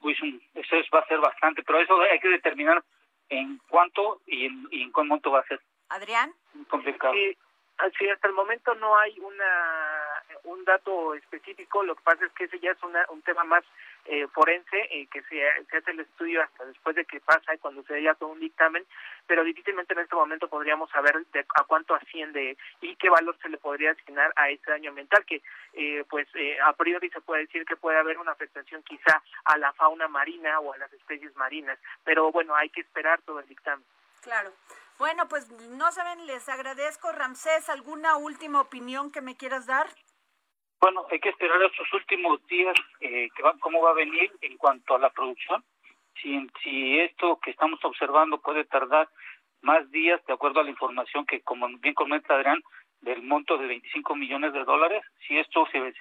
uy, 0.00 0.12
es 0.12 0.20
un- 0.22 0.42
eso 0.54 0.76
es- 0.76 0.88
va 0.94 1.00
a 1.00 1.06
ser 1.08 1.18
bastante, 1.18 1.62
pero 1.62 1.80
eso 1.80 2.00
hay 2.00 2.18
que 2.20 2.28
determinar 2.28 2.82
en 3.28 3.58
cuánto 3.68 4.20
y 4.26 4.46
en, 4.46 4.68
y 4.70 4.82
en 4.82 4.92
cuál 4.92 5.06
monto 5.08 5.30
va 5.30 5.40
a 5.40 5.44
ser. 5.46 5.60
Adrián, 5.88 6.32
complicado. 6.68 7.12
Sí, 7.14 7.36
sí, 7.98 8.08
hasta 8.08 8.28
el 8.28 8.34
momento 8.34 8.74
no 8.76 8.96
hay 8.98 9.18
una 9.18 10.05
un 10.46 10.64
dato 10.64 11.14
específico, 11.14 11.82
lo 11.82 11.94
que 11.94 12.02
pasa 12.02 12.24
es 12.24 12.32
que 12.32 12.44
ese 12.44 12.58
ya 12.60 12.70
es 12.70 12.82
una, 12.82 13.04
un 13.10 13.20
tema 13.22 13.44
más 13.44 13.64
eh, 14.06 14.26
forense, 14.28 14.76
eh, 14.90 15.06
que 15.10 15.22
se, 15.22 15.48
hace 15.48 15.90
el 15.90 16.00
estudio 16.00 16.42
hasta 16.42 16.64
después 16.64 16.94
de 16.94 17.04
que 17.04 17.20
pasa 17.20 17.54
y 17.54 17.58
cuando 17.58 17.82
se 17.82 17.94
haya 17.94 18.14
todo 18.14 18.30
un 18.30 18.40
dictamen, 18.40 18.86
pero 19.26 19.42
difícilmente 19.42 19.92
en 19.94 20.00
este 20.00 20.14
momento 20.14 20.48
podríamos 20.48 20.88
saber 20.90 21.26
de 21.32 21.40
a 21.40 21.64
cuánto 21.64 21.94
asciende 21.94 22.56
y 22.80 22.96
qué 22.96 23.10
valor 23.10 23.36
se 23.42 23.48
le 23.48 23.58
podría 23.58 23.90
asignar 23.90 24.32
a 24.36 24.48
ese 24.50 24.70
daño 24.70 24.90
ambiental, 24.90 25.24
que 25.26 25.42
eh, 25.74 26.04
pues 26.08 26.28
eh, 26.34 26.58
a 26.64 26.72
priori 26.74 27.10
se 27.10 27.20
puede 27.20 27.42
decir 27.42 27.64
que 27.64 27.76
puede 27.76 27.98
haber 27.98 28.18
una 28.18 28.32
afectación 28.32 28.82
quizá 28.84 29.22
a 29.44 29.58
la 29.58 29.72
fauna 29.72 30.06
marina 30.08 30.60
o 30.60 30.72
a 30.72 30.78
las 30.78 30.92
especies 30.92 31.34
marinas, 31.36 31.78
pero 32.04 32.30
bueno, 32.30 32.54
hay 32.54 32.70
que 32.70 32.82
esperar 32.82 33.20
todo 33.22 33.40
el 33.40 33.46
dictamen. 33.48 33.84
claro. 34.22 34.52
Bueno, 34.98 35.28
pues 35.28 35.50
no 35.50 35.92
saben, 35.92 36.26
les 36.26 36.48
agradezco, 36.48 37.12
Ramsés, 37.12 37.68
¿alguna 37.68 38.16
última 38.16 38.62
opinión 38.62 39.10
que 39.10 39.20
me 39.20 39.36
quieras 39.36 39.66
dar? 39.66 39.86
Bueno, 40.86 41.04
hay 41.10 41.18
que 41.18 41.30
esperar 41.30 41.60
estos 41.64 41.92
últimos 41.94 42.46
días 42.46 42.76
eh, 43.00 43.28
que 43.34 43.42
va- 43.42 43.56
cómo 43.58 43.82
va 43.82 43.90
a 43.90 43.94
venir 43.94 44.30
en 44.40 44.56
cuanto 44.56 44.94
a 44.94 45.00
la 45.00 45.10
producción. 45.10 45.64
Si, 46.22 46.46
si 46.62 47.00
esto 47.00 47.40
que 47.42 47.50
estamos 47.50 47.84
observando 47.84 48.40
puede 48.40 48.64
tardar 48.66 49.08
más 49.62 49.90
días, 49.90 50.24
de 50.26 50.32
acuerdo 50.34 50.60
a 50.60 50.62
la 50.62 50.70
información 50.70 51.26
que, 51.26 51.40
como 51.40 51.66
bien 51.80 51.92
comenta 51.94 52.34
Adrián, 52.36 52.62
del 53.00 53.20
monto 53.24 53.58
de 53.58 53.66
25 53.66 54.14
millones 54.14 54.52
de 54.52 54.62
dólares, 54.62 55.02
si 55.26 55.36
esto 55.36 55.66
se, 55.72 55.92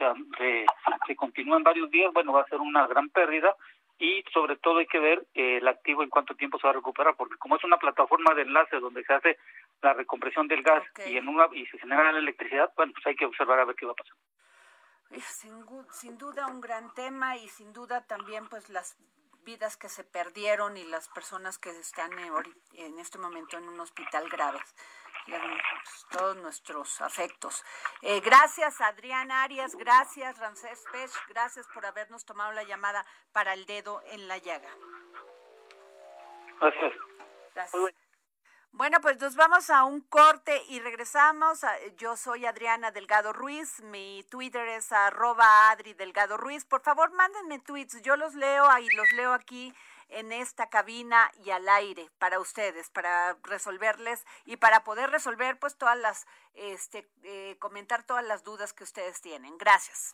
se, 1.07 1.15
continúa 1.15 1.57
en 1.57 1.63
varios 1.63 1.89
días, 1.89 2.13
bueno, 2.13 2.33
va 2.33 2.41
a 2.41 2.47
ser 2.47 2.59
una 2.59 2.85
gran 2.85 3.09
pérdida 3.09 3.55
y 3.97 4.23
sobre 4.31 4.55
todo 4.57 4.77
hay 4.77 4.85
que 4.85 4.99
ver 4.99 5.25
eh, 5.33 5.57
el 5.57 5.67
activo 5.67 6.03
en 6.03 6.09
cuánto 6.09 6.35
tiempo 6.35 6.59
se 6.59 6.67
va 6.67 6.71
a 6.73 6.75
recuperar, 6.75 7.15
porque 7.15 7.37
como 7.37 7.55
es 7.55 7.63
una 7.63 7.77
plataforma 7.77 8.35
de 8.35 8.43
enlace 8.43 8.79
donde 8.79 9.03
se 9.03 9.13
hace 9.15 9.37
la 9.81 9.93
recompresión 9.93 10.47
del 10.47 10.61
gas 10.61 10.83
y 11.09 11.17
en 11.17 11.27
una 11.27 11.47
y 11.53 11.65
se 11.65 11.79
genera 11.79 12.11
la 12.11 12.19
electricidad, 12.19 12.71
bueno, 12.77 12.93
pues 12.93 13.07
hay 13.07 13.15
que 13.15 13.25
observar 13.25 13.59
a 13.59 13.65
ver 13.65 13.75
qué 13.75 13.87
va 13.87 13.93
a 13.93 13.95
pasar. 13.95 14.15
Sin, 15.21 15.65
sin 15.91 16.17
duda 16.17 16.47
un 16.47 16.61
gran 16.61 16.93
tema 16.93 17.37
y 17.37 17.47
sin 17.49 17.73
duda 17.73 18.05
también 18.05 18.47
pues 18.49 18.69
las 18.69 18.97
vidas 19.45 19.77
que 19.77 19.87
se 19.87 20.03
perdieron 20.03 20.75
y 20.75 20.83
las 20.83 21.07
personas 21.09 21.57
que 21.57 21.69
están 21.69 22.11
en, 22.73 22.99
este 22.99 23.17
momento 23.17 23.57
en 23.57 23.69
un 23.69 23.79
hospital 23.79 24.27
graves. 24.27 24.75
Pues, 25.25 26.05
todos 26.11 26.35
nuestros 26.37 27.01
afectos. 27.01 27.63
Eh, 28.01 28.19
gracias 28.19 28.81
Adrián 28.81 29.31
Arias, 29.31 29.75
gracias 29.75 30.37
Ramsés 30.37 30.83
Pech, 30.91 31.11
gracias 31.29 31.67
por 31.73 31.85
habernos 31.85 32.25
tomado 32.25 32.51
la 32.51 32.63
llamada 32.63 33.05
para 33.31 33.53
el 33.53 33.65
dedo 33.65 34.01
en 34.07 34.27
la 34.27 34.37
llaga. 34.37 34.69
Gracias. 36.59 36.93
Gracias. 37.53 37.95
Bueno. 38.75 38.99
Pues 39.01 39.19
nos 39.19 39.35
vamos 39.35 39.69
a 39.69 39.83
un 39.83 40.01
corte 40.01 40.61
y 40.69 40.79
regresamos. 40.79 41.63
A- 41.63 41.77
Yo 41.97 42.15
soy 42.17 42.45
Adriana 42.45 42.91
Delgado 42.91 43.33
Ruiz. 43.33 43.81
Mi 43.81 44.25
Twitter 44.29 44.67
es 44.67 44.91
arroba 44.91 45.69
Adri 45.71 45.93
Delgado 45.93 46.37
Ruiz. 46.37 46.65
Por 46.65 46.81
favor, 46.81 47.11
mándenme 47.11 47.59
tweets. 47.59 48.01
Yo 48.01 48.15
los 48.15 48.33
leo 48.35 48.65
y 48.79 48.89
los 48.95 49.11
leo 49.13 49.33
aquí 49.33 49.73
en 50.09 50.31
esta 50.31 50.69
cabina 50.69 51.31
y 51.43 51.49
al 51.51 51.67
aire 51.67 52.09
para 52.19 52.39
ustedes, 52.39 52.89
para 52.89 53.35
resolverles 53.43 54.23
y 54.45 54.57
para 54.57 54.83
poder 54.83 55.09
resolver 55.09 55.57
pues 55.59 55.77
todas 55.77 55.97
las, 55.97 56.25
este, 56.53 57.07
eh, 57.23 57.55
comentar 57.59 58.03
todas 58.03 58.23
las 58.23 58.43
dudas 58.43 58.73
que 58.73 58.83
ustedes 58.83 59.21
tienen. 59.21 59.57
Gracias. 59.57 60.13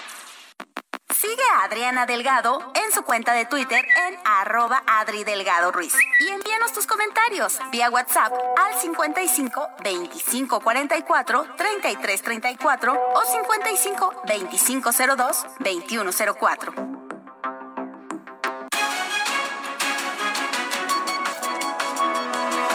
Sigue 1.13 1.43
a 1.53 1.65
Adriana 1.65 2.05
Delgado 2.05 2.71
en 2.73 2.91
su 2.93 3.03
cuenta 3.03 3.33
de 3.33 3.45
Twitter 3.45 3.85
en 4.07 4.17
arroba 4.23 4.81
Adri 4.87 5.23
Delgado 5.23 5.71
Ruiz. 5.71 5.93
Y 6.19 6.29
envíanos 6.29 6.71
tus 6.71 6.87
comentarios 6.87 7.59
vía 7.71 7.89
WhatsApp 7.89 8.31
al 8.57 8.79
55 8.79 9.69
25 9.83 10.61
44 10.61 11.45
33 11.57 12.21
34 12.21 13.11
o 13.13 13.21
55 13.25 14.21
25 14.25 14.89
02 14.91 15.45
21 15.59 16.11
04. 16.39 16.73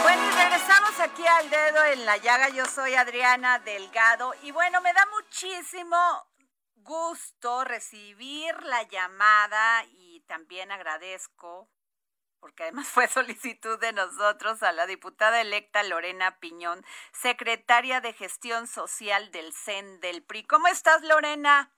Bueno, 0.03 0.23
y 0.25 0.35
regresamos 0.35 0.99
aquí 0.99 1.25
al 1.25 1.49
dedo 1.49 1.83
en 1.85 2.05
la 2.05 2.17
llaga. 2.17 2.49
Yo 2.49 2.65
soy 2.65 2.93
Adriana 2.93 3.59
Delgado 3.59 4.33
y 4.43 4.51
bueno, 4.51 4.79
me 4.81 4.93
da 4.93 5.05
muchísimo 5.07 5.97
gusto 6.87 7.65
recibir 7.65 8.63
la 8.63 8.81
llamada 8.83 9.83
y 9.91 10.21
también 10.21 10.71
agradezco, 10.71 11.69
porque 12.39 12.63
además 12.63 12.87
fue 12.93 13.07
solicitud 13.07 13.77
de 13.79 13.91
nosotros, 13.91 14.63
a 14.63 14.71
la 14.71 14.87
diputada 14.87 15.41
electa 15.41 15.83
Lorena 15.83 16.39
Piñón, 16.39 16.83
secretaria 17.11 18.01
de 18.01 18.13
Gestión 18.13 18.67
Social 18.67 19.31
del 19.31 19.53
CEN 19.53 19.99
del 19.99 20.23
PRI. 20.23 20.45
¿Cómo 20.45 20.67
estás, 20.67 21.03
Lorena? 21.03 21.73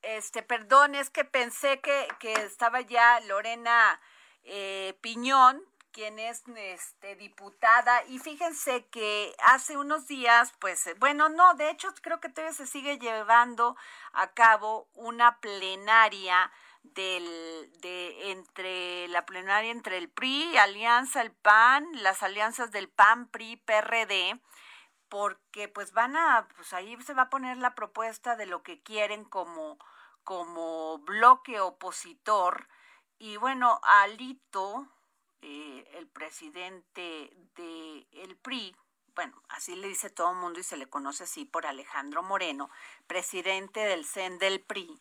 Este, 0.00 0.42
perdón, 0.42 0.94
es 0.94 1.10
que 1.10 1.24
pensé 1.24 1.80
que, 1.80 2.08
que 2.18 2.32
estaba 2.32 2.80
ya 2.80 3.20
Lorena 3.20 4.00
eh, 4.44 4.96
Piñón, 5.02 5.62
quien 5.98 6.20
es 6.20 6.44
este, 6.54 7.16
diputada, 7.16 8.04
y 8.04 8.20
fíjense 8.20 8.86
que 8.86 9.34
hace 9.48 9.76
unos 9.76 10.06
días, 10.06 10.52
pues, 10.60 10.86
eh, 10.86 10.94
bueno, 11.00 11.28
no, 11.28 11.54
de 11.54 11.70
hecho 11.70 11.92
creo 12.02 12.20
que 12.20 12.28
todavía 12.28 12.54
se 12.54 12.68
sigue 12.68 13.00
llevando 13.00 13.76
a 14.12 14.28
cabo 14.28 14.88
una 14.94 15.40
plenaria 15.40 16.52
del, 16.84 17.72
de, 17.80 18.30
entre 18.30 19.08
la 19.08 19.26
plenaria 19.26 19.72
entre 19.72 19.98
el 19.98 20.08
PRI, 20.08 20.56
Alianza, 20.58 21.20
el 21.20 21.32
PAN, 21.32 21.84
las 21.94 22.22
alianzas 22.22 22.70
del 22.70 22.88
PAN, 22.88 23.26
PRI, 23.26 23.56
PRD, 23.56 24.40
porque 25.08 25.66
pues 25.66 25.92
van 25.92 26.16
a, 26.16 26.46
pues 26.54 26.72
ahí 26.74 26.96
se 27.02 27.14
va 27.14 27.22
a 27.22 27.30
poner 27.30 27.56
la 27.56 27.74
propuesta 27.74 28.36
de 28.36 28.46
lo 28.46 28.62
que 28.62 28.80
quieren 28.84 29.24
como, 29.24 29.78
como 30.22 30.98
bloque 30.98 31.58
opositor. 31.58 32.68
Y 33.18 33.36
bueno, 33.36 33.80
Alito, 33.82 34.86
eh, 35.42 35.88
el 35.94 36.08
presidente 36.08 37.32
del 37.54 38.06
el 38.12 38.36
PRI, 38.36 38.74
bueno, 39.14 39.42
así 39.48 39.74
le 39.74 39.88
dice 39.88 40.10
todo 40.10 40.30
el 40.30 40.36
mundo 40.36 40.60
y 40.60 40.62
se 40.62 40.76
le 40.76 40.86
conoce 40.86 41.24
así 41.24 41.44
por 41.44 41.66
Alejandro 41.66 42.22
Moreno, 42.22 42.70
presidente 43.06 43.80
del 43.80 44.04
CEN 44.04 44.38
del 44.38 44.60
PRI, 44.60 45.00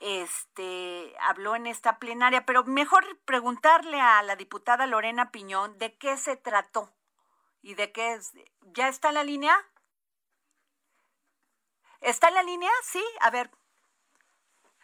este 0.00 1.14
habló 1.20 1.56
en 1.56 1.66
esta 1.66 1.98
plenaria, 1.98 2.46
pero 2.46 2.64
mejor 2.64 3.18
preguntarle 3.24 4.00
a 4.00 4.22
la 4.22 4.36
diputada 4.36 4.86
Lorena 4.86 5.32
Piñón 5.32 5.76
de 5.78 5.96
qué 5.96 6.16
se 6.16 6.36
trató 6.36 6.92
y 7.62 7.74
de 7.74 7.90
qué 7.90 8.12
es. 8.12 8.32
¿Ya 8.60 8.88
está 8.88 9.08
en 9.08 9.14
la 9.14 9.24
línea? 9.24 9.56
¿Está 12.00 12.28
en 12.28 12.34
la 12.34 12.44
línea? 12.44 12.70
Sí, 12.84 13.04
a 13.20 13.30
ver. 13.30 13.50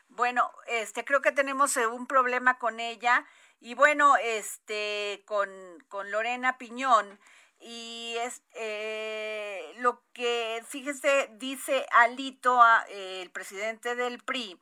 Bueno, 0.08 0.50
este 0.66 1.04
creo 1.04 1.22
que 1.22 1.32
tenemos 1.32 1.76
eh, 1.76 1.86
un 1.86 2.06
problema 2.06 2.58
con 2.58 2.80
ella 2.80 3.24
y 3.64 3.74
bueno, 3.74 4.14
este 4.16 5.22
con, 5.24 5.48
con 5.88 6.10
Lorena 6.10 6.58
Piñón 6.58 7.18
y 7.58 8.14
es 8.20 8.42
eh, 8.56 9.72
lo 9.78 10.02
que 10.12 10.62
fíjese 10.68 11.30
dice 11.38 11.86
Alito, 11.92 12.60
eh, 12.88 13.22
el 13.22 13.30
presidente 13.30 13.94
del 13.94 14.22
PRI, 14.22 14.60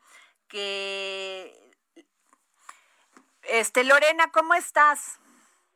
que 0.49 1.53
este 3.43 3.83
Lorena, 3.83 4.31
¿cómo 4.31 4.55
estás? 4.55 5.19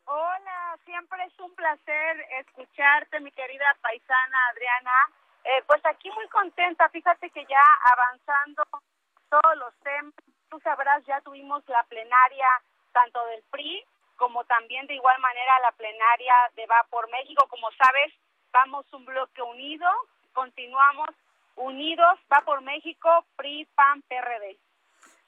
Hola, 0.05 0.79
siempre 0.85 1.21
es 1.25 1.37
un 1.41 1.53
placer 1.53 2.25
escucharte, 2.39 3.19
mi 3.19 3.31
querida 3.33 3.75
paisana 3.81 4.37
Adriana. 4.51 4.91
Eh, 5.43 5.63
pues 5.67 5.85
aquí 5.85 6.09
muy 6.11 6.29
contenta, 6.29 6.87
fíjate 6.91 7.29
que 7.31 7.45
ya 7.45 7.63
avanzando 7.91 8.63
todos 9.29 9.57
los 9.57 9.73
temas, 9.83 10.13
tú 10.49 10.61
sabrás, 10.61 11.03
ya 11.05 11.19
tuvimos 11.19 11.61
la 11.67 11.83
plenaria 11.89 12.47
tanto 12.97 13.23
del 13.27 13.43
PRI 13.51 13.85
como 14.15 14.43
también 14.45 14.87
de 14.87 14.95
igual 14.95 15.19
manera 15.19 15.59
la 15.59 15.71
plenaria 15.73 16.33
de 16.55 16.65
Va 16.65 16.83
por 16.89 17.07
México. 17.11 17.45
Como 17.47 17.69
sabes, 17.73 18.11
vamos 18.51 18.91
un 18.91 19.05
bloque 19.05 19.41
unido, 19.43 19.87
continuamos 20.33 21.09
unidos, 21.55 22.19
Va 22.31 22.41
por 22.41 22.61
México, 22.61 23.25
PRI, 23.35 23.65
PAN, 23.75 24.01
PRD. 24.03 24.57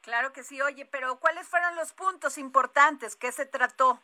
Claro 0.01 0.33
que 0.33 0.43
sí, 0.43 0.59
oye, 0.61 0.85
pero 0.85 1.19
¿cuáles 1.19 1.47
fueron 1.47 1.75
los 1.75 1.93
puntos 1.93 2.39
importantes? 2.39 3.15
¿Qué 3.15 3.31
se 3.31 3.45
trató? 3.45 3.99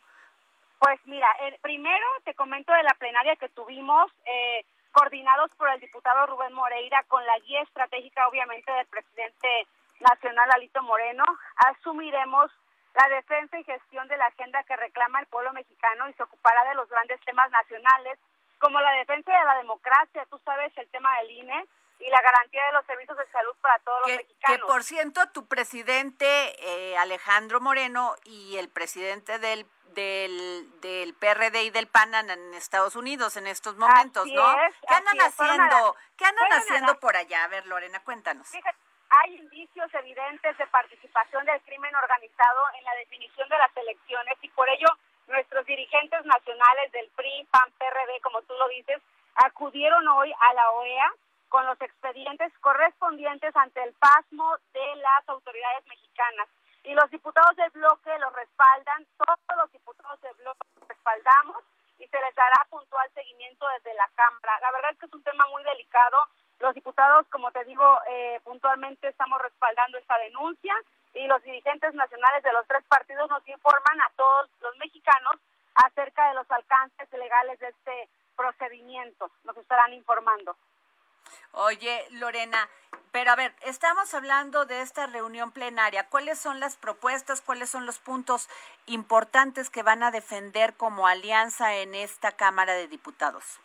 Pues 0.78 1.00
mira, 1.06 1.28
el 1.40 1.58
primero 1.58 2.06
te 2.24 2.34
comento 2.34 2.72
de 2.72 2.82
la 2.84 2.94
plenaria 2.94 3.34
que 3.36 3.48
tuvimos, 3.48 4.12
eh, 4.26 4.64
coordinados 4.92 5.50
por 5.56 5.68
el 5.70 5.80
diputado 5.80 6.26
Rubén 6.26 6.52
Moreira, 6.52 7.02
con 7.08 7.24
la 7.26 7.38
guía 7.40 7.62
estratégica, 7.62 8.28
obviamente, 8.28 8.70
del 8.70 8.86
presidente 8.86 9.66
nacional 10.00 10.50
Alito 10.52 10.82
Moreno, 10.82 11.24
asumiremos 11.56 12.52
la 12.96 13.08
defensa 13.14 13.58
y 13.58 13.64
gestión 13.64 14.08
de 14.08 14.16
la 14.16 14.26
agenda 14.26 14.62
que 14.64 14.76
reclama 14.76 15.20
el 15.20 15.26
pueblo 15.26 15.52
mexicano 15.52 16.08
y 16.08 16.14
se 16.14 16.22
ocupará 16.22 16.64
de 16.64 16.74
los 16.74 16.88
grandes 16.88 17.20
temas 17.26 17.50
nacionales, 17.50 18.18
como 18.58 18.80
la 18.80 18.90
defensa 18.92 19.30
de 19.38 19.44
la 19.44 19.56
democracia, 19.56 20.26
tú 20.30 20.40
sabes, 20.44 20.72
el 20.78 20.88
tema 20.88 21.14
del 21.18 21.30
INE 21.30 21.66
y 21.98 22.08
la 22.10 22.20
garantía 22.22 22.64
de 22.66 22.72
los 22.72 22.86
servicios 22.86 23.16
de 23.18 23.26
salud 23.30 23.54
para 23.60 23.78
todos 23.80 24.00
los 24.00 24.16
mexicanos. 24.16 24.60
que 24.60 24.66
por 24.66 24.82
cierto, 24.82 25.28
tu 25.32 25.46
presidente 25.46 26.26
eh, 26.58 26.96
Alejandro 26.98 27.60
Moreno 27.60 28.14
y 28.24 28.56
el 28.56 28.68
presidente 28.70 29.38
del, 29.38 29.66
del, 29.88 30.80
del 30.80 31.14
PRD 31.14 31.64
y 31.64 31.70
del 31.70 31.88
PAN 31.88 32.14
en 32.14 32.54
Estados 32.54 32.96
Unidos 32.96 33.36
en 33.36 33.46
estos 33.46 33.76
momentos, 33.76 34.22
Así 34.24 34.34
¿no? 34.34 34.60
es, 34.62 34.74
¿Qué 34.86 34.94
andan 34.94 35.20
haciendo? 35.20 35.96
¿Qué 36.16 36.24
andan 36.24 36.52
haciendo 36.52 36.92
la- 36.94 36.98
por 37.00 37.16
allá? 37.16 37.44
A 37.44 37.48
ver, 37.48 37.66
Lorena, 37.66 38.02
cuéntanos. 38.04 38.48
Fíjate, 38.48 38.78
hay 39.22 39.36
indicios 39.36 39.92
evidentes 39.94 40.56
de 40.58 40.66
participación 40.66 41.44
del 41.46 41.60
crimen 41.62 41.94
organizado 41.94 42.60
en 42.78 42.84
la 42.84 42.94
definición 42.94 43.48
de 43.48 43.58
las 43.58 43.76
elecciones 43.76 44.36
y 44.42 44.48
por 44.50 44.68
ello 44.68 44.88
nuestros 45.28 45.66
dirigentes 45.66 46.24
nacionales 46.24 46.92
del 46.92 47.08
PRI, 47.10 47.46
PAN, 47.50 47.72
PRD, 47.78 48.20
como 48.22 48.42
tú 48.42 48.54
lo 48.54 48.68
dices, 48.68 49.02
acudieron 49.34 50.06
hoy 50.08 50.32
a 50.32 50.54
la 50.54 50.70
OEA 50.70 51.12
con 51.48 51.66
los 51.66 51.80
expedientes 51.80 52.52
correspondientes 52.60 53.54
ante 53.56 53.82
el 53.82 53.92
pasmo 53.94 54.56
de 54.72 54.96
las 54.96 55.28
autoridades 55.28 55.86
mexicanas. 55.86 56.48
Y 56.84 56.94
los 56.94 57.10
diputados 57.10 57.56
del 57.56 57.70
bloque 57.70 58.16
los 58.18 58.32
respaldan, 58.32 59.06
todos 59.18 59.56
los 59.56 59.72
diputados 59.72 60.20
del 60.20 60.34
bloque 60.34 60.66
los 60.78 60.88
respaldamos 60.88 61.64
y 61.98 62.06
se 62.06 62.20
les 62.20 62.34
dará 62.34 62.66
puntual 62.70 63.10
seguimiento 63.14 63.66
desde 63.76 63.94
la 63.94 64.08
Cámara. 64.14 64.58
La 64.60 64.70
verdad 64.72 64.92
es 64.92 64.98
que 64.98 65.06
es 65.06 65.12
un 65.12 65.22
tema 65.22 65.46
muy 65.50 65.64
delicado. 65.64 66.18
Los 66.60 66.74
diputados, 66.74 67.26
como 67.28 67.50
te 67.52 67.64
digo, 67.64 67.84
eh, 68.08 68.40
puntualmente 68.44 69.08
estamos 69.08 69.40
respaldando 69.42 69.98
esta 69.98 70.16
denuncia 70.18 70.74
y 71.14 71.26
los 71.26 71.42
dirigentes 71.42 71.94
nacionales 71.94 72.42
de 72.42 72.52
los 72.52 72.66
tres 72.66 72.84
partidos 72.88 73.28
nos 73.30 73.46
informan 73.48 74.00
a 74.00 74.10
todos 74.16 74.50
los 74.60 74.76
mexicanos 74.78 75.34
acerca 75.74 76.28
de 76.28 76.34
los 76.34 76.50
alcances 76.50 77.10
legales 77.12 77.58
de 77.60 77.68
este 77.68 78.08
procedimiento. 78.36 79.30
Nos 79.44 79.56
estarán 79.56 79.92
informando. 79.92 80.56
Oye, 81.52 82.06
Lorena, 82.12 82.68
pero 83.12 83.32
a 83.32 83.36
ver, 83.36 83.54
estamos 83.62 84.12
hablando 84.14 84.66
de 84.66 84.82
esta 84.82 85.06
reunión 85.06 85.52
plenaria. 85.52 86.08
¿Cuáles 86.08 86.38
son 86.38 86.60
las 86.60 86.76
propuestas, 86.76 87.40
cuáles 87.40 87.70
son 87.70 87.86
los 87.86 87.98
puntos 87.98 88.48
importantes 88.86 89.70
que 89.70 89.82
van 89.82 90.02
a 90.02 90.10
defender 90.10 90.74
como 90.74 91.06
alianza 91.06 91.76
en 91.76 91.94
esta 91.94 92.32
Cámara 92.32 92.74
de 92.74 92.88
Diputados? 92.88 93.58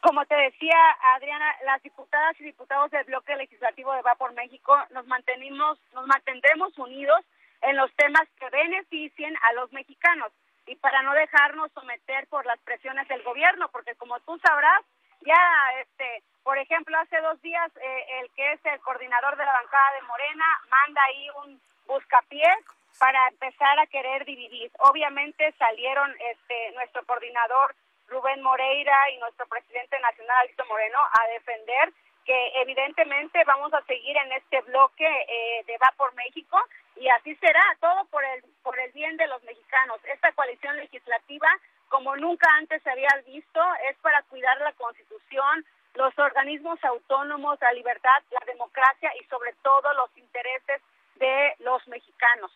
Como 0.00 0.24
te 0.26 0.34
decía, 0.34 0.76
Adriana, 1.14 1.56
las 1.64 1.82
diputadas 1.82 2.38
y 2.40 2.44
diputados 2.44 2.90
del 2.90 3.04
bloque 3.04 3.34
legislativo 3.36 3.92
de 3.94 4.02
Va 4.02 4.14
por 4.16 4.32
México 4.34 4.76
nos 4.90 5.06
mantenimos, 5.06 5.78
nos 5.92 6.06
mantendremos 6.06 6.76
unidos 6.78 7.20
en 7.62 7.76
los 7.76 7.92
temas 7.94 8.28
que 8.38 8.50
beneficien 8.50 9.34
a 9.48 9.52
los 9.54 9.72
mexicanos 9.72 10.30
y 10.66 10.76
para 10.76 11.02
no 11.02 11.12
dejarnos 11.12 11.72
someter 11.72 12.26
por 12.28 12.46
las 12.46 12.58
presiones 12.60 13.08
del 13.08 13.22
gobierno, 13.22 13.68
porque 13.68 13.94
como 13.96 14.18
tú 14.20 14.38
sabrás, 14.38 14.82
ya, 15.20 15.80
este, 15.80 16.22
por 16.42 16.58
ejemplo, 16.58 16.98
hace 16.98 17.20
dos 17.20 17.40
días 17.42 17.70
eh, 17.76 18.04
el 18.20 18.30
que 18.32 18.52
es 18.52 18.60
el 18.66 18.80
coordinador 18.80 19.36
de 19.36 19.44
la 19.44 19.52
bancada 19.52 19.92
de 19.94 20.06
Morena 20.06 20.44
manda 20.68 21.02
ahí 21.04 21.28
un 21.44 21.60
buscapiés 21.86 22.58
para 22.98 23.28
empezar 23.28 23.78
a 23.78 23.86
querer 23.86 24.24
dividir. 24.24 24.70
Obviamente 24.78 25.52
salieron 25.58 26.14
este 26.32 26.72
nuestro 26.72 27.04
coordinador 27.04 27.74
Rubén 28.14 28.42
Moreira 28.42 29.10
y 29.10 29.18
nuestro 29.18 29.44
presidente 29.46 29.98
nacional 29.98 30.36
Alito 30.42 30.64
Moreno 30.66 30.98
a 30.98 31.28
defender 31.32 31.92
que 32.24 32.52
evidentemente 32.62 33.42
vamos 33.44 33.74
a 33.74 33.82
seguir 33.82 34.16
en 34.16 34.32
este 34.32 34.60
bloque 34.62 35.04
eh, 35.04 35.64
de 35.66 35.76
Va 35.78 35.92
por 35.96 36.14
México 36.14 36.58
y 36.96 37.08
así 37.08 37.34
será 37.36 37.60
todo 37.80 38.04
por 38.06 38.24
el 38.24 38.42
por 38.62 38.78
el 38.78 38.92
bien 38.92 39.16
de 39.16 39.26
los 39.26 39.42
mexicanos. 39.42 40.00
Esta 40.04 40.32
coalición 40.32 40.76
legislativa 40.76 41.48
como 41.88 42.16
nunca 42.16 42.48
antes 42.56 42.82
se 42.82 42.90
había 42.90 43.10
visto 43.26 43.60
es 43.90 43.96
para 43.98 44.22
cuidar 44.22 44.56
la 44.60 44.72
Constitución, 44.72 45.66
los 45.94 46.16
organismos 46.18 46.82
autónomos, 46.84 47.58
la 47.60 47.72
libertad, 47.72 48.22
la 48.30 48.46
democracia 48.46 49.10
y 49.20 49.24
sobre 49.24 49.52
todo 49.62 49.92
los 49.94 50.16
intereses 50.16 50.80
de 51.16 51.54
los 51.58 51.86
mexicanos. 51.88 52.52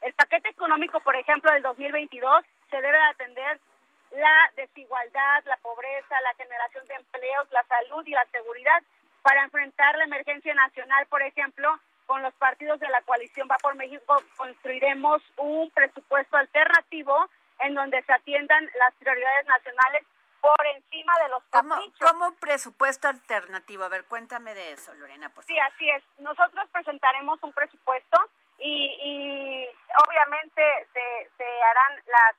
El 0.00 0.14
paquete 0.14 0.48
económico, 0.48 1.00
por 1.00 1.16
ejemplo, 1.16 1.52
del 1.52 1.62
2022 1.62 2.44
se 2.70 2.80
debe 2.80 2.98
atender 2.98 3.60
la 4.12 4.50
desigualdad, 4.56 5.42
la 5.44 5.56
pobreza, 5.58 6.20
la 6.20 6.34
generación 6.34 6.86
de 6.86 6.94
empleos, 6.94 7.50
la 7.50 7.64
salud 7.64 8.06
y 8.06 8.10
la 8.10 8.24
seguridad 8.26 8.82
para 9.22 9.42
enfrentar 9.44 9.96
la 9.96 10.04
emergencia 10.04 10.54
nacional, 10.54 11.06
por 11.06 11.22
ejemplo, 11.22 11.78
con 12.06 12.22
los 12.22 12.34
partidos 12.34 12.80
de 12.80 12.88
la 12.88 13.00
coalición 13.02 13.48
Va 13.50 13.56
por 13.58 13.74
México 13.76 14.22
construiremos 14.36 15.22
un 15.36 15.70
presupuesto 15.70 16.36
alternativo 16.36 17.28
en 17.60 17.74
donde 17.74 18.02
se 18.02 18.12
atiendan 18.12 18.68
las 18.78 18.92
prioridades 18.94 19.46
nacionales 19.46 20.04
por 20.40 20.66
encima 20.74 21.16
de 21.22 21.28
los 21.28 21.42
¿Cómo, 21.50 21.74
caprichos. 21.76 22.10
cómo 22.10 22.26
un 22.28 22.34
presupuesto 22.36 23.06
alternativo? 23.08 23.84
A 23.84 23.88
ver, 23.88 24.04
cuéntame 24.06 24.52
de 24.54 24.72
eso, 24.72 24.92
Lorena, 24.94 25.28
por 25.30 25.44
Sí, 25.44 25.54
favor. 25.56 25.72
así 25.72 25.88
es. 25.90 26.02
Nosotros 26.18 26.68
presentaremos 26.72 27.40
un 27.44 27.52
presupuesto 27.52 28.18
y, 28.58 28.86
y 29.00 29.68
obviamente 30.08 30.62
se, 30.92 31.30
se 31.36 31.44
harán 31.44 32.02
las... 32.06 32.36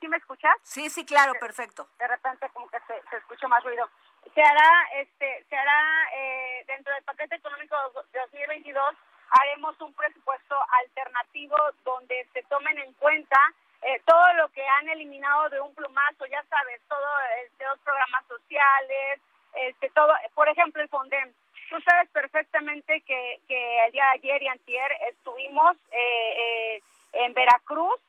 ¿Sí 0.00 0.08
me 0.08 0.16
escuchas? 0.16 0.56
Sí, 0.62 0.88
sí, 0.88 1.04
claro, 1.04 1.34
perfecto. 1.38 1.86
de 1.98 2.08
repente 2.08 2.48
como 2.54 2.68
que 2.68 2.78
se, 2.80 3.00
se 3.10 3.16
escucha 3.16 3.46
más 3.48 3.62
ruido. 3.62 3.88
Se 4.34 4.42
hará, 4.42 4.88
este, 4.94 5.44
se 5.48 5.56
hará 5.56 6.08
eh, 6.14 6.64
dentro 6.66 6.92
del 6.94 7.04
paquete 7.04 7.36
económico 7.36 7.76
de 8.12 8.20
2022 8.20 8.96
haremos 9.30 9.80
un 9.80 9.92
presupuesto 9.94 10.56
alternativo 10.82 11.56
donde 11.84 12.26
se 12.32 12.42
tomen 12.44 12.78
en 12.78 12.92
cuenta 12.94 13.38
eh, 13.82 14.00
todo 14.04 14.32
lo 14.34 14.48
que 14.50 14.66
han 14.66 14.88
eliminado 14.88 15.48
de 15.48 15.60
un 15.60 15.74
plumazo, 15.74 16.26
ya 16.26 16.42
sabes, 16.50 16.80
todo 16.88 17.08
este, 17.44 17.64
los 17.64 17.78
programas 17.80 18.26
sociales, 18.26 19.20
este, 19.54 19.88
todo, 19.90 20.12
por 20.34 20.48
ejemplo 20.48 20.82
el 20.82 20.88
Fondem. 20.88 21.32
Tú 21.70 21.80
sabes 21.82 22.10
perfectamente 22.10 23.00
que, 23.02 23.40
que 23.46 23.84
el 23.86 23.92
día 23.92 24.04
de 24.04 24.10
ayer 24.10 24.42
y 24.42 24.48
antier 24.48 24.90
estuvimos 25.08 25.76
eh, 25.92 26.76
eh, 26.76 26.82
en 27.12 27.32
Veracruz 27.32 28.00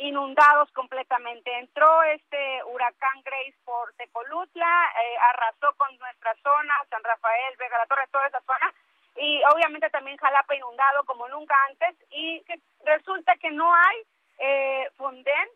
inundados 0.00 0.70
completamente. 0.72 1.58
Entró 1.58 2.02
este 2.04 2.64
huracán 2.64 3.22
Grace 3.24 3.56
por 3.64 3.92
Tecolutla, 3.94 4.90
eh, 5.02 5.16
arrasó 5.32 5.74
con 5.76 5.96
nuestra 5.98 6.34
zona, 6.42 6.74
San 6.88 7.02
Rafael, 7.04 7.56
Vega 7.58 7.78
la 7.78 7.86
Torre, 7.86 8.06
toda 8.10 8.26
esa 8.26 8.40
zona, 8.40 8.72
y 9.16 9.42
obviamente 9.52 9.90
también 9.90 10.16
Jalapa 10.16 10.54
inundado 10.54 11.04
como 11.04 11.28
nunca 11.28 11.54
antes, 11.68 11.96
y 12.10 12.40
que 12.44 12.58
resulta 12.84 13.36
que 13.36 13.50
no 13.50 13.72
hay 13.74 13.96
eh, 14.38 14.90
Fonden. 14.96 15.48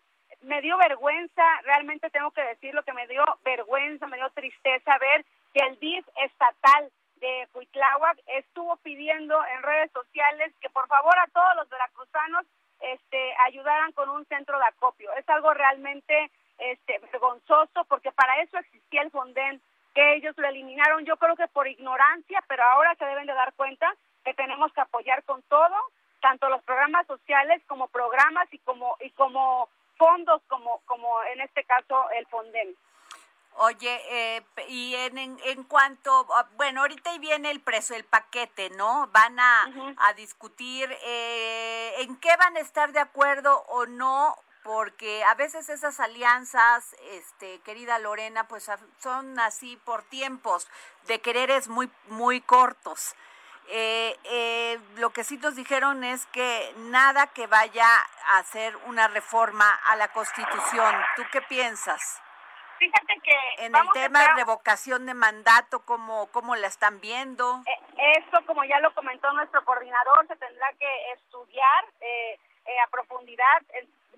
Me 0.43 0.61
dio 0.61 0.77
vergüenza, 0.77 1.43
realmente 1.63 2.11
tengo 2.11 2.31
que 2.33 2.43
decirlo 2.43 2.83
que 2.83 2.93
me 2.93 3.07
dio 3.07 3.25
vergüenza, 3.45 4.07
me 4.07 4.19
dio 4.19 4.29
tristeza 4.31 4.99
ver 4.99 5.25
que 5.55 5.65
el 5.65 5.79
DIF 5.79 6.07
estatal 6.23 6.91
de 7.17 7.49
Cuitláhuac 7.53 8.19
estuvo 8.27 8.77
pidiendo 8.79 9.43
en 9.47 9.63
redes 9.63 9.91
sociales 9.93 10.53
que 10.61 10.69
por 10.69 10.87
favor 10.89 11.17
a 11.19 11.29
todos 11.29 11.57
los 11.57 11.69
veracruzanos 11.71 12.45
este, 12.93 13.35
ayudaran 13.47 13.93
con 13.93 14.09
un 14.09 14.25
centro 14.27 14.59
de 14.59 14.65
acopio. 14.67 15.13
Es 15.15 15.29
algo 15.29 15.53
realmente 15.55 16.31
este, 16.59 16.99
vergonzoso 16.99 17.85
porque 17.89 18.13
para 18.13 18.41
eso 18.43 18.59
existía 18.59 19.03
el 19.03 19.11
Fonden, 19.11 19.61
que 19.95 20.15
ellos 20.15 20.35
lo 20.37 20.49
eliminaron, 20.49 21.05
yo 21.05 21.17
creo 21.17 21.37
que 21.37 21.47
por 21.49 21.69
ignorancia, 21.69 22.43
pero 22.49 22.65
ahora 22.65 22.95
se 22.97 23.05
deben 23.05 23.27
de 23.27 23.35
dar 23.35 23.53
cuenta 23.55 23.95
que 24.25 24.35
tenemos 24.35 24.73
que 24.73 24.81
apoyar 24.81 25.23
con 25.25 25.43
todo, 25.43 25.77
tanto 26.21 26.49
los 26.49 26.63
programas 26.65 27.07
sociales 27.07 27.63
como 27.67 27.89
programas 27.89 28.49
y 28.53 28.59
como 28.59 28.97
y 29.01 29.11
como 29.11 29.69
fondos 29.97 30.43
como 30.49 30.81
como 30.87 31.23
en 31.33 31.41
este 31.43 31.65
caso 31.65 32.11
el 32.11 32.27
Fonden. 32.27 32.75
Oye, 33.57 34.01
eh, 34.11 34.43
y 34.69 34.95
en, 34.97 35.17
en, 35.19 35.39
en 35.45 35.63
cuanto, 35.65 36.27
a- 36.35 36.49
bueno, 36.57 36.81
ahorita 36.81 37.11
ahí 37.11 37.19
viene 37.21 37.51
el 37.51 37.61
precio, 37.61 37.95
el 37.95 38.05
paquete, 38.05 38.71
¿no? 38.71 39.07
Van 39.13 39.39
a, 39.39 39.65
a 39.99 40.13
discutir 40.15 40.91
eh, 41.05 41.95
en 41.99 42.17
qué 42.17 42.37
van 42.37 42.57
a 42.57 42.61
estar 42.61 42.93
de 42.93 42.99
acuerdo 43.01 43.65
o 43.69 43.87
no, 43.87 44.37
porque 44.65 45.23
a 45.25 45.35
veces 45.35 45.69
esas 45.69 46.01
alianzas, 46.01 46.97
este, 47.11 47.61
querida 47.61 47.99
Lorena, 48.01 48.49
pues 48.49 48.69
a- 48.69 48.79
son 48.99 49.39
así 49.39 49.77
por 49.85 50.03
tiempos, 50.03 50.67
de 51.07 51.21
quereres 51.21 51.69
muy, 51.69 51.89
muy 52.09 52.41
cortos. 52.41 53.15
Eh, 53.69 54.19
eh, 54.25 54.81
lo 54.97 55.11
que 55.11 55.23
sí 55.25 55.39
nos 55.39 55.55
dijeron 55.55 56.03
es 56.05 56.27
que 56.27 56.75
nada 56.77 57.29
que 57.29 57.47
vaya 57.47 57.87
a 58.27 58.39
hacer 58.39 58.77
una 58.87 59.07
reforma 59.09 59.69
a 59.87 59.97
la 59.97 60.09
Constitución. 60.13 60.95
¿Tú 61.17 61.23
qué 61.31 61.41
piensas? 61.41 62.21
Fíjate 62.79 63.21
que 63.23 63.37
En 63.59 63.67
el 63.67 63.73
vamos 63.73 63.93
tema 63.95 64.21
de 64.21 64.35
revocación 64.35 65.07
de 65.07 65.15
mandato, 65.15 65.85
¿cómo, 65.85 66.31
cómo 66.33 66.57
la 66.57 66.67
están 66.67 67.01
viendo? 67.01 67.63
Eh, 67.67 68.17
Esto, 68.19 68.45
como 68.47 68.65
ya 68.65 68.81
lo 68.81 68.93
comentó 68.95 69.33
nuestro 69.33 69.65
coordinador, 69.65 70.27
se 70.27 70.37
tendrá 70.37 70.73
que 70.75 71.13
estudiar 71.13 71.85
eh, 72.01 72.39
eh, 72.67 72.81
a 72.81 72.91
profundidad. 72.91 73.63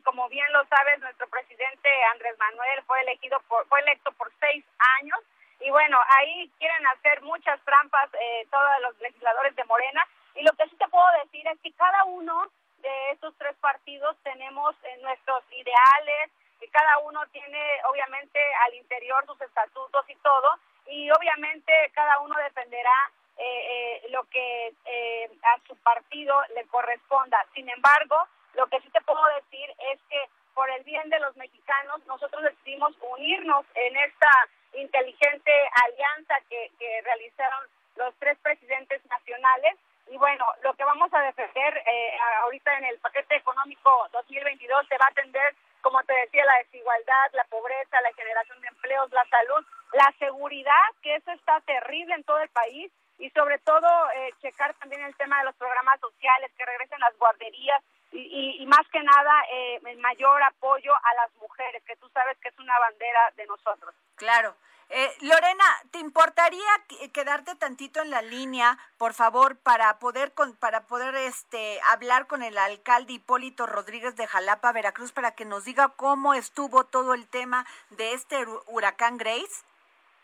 Como 0.04 0.28
bien 0.28 0.46
lo 0.52 0.64
sabes, 0.66 1.00
nuestro 1.00 1.28
presidente 1.28 1.88
Andrés 2.12 2.36
Manuel 2.38 2.82
fue 2.86 3.00
elegido 3.00 3.40
por, 3.48 3.66
fue 3.66 3.80
electo 3.80 4.12
por 4.12 4.32
seis 4.40 4.64
años 5.00 5.20
y 5.60 5.70
bueno, 5.70 5.98
ahí 6.18 6.50
quieren 6.58 6.86
hacer 6.86 7.22
muchas 7.22 7.60
trampas 7.64 8.08
eh, 8.14 8.46
todos 8.50 8.70
los 8.82 8.98
legisladores 9.00 9.56
de 9.56 9.64
Morena 9.64 10.06
y 10.34 10.42
lo 10.42 10.52
que 10.52 10.68
sí 10.68 10.76
te 10.76 10.88
puedo 10.88 11.06
decir 11.24 11.46
es 11.48 11.58
que 11.60 11.72
cada 11.72 12.04
uno 12.04 12.48
de 12.78 13.10
estos 13.12 13.34
tres 13.38 13.56
partidos 13.56 14.16
tenemos 14.22 14.76
eh, 14.84 14.98
nuestros 15.02 15.42
ideales, 15.50 16.30
cada 16.76 16.98
uno 16.98 17.22
tiene 17.32 17.80
obviamente 17.90 18.38
al 18.66 18.74
interior 18.74 19.24
sus 19.24 19.40
estatutos 19.40 20.04
y 20.08 20.14
todo, 20.16 20.58
y 20.86 21.10
obviamente 21.10 21.72
cada 21.94 22.20
uno 22.20 22.34
defenderá 22.36 23.10
eh, 23.38 24.02
eh, 24.04 24.06
lo 24.10 24.24
que 24.24 24.74
eh, 24.84 25.30
a 25.42 25.66
su 25.66 25.74
partido 25.76 26.36
le 26.54 26.66
corresponda. 26.66 27.38
Sin 27.54 27.66
embargo, 27.70 28.16
lo 28.52 28.66
que 28.66 28.80
sí 28.82 28.90
te 28.90 29.00
puedo 29.00 29.24
decir 29.40 29.70
es 29.90 29.98
que 30.10 30.28
por 30.52 30.68
el 30.70 30.84
bien 30.84 31.08
de 31.08 31.20
los 31.20 31.34
mexicanos, 31.36 32.04
nosotros 32.06 32.42
decidimos 32.42 32.94
unirnos 33.00 33.64
en 33.74 33.96
esta 33.96 34.30
inteligente 34.74 35.52
alianza 35.86 36.34
que, 36.50 36.72
que 36.78 37.00
realizaron 37.02 37.64
los 37.96 38.14
tres 38.18 38.36
presidentes 38.42 39.00
nacionales. 39.06 39.76
Y 40.08 40.16
bueno, 40.18 40.44
lo 40.62 40.74
que 40.74 40.84
vamos 40.84 41.12
a 41.12 41.20
defender 41.22 41.76
eh, 41.78 42.18
ahorita 42.42 42.78
en 42.78 42.84
el 42.84 42.98
paquete 43.00 43.36
económico 43.36 44.08
2022 44.12 44.86
se 44.88 44.98
va 44.98 45.06
a 45.06 45.10
atender, 45.10 45.54
como 45.86 46.02
te 46.02 46.14
decía, 46.14 46.44
la 46.44 46.58
desigualdad, 46.64 47.30
la 47.34 47.44
pobreza, 47.44 48.00
la 48.00 48.12
generación 48.14 48.60
de 48.60 48.66
empleos, 48.66 49.08
la 49.12 49.24
salud, 49.26 49.64
la 49.92 50.12
seguridad, 50.18 50.82
que 51.00 51.14
eso 51.14 51.30
está 51.30 51.60
terrible 51.60 52.12
en 52.16 52.24
todo 52.24 52.40
el 52.40 52.48
país, 52.48 52.90
y 53.18 53.30
sobre 53.30 53.60
todo 53.60 53.86
eh, 54.16 54.34
checar 54.42 54.74
también 54.74 55.02
el 55.02 55.14
tema 55.14 55.38
de 55.38 55.44
los 55.44 55.54
programas 55.54 56.00
sociales, 56.00 56.50
que 56.58 56.66
regresen 56.66 56.98
las 56.98 57.16
guarderías, 57.18 57.80
y, 58.12 58.62
y, 58.62 58.66
más 58.66 58.86
que 58.92 59.02
nada 59.02 59.42
eh, 59.52 59.80
el 59.86 59.98
mayor 59.98 60.42
apoyo 60.42 60.94
a 60.94 61.14
las 61.14 61.34
mujeres, 61.36 61.82
que 61.84 61.96
tú 61.96 62.08
sabes 62.10 62.36
que 62.38 62.48
es 62.48 62.58
una 62.58 62.78
bandera 62.78 63.20
de 63.36 63.46
nosotros. 63.46 63.94
Claro. 64.14 64.54
Eh, 64.88 65.12
Lorena, 65.22 65.64
¿te 65.90 65.98
importaría 65.98 66.70
que- 66.86 67.10
quedarte 67.10 67.56
tantito 67.56 68.00
en 68.02 68.10
la 68.10 68.22
línea, 68.22 68.78
por 68.98 69.14
favor, 69.14 69.58
para 69.58 69.98
poder 69.98 70.32
con, 70.32 70.54
para 70.56 70.82
poder 70.86 71.16
este 71.16 71.80
hablar 71.90 72.28
con 72.28 72.44
el 72.44 72.56
alcalde 72.56 73.14
Hipólito 73.14 73.66
Rodríguez 73.66 74.14
de 74.14 74.28
Jalapa, 74.28 74.70
Veracruz, 74.70 75.10
para 75.10 75.32
que 75.32 75.44
nos 75.44 75.64
diga 75.64 75.88
cómo 75.96 76.34
estuvo 76.34 76.84
todo 76.84 77.14
el 77.14 77.26
tema 77.26 77.66
de 77.90 78.12
este 78.12 78.46
hu- 78.46 78.62
huracán 78.66 79.16
Grace? 79.18 79.64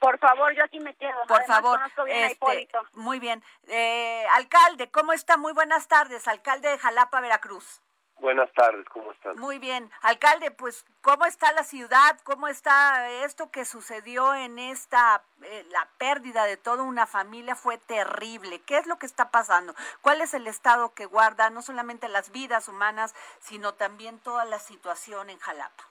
Por 0.03 0.18
favor, 0.18 0.53
yo 0.53 0.64
aquí 0.64 0.80
me 0.80 0.96
quedo. 0.96 1.16
Por 1.28 1.38
Además, 1.38 1.46
favor. 1.61 1.78
conozco 1.78 2.03
bien 2.05 2.24
a 2.24 2.26
este, 2.26 2.34
Hipólito. 2.34 2.82
muy 2.94 3.20
bien. 3.20 3.40
Eh, 3.68 4.26
alcalde, 4.34 4.90
¿cómo 4.90 5.12
está? 5.12 5.36
Muy 5.36 5.53
buenas 5.53 5.86
tardes, 5.86 6.26
alcalde 6.26 6.68
de 6.70 6.78
Jalapa, 6.78 7.20
Veracruz. 7.20 7.80
Buenas 8.18 8.53
tardes, 8.53 8.84
¿cómo 8.88 9.12
están? 9.12 9.38
Muy 9.38 9.61
bien. 9.61 9.90
Alcalde, 10.03 10.50
pues, 10.50 10.84
¿cómo 11.03 11.24
está 11.24 11.53
la 11.53 11.62
ciudad? 11.62 12.18
¿Cómo 12.24 12.48
está 12.48 13.09
esto 13.24 13.53
que 13.53 13.64
sucedió 13.64 14.34
en 14.34 14.59
esta, 14.59 15.22
eh, 15.42 15.64
la 15.70 15.88
pérdida 15.98 16.46
de 16.46 16.57
toda 16.57 16.82
una 16.82 17.07
familia 17.07 17.55
fue 17.55 17.78
terrible? 17.78 18.61
¿Qué 18.62 18.78
es 18.78 18.86
lo 18.86 18.98
que 18.98 19.07
está 19.07 19.30
pasando? 19.30 19.72
¿Cuál 20.00 20.20
es 20.20 20.34
el 20.34 20.48
estado 20.48 20.94
que 20.94 21.07
guarda 21.07 21.50
no 21.50 21.62
solamente 21.62 22.09
las 22.09 22.32
vidas 22.32 22.66
humanas, 22.66 23.14
sino 23.40 23.74
también 23.74 24.18
toda 24.18 24.44
la 24.46 24.59
situación 24.59 25.30
en 25.30 25.38
Jalapa? 25.38 25.84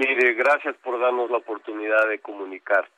Mire, 0.00 0.32
gracias 0.32 0.74
por 0.78 0.98
darnos 0.98 1.30
la 1.30 1.36
oportunidad 1.36 2.08
de 2.08 2.20
comunicar. 2.20 2.88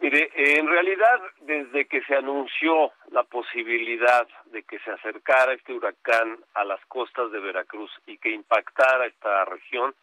Mire, 0.00 0.30
en 0.36 0.68
realidad, 0.68 1.20
desde 1.40 1.86
que 1.86 2.00
se 2.02 2.14
anunció 2.14 2.92
la 3.10 3.24
posibilidad 3.24 4.28
de 4.52 4.62
que 4.62 4.78
se 4.78 4.92
acercara 4.92 5.54
este 5.54 5.72
huracán 5.72 6.38
a 6.54 6.62
las 6.62 6.78
costas 6.86 7.32
de 7.32 7.40
Veracruz 7.40 7.90
y 8.06 8.18
que 8.18 8.30
impactara 8.30 9.06
esta 9.06 9.44
región, 9.46 9.96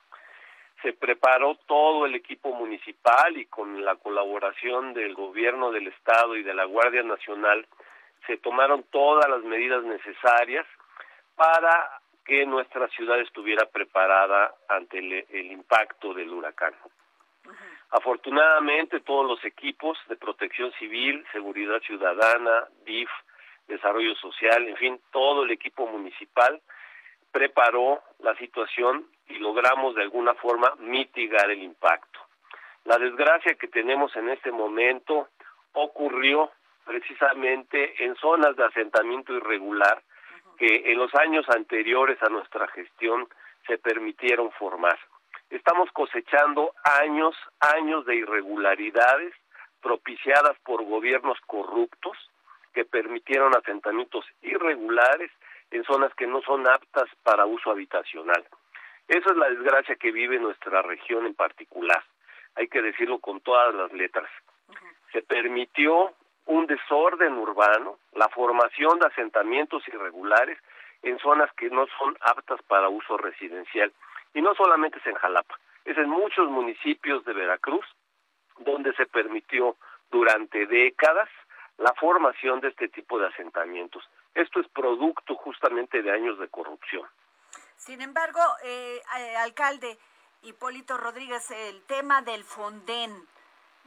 se 0.81 0.91
preparó 0.91 1.55
todo 1.67 2.05
el 2.05 2.15
equipo 2.15 2.53
municipal 2.53 3.37
y 3.37 3.45
con 3.45 3.85
la 3.85 3.95
colaboración 3.95 4.93
del 4.93 5.13
gobierno 5.13 5.71
del 5.71 5.87
estado 5.87 6.35
y 6.35 6.43
de 6.43 6.53
la 6.53 6.65
Guardia 6.65 7.03
Nacional 7.03 7.65
se 8.27 8.35
tomaron 8.35 8.83
todas 8.91 9.29
las 9.29 9.41
medidas 9.43 9.85
necesarias 9.85 10.65
para 11.37 12.00
que 12.25 12.45
nuestra 12.45 12.87
ciudad 12.89 13.19
estuviera 13.19 13.65
preparada 13.65 14.53
ante 14.69 14.99
el, 14.99 15.25
el 15.29 15.51
impacto 15.51 16.13
del 16.13 16.29
huracán. 16.29 16.73
Afortunadamente, 17.91 19.01
todos 19.01 19.27
los 19.27 19.43
equipos 19.43 19.97
de 20.07 20.15
protección 20.15 20.71
civil, 20.73 21.25
seguridad 21.31 21.81
ciudadana, 21.81 22.67
DIF, 22.85 23.09
desarrollo 23.67 24.15
social, 24.15 24.67
en 24.67 24.77
fin, 24.77 25.01
todo 25.11 25.43
el 25.43 25.51
equipo 25.51 25.87
municipal 25.87 26.61
preparó 27.31 28.01
la 28.19 28.35
situación 28.35 29.05
y 29.27 29.39
logramos 29.39 29.95
de 29.95 30.03
alguna 30.03 30.33
forma 30.35 30.73
mitigar 30.79 31.49
el 31.49 31.63
impacto. 31.63 32.19
La 32.85 32.97
desgracia 32.97 33.55
que 33.55 33.67
tenemos 33.67 34.15
en 34.15 34.29
este 34.29 34.51
momento 34.51 35.29
ocurrió 35.73 36.51
precisamente 36.85 38.03
en 38.03 38.15
zonas 38.15 38.55
de 38.55 38.65
asentamiento 38.65 39.33
irregular 39.33 40.01
que 40.61 40.91
en 40.91 40.99
los 40.99 41.11
años 41.15 41.49
anteriores 41.49 42.21
a 42.21 42.29
nuestra 42.29 42.67
gestión 42.67 43.27
se 43.65 43.79
permitieron 43.79 44.51
formar. 44.51 44.99
Estamos 45.49 45.91
cosechando 45.91 46.75
años, 47.01 47.35
años 47.77 48.05
de 48.05 48.17
irregularidades 48.17 49.33
propiciadas 49.81 50.55
por 50.59 50.83
gobiernos 50.83 51.39
corruptos 51.47 52.15
que 52.75 52.85
permitieron 52.85 53.57
asentamientos 53.57 54.23
irregulares 54.43 55.31
en 55.71 55.83
zonas 55.83 56.13
que 56.13 56.27
no 56.27 56.43
son 56.43 56.67
aptas 56.67 57.09
para 57.23 57.47
uso 57.47 57.71
habitacional. 57.71 58.45
Esa 59.07 59.31
es 59.31 59.37
la 59.37 59.49
desgracia 59.49 59.95
que 59.95 60.11
vive 60.11 60.37
nuestra 60.37 60.83
región 60.83 61.25
en 61.25 61.33
particular. 61.33 62.03
Hay 62.53 62.67
que 62.67 62.83
decirlo 62.83 63.17
con 63.17 63.41
todas 63.41 63.73
las 63.73 63.91
letras. 63.93 64.29
Se 65.11 65.23
permitió 65.23 66.13
un 66.51 66.67
desorden 66.67 67.37
urbano, 67.37 67.97
la 68.11 68.27
formación 68.27 68.99
de 68.99 69.07
asentamientos 69.07 69.87
irregulares 69.87 70.59
en 71.01 71.17
zonas 71.19 71.49
que 71.53 71.69
no 71.69 71.87
son 71.97 72.17
aptas 72.19 72.61
para 72.63 72.89
uso 72.89 73.15
residencial. 73.17 73.93
Y 74.33 74.41
no 74.41 74.53
solamente 74.55 74.99
es 74.99 75.05
en 75.07 75.15
Jalapa, 75.15 75.57
es 75.85 75.97
en 75.97 76.09
muchos 76.09 76.49
municipios 76.49 77.23
de 77.23 77.31
Veracruz 77.31 77.85
donde 78.59 78.93
se 78.95 79.05
permitió 79.05 79.77
durante 80.11 80.67
décadas 80.67 81.29
la 81.77 81.93
formación 81.93 82.59
de 82.59 82.67
este 82.67 82.89
tipo 82.89 83.17
de 83.17 83.27
asentamientos. 83.27 84.03
Esto 84.35 84.59
es 84.59 84.67
producto 84.67 85.35
justamente 85.35 86.01
de 86.01 86.11
años 86.11 86.37
de 86.37 86.49
corrupción. 86.49 87.07
Sin 87.77 88.01
embargo, 88.01 88.41
eh, 88.65 88.99
eh, 89.19 89.37
alcalde 89.37 89.97
Hipólito 90.41 90.97
Rodríguez, 90.97 91.49
el 91.51 91.81
tema 91.83 92.21
del 92.21 92.43
Fonden, 92.43 93.25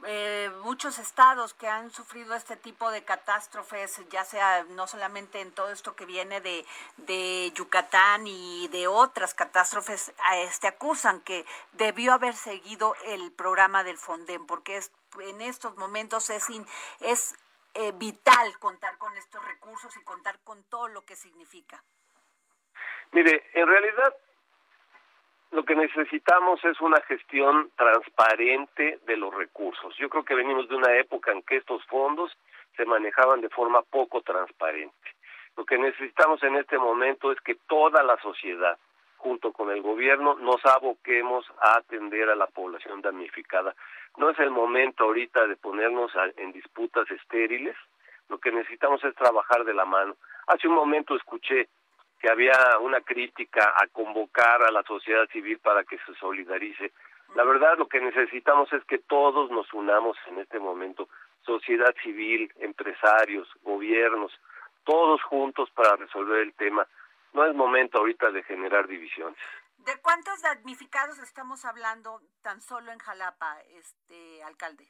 eh, 0.05 0.51
muchos 0.63 0.99
estados 0.99 1.53
que 1.53 1.67
han 1.67 1.89
sufrido 1.89 2.35
este 2.35 2.57
tipo 2.57 2.91
de 2.91 3.03
catástrofes, 3.03 4.01
ya 4.09 4.25
sea 4.25 4.63
no 4.69 4.87
solamente 4.87 5.39
en 5.41 5.51
todo 5.53 5.71
esto 5.71 5.95
que 5.95 6.05
viene 6.05 6.41
de, 6.41 6.65
de 6.97 7.51
Yucatán 7.55 8.27
y 8.27 8.67
de 8.67 8.87
otras 8.87 9.33
catástrofes, 9.33 10.13
a 10.23 10.37
este 10.37 10.67
acusan 10.67 11.21
que 11.21 11.45
debió 11.73 12.13
haber 12.13 12.35
seguido 12.35 12.95
el 13.05 13.31
programa 13.31 13.83
del 13.83 13.97
Fonden, 13.97 14.45
porque 14.45 14.77
es, 14.77 14.91
en 15.19 15.41
estos 15.41 15.77
momentos 15.77 16.29
es, 16.29 16.49
in- 16.49 16.67
es 16.99 17.35
eh, 17.73 17.91
vital 17.93 18.59
contar 18.59 18.97
con 18.97 19.15
estos 19.17 19.43
recursos 19.45 19.95
y 19.97 20.03
contar 20.03 20.39
con 20.43 20.63
todo 20.65 20.87
lo 20.89 21.05
que 21.05 21.15
significa. 21.15 21.83
Mire, 23.11 23.49
en 23.53 23.67
realidad 23.67 24.15
lo 25.55 25.63
que 25.63 25.75
necesitamos 25.75 26.63
es 26.65 26.81
una 26.81 26.99
gestión 27.07 27.71
transparente 27.77 28.99
de 29.05 29.15
los 29.15 29.33
recursos. 29.33 29.95
Yo 29.97 30.09
creo 30.09 30.25
que 30.25 30.35
venimos 30.35 30.67
de 30.67 30.75
una 30.75 30.93
época 30.97 31.31
en 31.31 31.43
que 31.43 31.55
estos 31.55 31.81
fondos 31.85 32.29
se 32.75 32.83
manejaban 32.85 33.39
de 33.39 33.47
forma 33.47 33.81
poco 33.83 34.19
transparente. 34.21 35.15
Lo 35.55 35.63
que 35.63 35.77
necesitamos 35.77 36.43
en 36.43 36.57
este 36.57 36.77
momento 36.77 37.31
es 37.31 37.39
que 37.39 37.55
toda 37.55 38.03
la 38.03 38.17
sociedad, 38.17 38.77
junto 39.15 39.53
con 39.53 39.71
el 39.71 39.81
gobierno, 39.81 40.35
nos 40.35 40.59
aboquemos 40.65 41.45
a 41.61 41.77
atender 41.77 42.29
a 42.29 42.35
la 42.35 42.47
población 42.47 43.01
damnificada. 43.01 43.73
No 44.17 44.31
es 44.31 44.39
el 44.39 44.51
momento 44.51 45.05
ahorita 45.05 45.47
de 45.47 45.55
ponernos 45.55 46.11
en 46.35 46.51
disputas 46.51 47.09
estériles. 47.09 47.77
Lo 48.27 48.39
que 48.39 48.51
necesitamos 48.51 49.01
es 49.05 49.15
trabajar 49.15 49.63
de 49.63 49.73
la 49.73 49.85
mano. 49.85 50.17
Hace 50.47 50.67
un 50.67 50.75
momento 50.75 51.15
escuché 51.15 51.69
que 52.19 52.29
había 52.29 52.79
una 52.79 53.01
crítica 53.01 53.73
a 53.77 53.87
convocar 53.87 54.63
a 54.63 54.71
la 54.71 54.83
sociedad 54.83 55.27
civil 55.29 55.59
para 55.59 55.83
que 55.83 55.97
se 55.99 56.13
solidarice. 56.15 56.91
La 57.35 57.43
verdad 57.43 57.77
lo 57.77 57.87
que 57.87 57.99
necesitamos 57.99 58.71
es 58.73 58.83
que 58.85 58.99
todos 58.99 59.51
nos 59.51 59.71
unamos 59.73 60.17
en 60.27 60.39
este 60.39 60.59
momento, 60.59 61.09
sociedad 61.41 61.93
civil, 62.03 62.51
empresarios, 62.57 63.47
gobiernos, 63.63 64.31
todos 64.83 65.21
juntos 65.23 65.69
para 65.71 65.95
resolver 65.95 66.39
el 66.39 66.53
tema. 66.53 66.87
No 67.33 67.45
es 67.45 67.53
momento 67.53 67.99
ahorita 67.99 68.31
de 68.31 68.43
generar 68.43 68.87
divisiones. 68.87 69.37
¿De 69.79 70.01
cuántos 70.01 70.41
damnificados 70.41 71.19
estamos 71.19 71.65
hablando 71.65 72.21
tan 72.41 72.61
solo 72.61 72.91
en 72.91 72.99
Jalapa, 72.99 73.59
este 73.69 74.41
alcalde? 74.43 74.87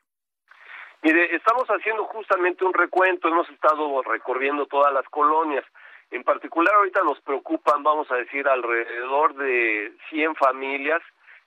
Mire, 1.01 1.35
estamos 1.35 1.67
haciendo 1.67 2.05
justamente 2.05 2.63
un 2.63 2.73
recuento, 2.73 3.27
hemos 3.27 3.49
estado 3.49 4.01
recorriendo 4.03 4.65
todas 4.67 4.93
las 4.93 5.05
colonias. 5.09 5.65
En 6.11 6.23
particular 6.23 6.73
ahorita 6.75 7.01
nos 7.03 7.19
preocupan, 7.21 7.83
vamos 7.83 8.09
a 8.11 8.15
decir, 8.15 8.47
alrededor 8.47 9.35
de 9.35 9.93
100 10.09 10.35
familias 10.35 11.01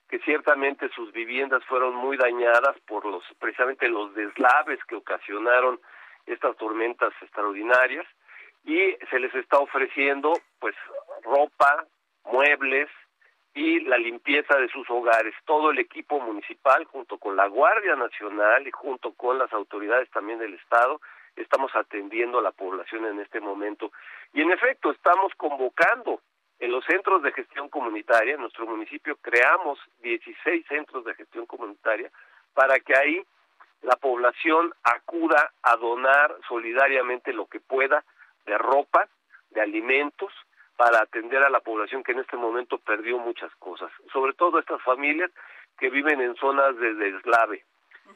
que 0.09 0.19
ciertamente 0.19 0.89
sus 0.89 1.11
viviendas 1.11 1.63
fueron 1.65 1.95
muy 1.95 2.17
dañadas 2.17 2.77
por 2.87 3.05
los 3.05 3.23
precisamente 3.39 3.87
los 3.87 4.13
deslaves 4.15 4.79
que 4.85 4.95
ocasionaron 4.95 5.79
estas 6.25 6.57
tormentas 6.57 7.13
extraordinarias 7.21 8.05
y 8.65 8.95
se 9.09 9.19
les 9.19 9.33
está 9.35 9.59
ofreciendo 9.59 10.33
pues 10.59 10.75
ropa, 11.23 11.85
muebles 12.25 12.89
y 13.53 13.81
la 13.81 13.97
limpieza 13.97 14.57
de 14.57 14.67
sus 14.69 14.89
hogares. 14.89 15.33
Todo 15.45 15.71
el 15.71 15.79
equipo 15.79 16.19
municipal 16.19 16.85
junto 16.85 17.17
con 17.17 17.35
la 17.35 17.47
Guardia 17.47 17.95
Nacional 17.95 18.67
y 18.67 18.71
junto 18.71 19.13
con 19.13 19.37
las 19.37 19.51
autoridades 19.53 20.09
también 20.11 20.39
del 20.39 20.55
estado 20.55 21.01
estamos 21.41 21.75
atendiendo 21.75 22.39
a 22.39 22.41
la 22.41 22.51
población 22.51 23.05
en 23.05 23.19
este 23.19 23.39
momento 23.39 23.91
y 24.33 24.41
en 24.41 24.51
efecto 24.51 24.91
estamos 24.91 25.33
convocando 25.35 26.21
En 26.59 26.71
los 26.71 26.83
centros 26.83 27.23
de 27.23 27.31
gestión 27.31 27.69
comunitaria, 27.69 28.33
en 28.33 28.41
nuestro 28.41 28.67
municipio 28.67 29.15
creamos 29.21 29.79
16 30.01 30.65
centros 30.67 31.05
de 31.05 31.15
gestión 31.15 31.45
comunitaria 31.45 32.11
para 32.53 32.79
que 32.79 32.93
ahí 32.97 33.23
la 33.81 33.95
población 33.95 34.73
acuda 34.83 35.51
a 35.63 35.77
donar 35.77 36.35
solidariamente 36.49 37.31
lo 37.31 37.45
que 37.45 37.61
pueda 37.61 38.03
de 38.45 38.57
ropa, 38.57 39.07
de 39.51 39.61
alimentos, 39.61 40.33
para 40.75 41.01
atender 41.01 41.43
a 41.43 41.49
la 41.49 41.59
población 41.59 42.03
que 42.03 42.13
en 42.13 42.19
este 42.19 42.37
momento 42.37 42.77
perdió 42.77 43.17
muchas 43.19 43.53
cosas, 43.55 43.91
sobre 44.13 44.33
todo 44.33 44.59
estas 44.59 44.81
familias 44.81 45.31
que 45.77 45.89
viven 45.89 46.21
en 46.21 46.35
zonas 46.35 46.75
de 46.77 46.93
deslave. 46.93 47.65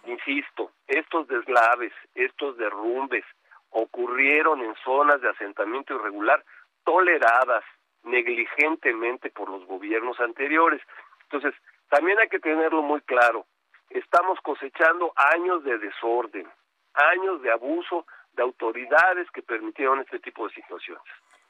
Insisto, 0.06 0.72
estos 0.88 1.28
deslaves, 1.28 1.94
estos 2.14 2.58
derrumbes 2.58 3.24
ocurrieron 3.70 4.62
en 4.62 4.76
zonas 4.84 5.22
de 5.22 5.30
asentamiento 5.30 5.96
irregular 5.96 6.44
toleradas 6.84 7.64
negligentemente 8.04 9.30
por 9.30 9.50
los 9.50 9.66
gobiernos 9.66 10.20
anteriores. 10.20 10.82
Entonces, 11.24 11.54
también 11.90 12.20
hay 12.20 12.28
que 12.28 12.40
tenerlo 12.40 12.82
muy 12.82 13.02
claro. 13.02 13.46
Estamos 13.90 14.40
cosechando 14.42 15.14
años 15.16 15.64
de 15.64 15.78
desorden, 15.78 16.48
años 16.94 17.42
de 17.42 17.52
abuso 17.52 18.06
de 18.34 18.44
autoridades 18.44 19.30
que 19.32 19.42
permitieron 19.42 20.00
este 20.00 20.20
tipo 20.20 20.48
de 20.48 20.54
situaciones. 20.54 21.04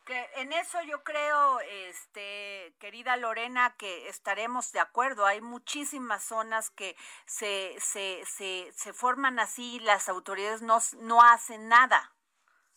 Que 0.06 0.30
en 0.36 0.52
eso 0.52 0.82
yo 0.84 1.02
creo, 1.04 1.62
este, 1.62 2.74
querida 2.80 3.16
Lorena, 3.16 3.74
que 3.78 4.10
estaremos 4.10 4.74
de 4.74 4.82
acuerdo. 4.82 5.26
Hay 5.26 5.40
muchísimas 5.40 6.24
zonas 6.24 6.70
que 6.72 6.96
se, 7.26 7.76
se, 7.80 8.22
se, 8.26 8.70
se 8.74 8.94
forman 8.94 9.40
así 9.40 9.76
y 9.76 9.80
las 9.80 10.10
autoridades 10.10 10.62
no, 10.62 10.80
no 11.00 11.22
hacen 11.22 11.70
nada 11.70 12.12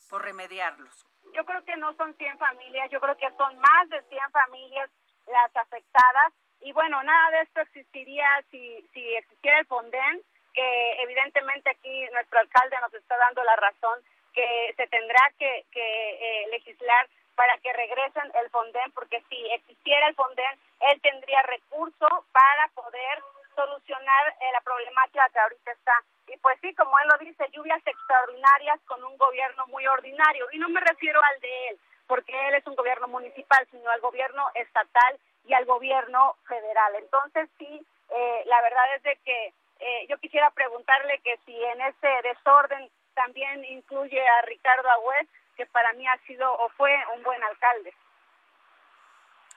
por 0.09 0.23
remediarlos. 0.23 1.05
Yo 1.35 1.45
creo 1.45 1.65
que 1.65 1.77
no 1.77 1.95
son 1.97 2.15
100 2.17 2.39
familias, 2.39 2.91
yo 2.91 3.01
creo 3.01 3.17
que 3.17 3.29
son 3.37 3.59
más 3.59 3.89
de 3.89 4.01
100 4.03 4.31
familias 4.31 4.91
las 5.27 5.57
afectadas. 5.57 6.33
Y 6.61 6.73
bueno, 6.73 7.03
nada 7.03 7.31
de 7.33 7.43
esto 7.43 7.61
existiría 7.61 8.27
si, 8.51 8.89
si 8.95 9.15
existiera 9.17 9.59
el 9.59 9.67
Fonden, 9.67 10.23
que 10.55 11.03
evidentemente 11.03 11.71
aquí 11.71 12.07
nuestro 12.13 12.39
alcalde 12.39 12.77
nos 12.81 12.95
está 12.95 13.17
dando 13.19 13.45
la 13.45 13.57
razón 13.57 14.01
que 14.37 14.75
se 14.77 14.87
tendrá 14.89 15.33
que, 15.39 15.65
que 15.73 15.83
eh, 15.83 16.47
legislar 16.51 17.09
para 17.35 17.57
que 17.59 17.73
regresen 17.73 18.31
el 18.41 18.51
Fonden, 18.51 18.93
porque 18.93 19.23
si 19.29 19.51
existiera 19.53 20.09
el 20.09 20.15
Fonden, 20.15 20.61
él 20.93 21.01
tendría 21.01 21.43
recursos 21.43 22.13
para 22.33 22.69
poder 22.75 23.23
solucionar 23.55 24.29
eh, 24.29 24.53
la 24.53 24.61
problemática 24.61 25.29
que 25.33 25.39
ahorita 25.41 25.73
está. 25.73 26.05
Y 26.29 26.37
pues 26.39 26.59
sí, 26.61 26.75
como 26.75 26.99
él 26.99 27.09
lo 27.09 27.19
dice, 27.19 27.49
lluvias 27.53 27.81
extraordinarias 27.87 28.79
con 28.87 29.03
un 29.03 29.17
gobierno 29.17 29.67
muy 29.69 29.87
ordinario. 29.87 30.47
Y 30.53 30.59
no 30.59 30.69
me 30.69 30.81
refiero 30.81 31.21
al 31.23 31.41
de 31.41 31.69
él, 31.69 31.79
porque 32.07 32.49
él 32.49 32.55
es 32.57 32.67
un 32.67 32.77
gobierno 32.77 33.09
municipal, 33.09 33.67
sino 33.71 33.89
al 33.91 34.01
gobierno 34.01 34.51
estatal 34.55 35.19
y 35.47 35.55
al 35.55 35.65
gobierno 35.65 36.37
federal. 36.47 36.95
Entonces 36.97 37.49
sí, 37.59 37.87
eh, 38.11 38.43
la 38.45 38.61
verdad 38.61 38.97
es 38.97 39.03
de 39.03 39.17
que 39.25 39.53
eh, 39.79 40.07
yo 40.09 40.19
quisiera 40.19 40.51
preguntarle 40.51 41.21
que 41.21 41.39
si 41.45 41.65
en 41.65 41.81
ese 41.81 42.09
desorden 42.23 42.91
también 43.17 43.65
incluye 43.65 44.21
a 44.29 44.43
Ricardo 44.43 44.89
Agüez, 44.91 45.29
que 45.57 45.67
para 45.67 45.93
mí 45.95 46.07
ha 46.07 46.17
sido 46.27 46.53
o 46.53 46.69
fue 46.71 46.95
un 47.17 47.23
buen 47.25 47.43
alcalde. 47.43 47.93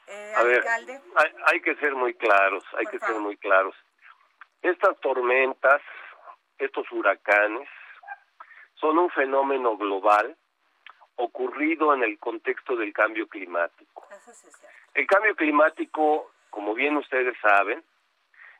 Eh, 0.07 0.33
A 0.35 0.43
ver, 0.43 0.57
alcalde. 0.59 0.99
hay, 1.17 1.33
hay 1.45 1.61
que 1.61 1.75
ser 1.75 1.93
muy 1.93 2.15
claros, 2.15 2.63
hay 2.77 2.85
Por 2.85 2.91
que 2.93 2.99
favor. 2.99 3.15
ser 3.15 3.21
muy 3.21 3.37
claros. 3.37 3.75
Estas 4.63 4.99
tormentas, 5.01 5.81
estos 6.57 6.91
huracanes, 6.91 7.69
son 8.75 8.97
un 8.97 9.09
fenómeno 9.11 9.77
global 9.77 10.35
ocurrido 11.15 11.93
en 11.93 12.03
el 12.03 12.17
contexto 12.17 12.75
del 12.77 12.93
cambio 12.93 13.27
climático. 13.27 14.07
Eso 14.09 14.31
sí 14.33 14.47
es 14.47 14.57
cierto. 14.57 14.77
El 14.93 15.05
cambio 15.05 15.35
climático, 15.35 16.31
como 16.49 16.73
bien 16.73 16.95
ustedes 16.97 17.37
saben, 17.41 17.83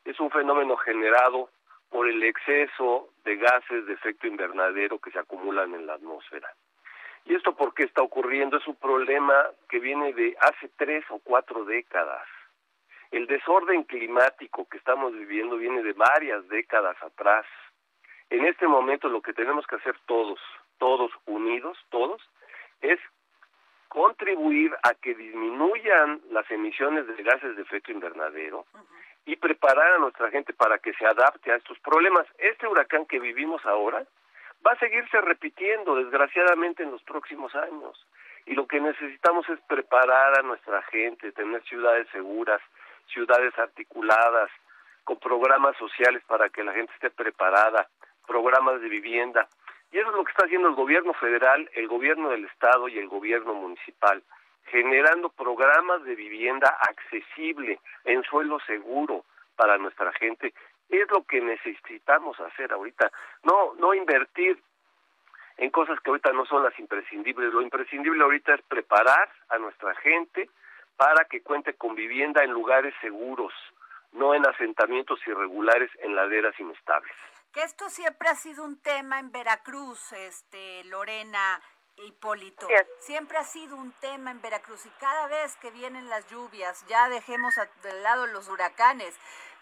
es 0.06 0.20
un 0.20 0.30
fenómeno 0.30 0.76
generado 0.78 1.50
por 1.90 2.08
el 2.08 2.22
exceso 2.24 3.10
de 3.24 3.36
gases 3.36 3.86
de 3.86 3.94
efecto 3.94 4.28
invernadero 4.28 5.00
que 5.00 5.12
se 5.12 5.20
acumulan 5.20 5.74
en 5.74 5.88
la 5.88 5.96
atmósfera. 5.96 6.54
¿Y 7.26 7.36
esto 7.36 7.56
por 7.56 7.74
qué 7.74 7.84
está 7.84 8.02
ocurriendo? 8.02 8.58
Es 8.58 8.68
un 8.68 8.76
problema 8.76 9.34
que 9.70 9.80
viene 9.80 10.14
de 10.14 10.36
hace 10.40 10.70
tres 10.78 11.04
o 11.10 11.20
cuatro 11.20 11.66
décadas. 11.66 12.28
El 13.12 13.28
desorden 13.28 13.84
climático 13.84 14.68
que 14.70 14.78
estamos 14.78 15.14
viviendo 15.14 15.58
viene 15.58 15.84
de 15.84 15.94
varias 15.94 16.48
décadas 16.48 16.96
atrás. 17.02 17.46
En 18.30 18.46
este 18.46 18.68
momento 18.68 19.10
lo 19.10 19.22
que 19.22 19.34
tenemos 19.34 19.66
que 19.66 19.76
hacer 19.76 19.96
todos, 20.06 20.40
todos 20.78 21.12
unidos, 21.26 21.78
todos, 21.90 22.22
es 22.82 23.00
contribuir 23.88 24.72
a 24.84 24.94
que 24.94 25.16
disminuyan 25.16 26.22
las 26.30 26.50
emisiones 26.52 27.08
de 27.08 27.24
gases 27.24 27.56
de 27.56 27.64
efecto 27.64 27.92
invernadero 27.92 28.66
y 29.30 29.36
preparar 29.36 29.94
a 29.94 30.00
nuestra 30.00 30.32
gente 30.32 30.54
para 30.54 30.80
que 30.80 30.92
se 30.94 31.06
adapte 31.06 31.52
a 31.52 31.56
estos 31.58 31.78
problemas. 31.82 32.26
Este 32.40 32.68
huracán 32.68 33.06
que 33.06 33.20
vivimos 33.20 33.64
ahora 33.64 34.04
va 34.66 34.72
a 34.72 34.80
seguirse 34.80 35.22
repitiendo, 35.22 35.94
desgraciadamente, 35.94 36.82
en 36.82 36.90
los 36.90 37.04
próximos 37.04 37.54
años. 37.54 38.08
Y 38.48 38.56
lo 38.56 38.66
que 38.66 38.82
necesitamos 38.82 39.48
es 39.50 39.60
preparar 39.68 40.40
a 40.40 40.42
nuestra 40.42 40.82
gente, 40.84 41.32
tener 41.32 41.62
ciudades 41.66 42.08
seguras, 42.12 42.60
ciudades 43.14 43.54
articuladas, 43.60 44.50
con 45.04 45.20
programas 45.20 45.78
sociales 45.78 46.24
para 46.26 46.50
que 46.50 46.64
la 46.64 46.74
gente 46.74 46.92
esté 46.96 47.12
preparada, 47.12 47.88
programas 48.26 48.82
de 48.82 48.90
vivienda. 48.90 49.48
Y 49.92 50.00
eso 50.00 50.10
es 50.10 50.16
lo 50.16 50.24
que 50.24 50.32
está 50.32 50.46
haciendo 50.46 50.70
el 50.70 50.76
gobierno 50.76 51.14
federal, 51.14 51.70
el 51.76 51.88
gobierno 51.88 52.30
del 52.30 52.46
estado 52.46 52.88
y 52.88 52.98
el 52.98 53.08
gobierno 53.08 53.54
municipal, 53.54 54.24
generando 54.72 55.30
programas 55.30 56.04
de 56.04 56.16
vivienda 56.16 56.70
accesible, 56.82 57.80
en 58.06 58.24
suelo 58.24 58.60
seguro 58.62 59.26
para 59.56 59.78
nuestra 59.78 60.12
gente. 60.14 60.54
Es 60.90 61.10
lo 61.12 61.24
que 61.24 61.42
necesitamos 61.42 62.40
hacer 62.40 62.72
ahorita. 62.72 63.12
No, 63.44 63.74
no 63.76 63.94
invertir 63.94 64.60
en 65.58 65.70
cosas 65.70 66.00
que 66.00 66.10
ahorita 66.10 66.32
no 66.32 66.46
son 66.46 66.64
las 66.64 66.78
imprescindibles. 66.80 67.54
Lo 67.54 67.62
imprescindible 67.62 68.24
ahorita 68.24 68.56
es 68.56 68.62
preparar 68.64 69.30
a 69.50 69.58
nuestra 69.58 69.94
gente 69.96 70.50
para 70.96 71.26
que 71.26 71.42
cuente 71.42 71.74
con 71.76 71.96
vivienda 71.96 72.44
en 72.44 72.52
lugares 72.52 72.94
seguros, 73.02 73.54
no 74.14 74.34
en 74.34 74.46
asentamientos 74.46 75.20
irregulares 75.28 75.92
en 76.00 76.16
laderas 76.16 76.60
inestables. 76.60 77.14
Que 77.54 77.64
esto 77.64 77.90
siempre 77.90 78.30
ha 78.30 78.36
sido 78.36 78.64
un 78.64 78.82
tema 78.82 79.20
en 79.20 79.32
Veracruz, 79.32 80.14
este, 80.14 80.84
Lorena 80.86 81.62
Hipólito. 82.06 82.68
Siempre 83.00 83.38
ha 83.38 83.44
sido 83.44 83.76
un 83.76 83.92
tema 83.94 84.32
en 84.32 84.42
Veracruz 84.42 84.86
y 84.86 84.90
cada 85.00 85.28
vez 85.28 85.56
que 85.58 85.72
vienen 85.72 86.10
las 86.10 86.28
lluvias, 86.28 86.86
ya 86.88 87.10
dejemos 87.10 87.58
a- 87.58 87.66
de 87.84 87.94
lado 88.02 88.28
los 88.28 88.48
huracanes, 88.48 89.14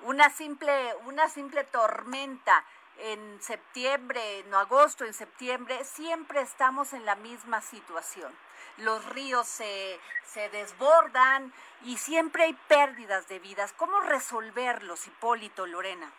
una 0.01 0.29
simple, 0.29 0.95
una 1.05 1.29
simple 1.29 1.63
tormenta 1.63 2.63
en 2.99 3.41
septiembre, 3.41 4.39
en 4.39 4.53
agosto, 4.53 5.05
en 5.05 5.13
septiembre, 5.13 5.83
siempre 5.85 6.41
estamos 6.41 6.93
en 6.93 7.05
la 7.05 7.15
misma 7.15 7.61
situación. 7.61 8.35
Los 8.77 9.05
ríos 9.09 9.47
se, 9.47 9.99
se 10.25 10.49
desbordan 10.49 11.53
y 11.83 11.97
siempre 11.97 12.43
hay 12.45 12.53
pérdidas 12.67 13.27
de 13.27 13.39
vidas. 13.39 13.73
¿Cómo 13.73 13.99
resolverlos, 14.01 15.07
Hipólito, 15.07 15.65
Lorena? 15.65 16.11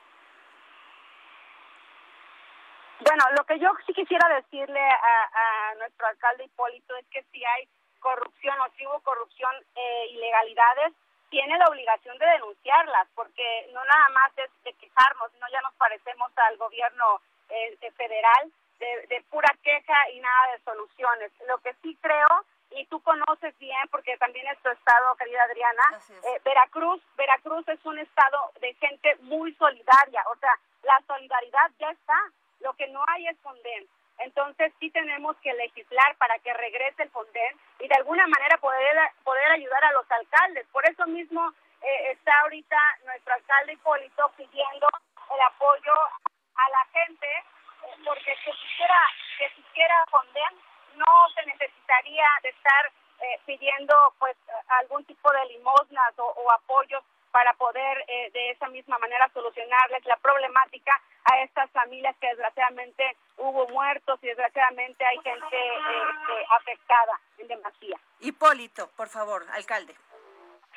Bueno, 3.01 3.25
lo 3.37 3.45
que 3.45 3.59
yo 3.59 3.71
sí 3.87 3.93
quisiera 3.95 4.29
decirle 4.35 4.81
a, 4.81 5.31
a 5.71 5.75
nuestro 5.77 6.07
alcalde 6.07 6.45
Hipólito 6.45 6.97
es 6.97 7.07
que 7.07 7.23
si 7.31 7.45
hay 7.45 7.69
corrupción 8.01 8.59
o 8.61 8.69
si 8.77 8.87
hubo 8.87 9.01
corrupción, 9.01 9.53
eh, 9.75 10.07
ilegalidades, 10.11 10.93
tiene 11.31 11.59
la 11.59 11.67
obligación 11.67 12.17
de 12.19 12.27
denunciarlas, 12.27 13.07
porque 13.15 13.69
no 13.73 13.85
nada 13.85 14.09
más 14.11 14.33
es 14.39 14.51
de 14.65 14.73
quejarnos, 14.75 15.31
sino 15.33 15.47
ya 15.53 15.61
nos 15.61 15.75
parecemos 15.75 16.31
al 16.39 16.57
gobierno 16.57 17.21
eh, 17.51 17.77
eh, 17.81 17.91
federal 17.93 18.51
de, 18.79 19.07
de 19.09 19.23
pura 19.31 19.53
queja 19.63 20.11
y 20.11 20.21
nada 20.21 20.53
de 20.53 20.61
soluciones. 20.65 21.31
Lo 21.47 21.59
que 21.59 21.75
sí 21.83 21.97
creo, 22.01 22.45
y 22.71 22.87
tú 22.87 23.01
conoces 23.03 23.57
bien, 23.59 23.89
porque 23.91 24.17
también 24.19 24.47
es 24.49 24.59
tu 24.63 24.71
estado, 24.71 25.15
querida 25.17 25.43
Adriana, 25.45 25.83
es. 25.99 26.11
eh, 26.25 26.41
Veracruz, 26.45 27.03
Veracruz 27.17 27.67
es 27.69 27.85
un 27.85 27.99
estado 27.99 28.53
de 28.61 28.73
gente 28.75 29.17
muy 29.23 29.53
solidaria, 29.55 30.23
o 30.33 30.37
sea, 30.37 30.55
la 30.83 30.99
solidaridad 31.07 31.71
ya 31.79 31.91
está, 31.91 32.19
lo 32.61 32.73
que 32.75 32.89
no 32.89 33.05
hay 33.09 33.29
es 33.29 33.39
Fonden. 33.41 33.89
Entonces 34.19 34.73
sí 34.81 34.91
tenemos 34.91 35.37
que 35.39 35.53
legislar 35.55 36.17
para 36.17 36.39
que 36.41 36.53
regrese 36.53 37.05
el 37.05 37.11
Fonden 37.11 37.57
y 37.79 37.87
de 37.87 37.95
alguna 37.95 38.27
manera 38.27 38.59
poder, 38.59 38.97
poder 39.23 39.53
ayudar 39.53 39.85
a 39.85 39.93
los 39.93 40.11
alcaldes. 40.11 40.67
Por 40.73 40.89
eso 40.89 41.07
mismo 41.07 41.53
eh, 41.81 42.11
está 42.13 42.33
ahorita 42.43 42.77
nuestro 43.05 43.35
alcalde 43.35 43.75
Hipólito 43.75 44.33
pidiendo 44.37 44.89
el 45.35 45.41
apoyo 45.43 45.95
a 45.95 46.71
la 46.71 46.85
gente, 46.93 47.27
eh, 47.29 47.97
porque 48.05 48.35
que 48.45 48.53
siquiera, 48.53 49.01
que 49.39 49.51
siquiera 49.51 49.95
Fonden 50.11 50.63
no 50.97 51.29
se 51.35 51.47
necesitaría 51.47 52.27
de 52.43 52.49
estar 52.49 52.93
eh, 53.21 53.41
pidiendo 53.47 53.95
pues 54.19 54.37
algún 54.81 55.05
tipo 55.05 55.31
de 55.31 55.47
limosnas 55.47 56.19
o, 56.19 56.25
o 56.25 56.51
apoyos 56.51 57.05
para 57.31 57.53
poder 57.55 58.05
eh, 58.09 58.31
de 58.33 58.51
esa 58.51 58.69
misma 58.69 58.99
manera 58.99 59.29
solucionarles 59.33 60.05
la 60.07 60.17
problemática 60.17 60.93
a 61.25 61.43
estas 61.43 61.71
familias 61.71 62.17
que 62.21 62.29
desgraciadamente 62.29 63.17
hubo 63.37 63.69
muertos 63.69 64.19
y 64.23 64.27
desgraciadamente 64.29 65.05
hay 65.05 65.19
gente 65.19 65.57
eh, 65.57 66.03
este, 66.11 66.47
afectada 66.57 67.21
en 67.39 67.49
demasía. 67.49 67.99
Hipólito, 68.21 68.89
por 68.97 69.09
favor, 69.09 69.45
alcalde. 69.53 69.95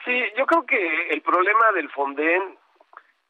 Sí, 0.03 0.23
yo 0.35 0.45
creo 0.45 0.65
que 0.65 1.09
el 1.09 1.21
problema 1.21 1.71
del 1.73 1.89
Fonden 1.91 2.57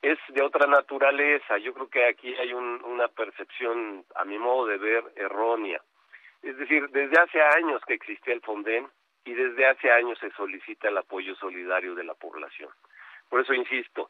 es 0.01 0.17
de 0.29 0.41
otra 0.41 0.67
naturaleza. 0.67 1.57
Yo 1.57 1.73
creo 1.73 1.89
que 1.89 2.07
aquí 2.07 2.33
hay 2.35 2.53
un, 2.53 2.83
una 2.85 3.07
percepción, 3.09 4.05
a 4.15 4.25
mi 4.25 4.37
modo 4.39 4.67
de 4.67 4.77
ver, 4.77 5.03
errónea. 5.15 5.81
Es 6.41 6.57
decir, 6.57 6.89
desde 6.89 7.19
hace 7.21 7.41
años 7.41 7.81
que 7.85 7.93
existe 7.93 8.31
el 8.31 8.41
Fonden 8.41 8.87
y 9.25 9.33
desde 9.33 9.67
hace 9.67 9.91
años 9.91 10.17
se 10.19 10.31
solicita 10.31 10.89
el 10.89 10.97
apoyo 10.97 11.35
solidario 11.35 11.93
de 11.93 12.03
la 12.03 12.15
población. 12.15 12.69
Por 13.31 13.39
eso 13.39 13.53
insisto, 13.53 14.09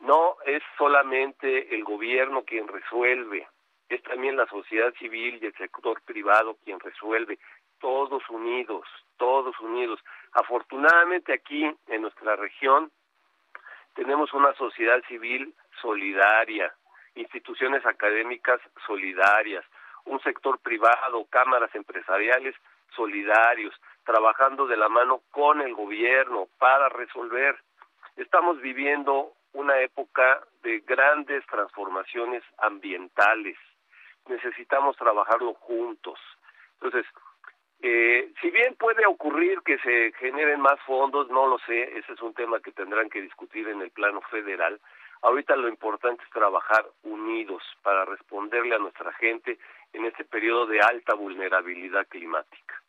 no 0.00 0.36
es 0.44 0.62
solamente 0.76 1.74
el 1.74 1.82
gobierno 1.82 2.44
quien 2.44 2.68
resuelve, 2.68 3.48
es 3.88 4.02
también 4.02 4.36
la 4.36 4.46
sociedad 4.46 4.92
civil 4.98 5.38
y 5.40 5.46
el 5.46 5.54
sector 5.54 6.02
privado 6.02 6.58
quien 6.62 6.78
resuelve, 6.78 7.38
todos 7.80 8.22
unidos, 8.28 8.86
todos 9.16 9.58
unidos. 9.60 9.98
Afortunadamente 10.34 11.32
aquí 11.32 11.64
en 11.86 12.02
nuestra 12.02 12.36
región 12.36 12.92
tenemos 13.94 14.34
una 14.34 14.52
sociedad 14.56 15.02
civil 15.08 15.54
solidaria, 15.80 16.70
instituciones 17.14 17.86
académicas 17.86 18.60
solidarias, 18.86 19.64
un 20.04 20.20
sector 20.20 20.58
privado, 20.58 21.24
cámaras 21.30 21.74
empresariales 21.74 22.54
solidarios, 22.94 23.74
trabajando 24.04 24.66
de 24.66 24.76
la 24.76 24.90
mano 24.90 25.22
con 25.30 25.62
el 25.62 25.72
gobierno 25.72 26.46
para 26.58 26.90
resolver. 26.90 27.56
Estamos 28.16 28.60
viviendo 28.60 29.32
una 29.52 29.80
época 29.80 30.44
de 30.62 30.80
grandes 30.80 31.44
transformaciones 31.46 32.42
ambientales. 32.58 33.56
Necesitamos 34.26 34.96
trabajarlo 34.96 35.54
juntos. 35.54 36.18
Entonces, 36.74 37.06
eh, 37.80 38.32
si 38.40 38.50
bien 38.50 38.74
puede 38.76 39.04
ocurrir 39.06 39.60
que 39.62 39.78
se 39.78 40.12
generen 40.18 40.60
más 40.60 40.80
fondos, 40.86 41.28
no 41.28 41.46
lo 41.46 41.58
sé, 41.60 41.98
ese 41.98 42.12
es 42.12 42.22
un 42.22 42.34
tema 42.34 42.60
que 42.60 42.72
tendrán 42.72 43.10
que 43.10 43.20
discutir 43.20 43.68
en 43.68 43.82
el 43.82 43.90
plano 43.90 44.20
federal. 44.22 44.80
Ahorita 45.22 45.56
lo 45.56 45.68
importante 45.68 46.22
es 46.22 46.30
trabajar 46.30 46.86
unidos 47.02 47.62
para 47.82 48.04
responderle 48.04 48.74
a 48.74 48.78
nuestra 48.78 49.12
gente 49.14 49.58
en 49.92 50.04
este 50.06 50.24
periodo 50.24 50.66
de 50.66 50.80
alta 50.80 51.14
vulnerabilidad 51.14 52.06
climática. 52.08 52.82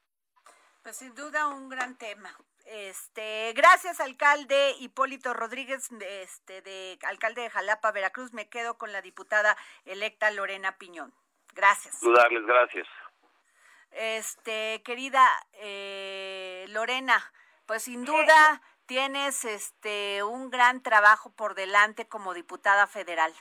Pues 0.84 0.97
sin 0.97 1.15
duda 1.15 1.47
un 1.47 1.69
gran 1.69 1.97
tema. 1.97 2.30
Este, 2.66 3.53
gracias 3.53 3.99
alcalde 3.99 4.74
Hipólito 4.80 5.34
Rodríguez, 5.34 5.91
este, 6.01 6.63
de 6.63 6.97
alcalde 7.07 7.43
de 7.43 7.49
Jalapa, 7.51 7.91
Veracruz. 7.91 8.34
Me 8.34 8.49
quedo 8.49 8.78
con 8.78 8.91
la 8.91 9.01
diputada 9.01 9.55
electa 9.86 10.32
Lorena 10.32 10.78
Piñón. 10.78 11.13
Gracias. 11.53 12.01
Dudarles, 12.01 12.43
gracias. 12.45 12.88
Este, 13.91 14.82
querida 14.84 15.26
eh, 15.53 16.66
Lorena, 16.70 17.32
pues 17.68 17.84
sin 17.84 18.03
duda 18.03 18.61
tienes 18.88 19.45
este 19.45 20.24
un 20.24 20.49
gran 20.49 20.82
trabajo 20.82 21.32
por 21.34 21.53
delante 21.53 22.07
como 22.07 22.34
diputada 22.34 22.88
federal. 22.88 23.32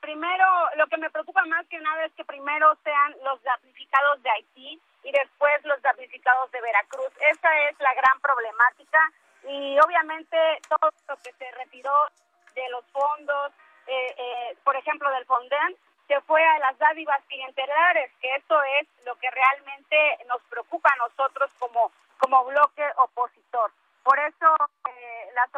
Primero, 0.00 0.46
lo 0.76 0.86
que 0.86 0.96
me 0.96 1.10
preocupa 1.10 1.44
más 1.46 1.66
que 1.66 1.78
nada 1.78 2.06
es 2.06 2.12
que 2.14 2.24
primero 2.24 2.78
sean 2.84 3.14
los 3.22 3.42
damnificados 3.42 4.22
de 4.22 4.30
Haití 4.30 4.80
y 5.02 5.12
después 5.12 5.64
los 5.64 5.80
damnificados 5.82 6.50
de 6.50 6.60
Veracruz. 6.60 7.12
Esa 7.20 7.68
es 7.68 7.78
la 7.80 7.94
gran 7.94 8.20
problemática 8.20 8.98
y 9.44 9.78
obviamente 9.80 10.36
todo 10.68 10.90
lo 11.08 11.16
que 11.18 11.32
se 11.32 11.50
retiró 11.52 11.92
de 12.54 12.68
los 12.70 12.84
fondos, 12.92 13.52
eh, 13.86 14.14
eh, 14.16 14.56
por 14.64 14.76
ejemplo 14.76 15.10
del 15.10 15.24
Fonden, 15.24 15.76
se 16.06 16.20
fue 16.22 16.44
a 16.44 16.58
las 16.58 16.76
dádivas 16.78 17.22
clientelares, 17.28 18.10
que 18.20 18.34
eso 18.34 18.60
es 18.80 18.88
lo 19.06 19.14
que 19.16 19.30
realmente 19.30 20.18
nos 20.26 20.42
preocupa 20.50 20.90
a 20.92 21.08
nosotros 21.08 21.50
como, 21.58 21.92
como 22.18 22.44
bloque 22.46 22.84
opositor. 22.96 23.70
Por 24.02 24.18
eso 24.18 24.56
eh, 24.88 25.30
la, 25.34 25.48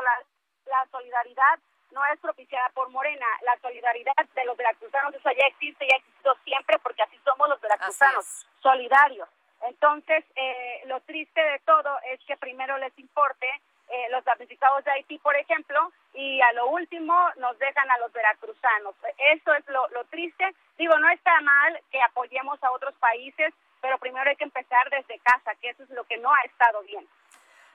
la 0.66 0.86
solidaridad 0.90 1.59
no 1.93 2.05
es 2.12 2.18
propiciada 2.20 2.68
por 2.70 2.90
Morena, 2.90 3.26
la 3.43 3.57
solidaridad 3.61 4.14
de 4.34 4.45
los 4.45 4.57
veracruzanos, 4.57 5.14
eso 5.14 5.30
ya 5.30 5.47
existe, 5.47 5.86
ya 5.86 5.95
ha 5.95 5.99
existido 5.99 6.36
siempre, 6.45 6.78
porque 6.80 7.03
así 7.03 7.18
somos 7.24 7.49
los 7.49 7.61
veracruzanos, 7.61 8.47
solidarios. 8.61 9.28
Entonces, 9.62 10.24
eh, 10.34 10.82
lo 10.86 11.01
triste 11.03 11.40
de 11.40 11.59
todo 11.61 11.99
es 12.11 12.20
que 12.26 12.36
primero 12.36 12.76
les 12.78 12.97
importe 12.99 13.47
eh, 13.88 14.09
los 14.11 14.24
damnificados 14.24 14.82
de 14.84 14.90
Haití, 14.90 15.18
por 15.18 15.36
ejemplo, 15.36 15.93
y 16.14 16.40
a 16.40 16.53
lo 16.55 16.68
último 16.68 17.14
nos 17.36 17.59
dejan 17.59 17.90
a 17.90 17.99
los 17.99 18.12
veracruzanos. 18.12 18.95
Eso 19.32 19.55
es 19.55 19.66
lo, 19.68 19.86
lo 19.88 20.05
triste. 20.05 20.55
Digo, 20.78 20.99
no 20.99 21.09
está 21.11 21.40
mal 21.43 21.80
que 21.90 22.01
apoyemos 22.03 22.62
a 22.64 22.70
otros 22.72 22.95
países, 22.95 23.53
pero 23.80 23.99
primero 23.99 24.28
hay 24.30 24.36
que 24.36 24.45
empezar 24.45 24.88
desde 24.90 25.18
casa, 25.20 25.55
que 25.57 25.70
eso 25.70 25.82
es 25.82 25.90
lo 25.90 26.05
que 26.05 26.16
no 26.16 26.32
ha 26.32 26.40
estado 26.43 26.82
bien. 26.82 27.07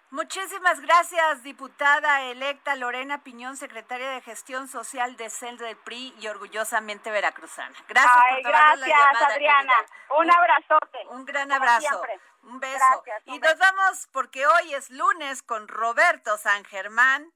Muchísimas 0.09 0.79
gracias, 0.79 1.43
diputada 1.43 2.21
electa 2.23 2.75
Lorena 2.75 3.23
Piñón, 3.23 3.57
secretaria 3.57 4.09
de 4.09 4.21
Gestión 4.21 4.69
Social 4.69 5.17
de 5.17 5.29
CEL 5.29 5.57
del 5.57 5.75
PRI 5.75 6.15
y 6.19 6.27
orgullosamente 6.27 7.11
veracruzana. 7.11 7.75
Gracias 7.89 8.15
Ay, 8.25 8.41
por 8.41 8.51
tomarnos 8.53 8.79
la 8.79 8.87
gracias, 8.87 9.13
llamada, 9.13 9.33
Adriana. 9.33 9.73
querida. 9.73 10.17
Un 10.19 10.31
abrazote. 10.31 11.07
Un 11.09 11.25
gran 11.25 11.51
abrazo. 11.51 11.87
siempre. 11.89 12.19
Un 12.43 12.59
beso. 12.61 12.85
Gracias, 13.05 13.23
un 13.27 13.33
y 13.33 13.39
beso. 13.39 13.51
nos 13.53 13.59
vamos 13.59 14.07
porque 14.13 14.47
hoy 14.47 14.73
es 14.75 14.89
lunes 14.91 15.43
con 15.43 15.67
Roberto 15.67 16.37
San 16.37 16.63
Germán. 16.63 17.33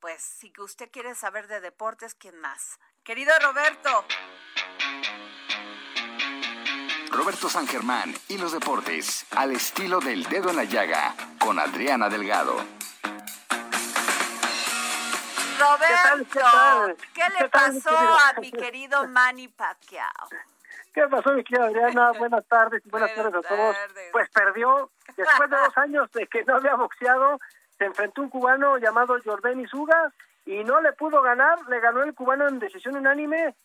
Pues 0.00 0.20
si 0.22 0.52
usted 0.58 0.90
quiere 0.90 1.14
saber 1.14 1.46
de 1.46 1.60
deportes, 1.60 2.14
¿quién 2.16 2.36
más? 2.40 2.80
Querido 3.04 3.32
Roberto. 3.40 4.04
Roberto 7.18 7.48
San 7.48 7.66
Germán 7.66 8.14
y 8.28 8.38
los 8.38 8.52
deportes 8.52 9.26
al 9.34 9.50
estilo 9.50 9.98
del 9.98 10.22
dedo 10.26 10.50
en 10.50 10.56
la 10.56 10.62
llaga 10.62 11.16
con 11.40 11.58
Adriana 11.58 12.08
Delgado. 12.08 12.54
Roberto, 15.58 16.28
¿Qué 16.32 16.38
tal? 16.38 16.96
¿qué 17.14 17.22
le 17.30 17.38
¿Qué 17.38 17.48
tal, 17.48 17.72
mi 17.74 17.80
pasó 17.80 17.98
a 17.98 18.40
mi 18.40 18.52
querido 18.52 19.08
Manny 19.08 19.48
Pacquiao? 19.48 20.28
¿Qué 20.94 21.08
pasó, 21.08 21.32
mi 21.32 21.42
querida 21.42 21.66
Adriana? 21.66 22.12
Buenas 22.20 22.46
tardes 22.46 22.86
y 22.86 22.88
buenas, 22.88 23.10
Buenas 23.16 23.32
tardes 23.32 23.44
a 23.44 23.48
todos. 23.56 23.76
tardes. 23.76 24.08
Pues 24.12 24.30
perdió. 24.30 24.90
Después 25.16 25.50
de 25.50 25.56
dos 25.56 25.76
años 25.76 26.12
de 26.12 26.24
que 26.28 26.44
no 26.44 26.54
había 26.54 26.76
boxeado, 26.76 27.40
se 27.78 27.84
enfrentó 27.84 28.22
un 28.22 28.28
cubano 28.28 28.78
llamado 28.78 29.18
Jordan 29.24 29.58
Isuga 29.58 30.12
y 30.46 30.62
no 30.62 30.80
le 30.80 30.92
pudo 30.92 31.20
ganar. 31.20 31.58
Le 31.68 31.80
ganó 31.80 32.04
el 32.04 32.14
cubano 32.14 32.46
en 32.46 32.60
decisión 32.60 32.94
unánime. 32.96 33.56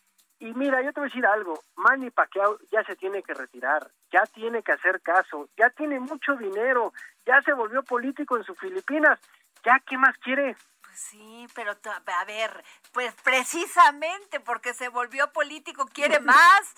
Y 0.44 0.52
mira, 0.52 0.82
yo 0.82 0.92
te 0.92 1.00
voy 1.00 1.06
a 1.06 1.10
decir 1.10 1.24
algo. 1.24 1.58
Manny 1.76 2.10
Pacquiao 2.10 2.58
ya 2.70 2.84
se 2.84 2.96
tiene 2.96 3.22
que 3.22 3.32
retirar. 3.32 3.90
Ya 4.12 4.26
tiene 4.26 4.62
que 4.62 4.72
hacer 4.72 5.00
caso. 5.00 5.48
Ya 5.56 5.70
tiene 5.70 5.98
mucho 5.98 6.36
dinero. 6.36 6.92
Ya 7.24 7.40
se 7.40 7.54
volvió 7.54 7.82
político 7.82 8.36
en 8.36 8.44
sus 8.44 8.58
Filipinas. 8.58 9.18
¿Ya 9.64 9.80
qué 9.88 9.96
más 9.96 10.14
quiere? 10.18 10.54
Pues 10.82 11.00
sí, 11.00 11.46
pero 11.54 11.72
a 11.72 12.24
ver, 12.26 12.62
pues 12.92 13.14
precisamente 13.24 14.38
porque 14.38 14.74
se 14.74 14.90
volvió 14.90 15.32
político, 15.32 15.86
quiere 15.86 16.20
más. 16.20 16.74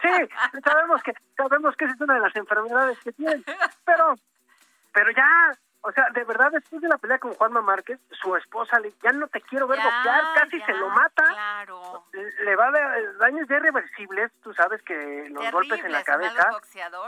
Sí, 0.00 0.28
sabemos 0.64 1.02
que 1.02 1.12
sabemos 1.36 1.74
que 1.76 1.86
esa 1.86 1.94
es 1.94 2.00
una 2.00 2.14
de 2.14 2.20
las 2.20 2.36
enfermedades 2.36 3.00
que 3.00 3.10
tienen, 3.12 3.44
pero 3.84 4.14
pero 4.92 5.10
ya, 5.10 5.58
o 5.82 5.92
sea, 5.92 6.08
de 6.10 6.24
verdad 6.24 6.50
después 6.52 6.82
de 6.82 6.88
la 6.88 6.98
pelea 6.98 7.18
con 7.18 7.34
Juanma 7.34 7.62
Márquez, 7.62 7.98
su 8.10 8.36
esposa 8.36 8.78
le 8.80 8.92
ya 9.02 9.12
no 9.12 9.28
te 9.28 9.40
quiero 9.40 9.66
ver 9.66 9.78
Ya, 9.78 9.84
boxear, 9.84 10.24
casi 10.34 10.58
ya, 10.58 10.66
se 10.66 10.72
lo 10.74 10.88
mata. 10.90 11.24
Claro. 11.24 12.04
Le 12.12 12.56
va 12.56 12.68
a 12.68 12.70
dar 12.70 13.16
daños 13.18 13.48
ya 13.48 13.56
irreversibles, 13.56 14.30
tú 14.42 14.52
sabes 14.54 14.82
que 14.82 15.28
los 15.30 15.50
golpes 15.50 15.82
en 15.84 15.92
la 15.92 16.04
son 16.04 16.04
cabeza 16.04 16.50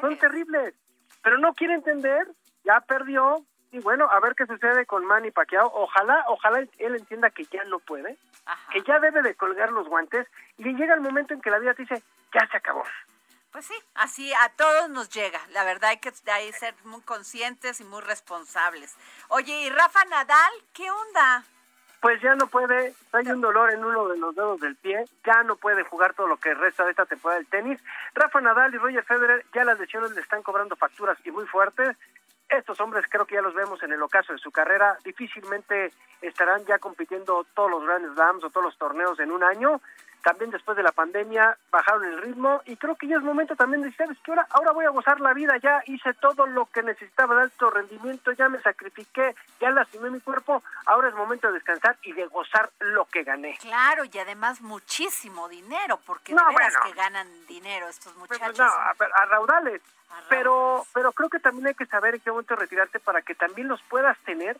son 0.00 0.16
terribles, 0.16 0.74
pero 1.22 1.38
no 1.38 1.52
quiere 1.52 1.74
entender, 1.74 2.28
ya 2.64 2.80
perdió 2.80 3.44
y 3.72 3.78
bueno, 3.80 4.08
a 4.10 4.20
ver 4.20 4.34
qué 4.34 4.46
sucede 4.46 4.84
con 4.84 5.06
Manny 5.06 5.30
Pacquiao. 5.30 5.70
Ojalá, 5.74 6.24
ojalá 6.28 6.58
él, 6.58 6.70
él 6.78 6.94
entienda 6.94 7.30
que 7.30 7.44
ya 7.44 7.64
no 7.64 7.78
puede, 7.78 8.18
Ajá. 8.44 8.72
que 8.72 8.82
ya 8.82 9.00
debe 9.00 9.22
de 9.22 9.34
colgar 9.34 9.72
los 9.72 9.88
guantes 9.88 10.26
y 10.58 10.74
llega 10.74 10.94
el 10.94 11.00
momento 11.00 11.32
en 11.32 11.40
que 11.40 11.50
la 11.50 11.58
vida 11.58 11.74
te 11.74 11.82
dice, 11.82 12.02
ya 12.34 12.46
se 12.48 12.56
acabó. 12.56 12.84
Pues 13.52 13.66
sí, 13.66 13.74
así 13.94 14.32
a 14.32 14.48
todos 14.56 14.88
nos 14.88 15.10
llega. 15.10 15.40
La 15.50 15.62
verdad 15.64 15.90
hay 15.90 15.98
que 15.98 16.12
hay 16.30 16.52
ser 16.52 16.74
muy 16.84 17.02
conscientes 17.02 17.80
y 17.80 17.84
muy 17.84 18.00
responsables. 18.00 18.94
Oye, 19.28 19.62
¿y 19.62 19.70
Rafa 19.70 20.04
Nadal? 20.06 20.52
¿Qué 20.72 20.90
onda? 20.90 21.44
pues 22.02 22.20
ya 22.20 22.34
no 22.34 22.48
puede, 22.48 22.94
hay 23.12 23.28
un 23.28 23.40
dolor 23.40 23.70
en 23.70 23.84
uno 23.84 24.08
de 24.08 24.18
los 24.18 24.34
dedos 24.34 24.60
del 24.60 24.74
pie, 24.74 25.04
ya 25.24 25.44
no 25.44 25.54
puede 25.54 25.84
jugar 25.84 26.14
todo 26.14 26.26
lo 26.26 26.36
que 26.36 26.52
resta 26.52 26.84
de 26.84 26.90
esta 26.90 27.06
temporada 27.06 27.38
del 27.38 27.46
tenis. 27.46 27.78
Rafa 28.12 28.40
Nadal 28.40 28.74
y 28.74 28.78
Roger 28.78 29.04
Federer 29.04 29.46
ya 29.54 29.62
las 29.62 29.78
lesiones 29.78 30.10
le 30.10 30.20
están 30.20 30.42
cobrando 30.42 30.74
facturas 30.74 31.16
y 31.24 31.30
muy 31.30 31.46
fuertes. 31.46 31.96
Estos 32.48 32.80
hombres 32.80 33.04
creo 33.08 33.24
que 33.24 33.36
ya 33.36 33.40
los 33.40 33.54
vemos 33.54 33.80
en 33.84 33.92
el 33.92 34.02
ocaso 34.02 34.32
de 34.32 34.40
su 34.40 34.50
carrera, 34.50 34.98
difícilmente 35.04 35.92
estarán 36.22 36.66
ya 36.66 36.80
compitiendo 36.80 37.46
todos 37.54 37.70
los 37.70 37.84
Grand 37.84 38.12
Slams 38.14 38.42
o 38.42 38.50
todos 38.50 38.64
los 38.64 38.78
torneos 38.78 39.20
en 39.20 39.30
un 39.30 39.44
año. 39.44 39.80
También 40.22 40.50
después 40.52 40.76
de 40.76 40.84
la 40.84 40.92
pandemia 40.92 41.56
bajaron 41.70 42.04
el 42.04 42.22
ritmo 42.22 42.62
y 42.64 42.76
creo 42.76 42.94
que 42.94 43.08
ya 43.08 43.16
es 43.16 43.22
momento 43.22 43.56
también 43.56 43.82
de 43.82 43.88
decir, 43.90 44.06
¿sabes 44.06 44.18
qué? 44.24 44.30
Ahora, 44.30 44.46
ahora 44.50 44.70
voy 44.72 44.84
a 44.84 44.90
gozar 44.90 45.20
la 45.20 45.32
vida, 45.34 45.56
ya 45.56 45.82
hice 45.86 46.14
todo 46.14 46.46
lo 46.46 46.66
que 46.66 46.82
necesitaba 46.82 47.34
de 47.34 47.42
alto 47.42 47.70
rendimiento, 47.70 48.30
ya 48.32 48.48
me 48.48 48.60
sacrifiqué, 48.62 49.34
ya 49.60 49.70
lastimé 49.70 50.10
mi 50.10 50.20
cuerpo, 50.20 50.62
ahora 50.86 51.08
es 51.08 51.14
momento 51.14 51.48
de 51.48 51.54
descansar 51.54 51.96
y 52.02 52.12
de 52.12 52.26
gozar 52.26 52.70
lo 52.78 53.04
que 53.06 53.24
gané. 53.24 53.58
Claro, 53.60 54.04
y 54.04 54.16
además 54.18 54.60
muchísimo 54.60 55.48
dinero, 55.48 55.98
porque 56.06 56.32
No, 56.34 56.46
de 56.46 56.54
veras 56.54 56.74
bueno. 56.80 56.94
que 56.94 57.00
ganan 57.00 57.46
dinero 57.48 57.88
estos 57.88 58.12
Pues, 58.12 58.30
muchachos. 58.40 58.58
no, 58.58 58.64
a, 58.64 58.94
a 59.22 59.26
raudales. 59.26 59.82
A 60.10 60.28
Pero, 60.28 60.86
pero 60.94 61.10
creo 61.12 61.30
que 61.30 61.40
también 61.40 61.66
hay 61.68 61.74
que 61.74 61.86
saber 61.86 62.14
en 62.14 62.20
qué 62.20 62.30
momento 62.30 62.54
retirarte 62.54 63.00
para 63.00 63.22
que 63.22 63.34
también 63.34 63.66
los 63.66 63.82
puedas 63.84 64.16
tener 64.20 64.56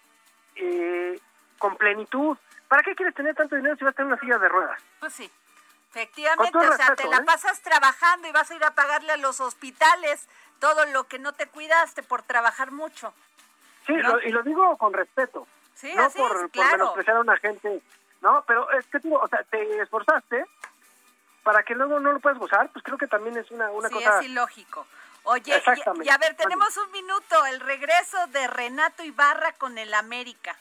eh, 0.57 1.21
con 1.59 1.77
plenitud. 1.77 2.37
¿Para 2.69 2.83
qué 2.83 2.95
quieres 2.95 3.15
tener 3.15 3.35
tanto 3.35 3.55
dinero 3.55 3.77
si 3.77 3.85
vas 3.85 3.93
a 3.93 3.97
tener 3.97 4.13
una 4.13 4.21
silla 4.21 4.39
de 4.39 4.49
ruedas? 4.49 4.81
Pues 4.99 5.13
sí. 5.13 5.31
Efectivamente, 5.95 6.57
o 6.57 6.77
sea, 6.77 6.95
te 6.97 7.07
la 7.07 7.19
¿eh? 7.19 7.25
pasas 7.25 7.61
trabajando 7.61 8.27
y 8.27 8.33
vas 8.33 8.51
a 8.51 8.55
ir 8.55 8.65
a 8.65 8.71
pagarle 8.75 9.13
a 9.13 9.17
los 9.19 9.41
hospitales 9.41 10.27
todo 10.59 10.87
lo 10.87 11.05
que 11.05 11.19
no 11.19 11.33
te 11.35 11.47
cuidaste 11.49 12.03
por 12.03 12.23
trabajar 12.23 12.71
mucho. 12.71 13.13
Sí, 13.87 13.93
¿No? 13.95 14.11
lo- 14.15 14.23
y 14.23 14.31
lo 14.31 14.43
digo 14.43 14.77
con 14.79 14.93
respeto. 14.95 15.47
Sí, 15.75 15.93
no 15.95 16.05
así 16.05 16.19
por, 16.19 16.45
es, 16.45 16.51
por 16.51 16.67
menospreciar 16.73 17.17
a 17.17 17.21
una 17.21 17.37
gente. 17.37 17.83
No, 18.23 18.43
pero 18.47 18.71
es 18.71 18.87
que 18.87 19.01
digo, 19.01 19.19
o 19.19 19.29
sea, 19.29 19.43
te 19.45 19.83
esforzaste 19.83 20.47
para 21.43 21.63
que 21.63 21.75
luego 21.75 21.99
no 22.01 22.13
lo 22.13 22.21
puedas 22.21 22.39
gozar, 22.39 22.71
pues 22.71 22.85
creo 22.85 22.97
que 22.97 23.09
también 23.09 23.37
es 23.37 23.51
una, 23.51 23.71
una 23.73 23.89
sí, 23.89 23.95
cosa... 23.95 24.21
es 24.21 24.27
ilógico. 24.27 24.87
Oye, 25.25 25.63
y, 25.65 26.05
y 26.05 26.09
a 26.09 26.19
ver, 26.19 26.35
tenemos 26.37 26.77
un 26.79 26.91
minuto, 26.93 27.47
el 27.47 27.61
regreso 27.61 28.27
de 28.29 28.47
Renato 28.49 29.03
Ibarra 29.05 29.53
con 29.53 29.77
el 29.79 29.93
América. 29.95 30.57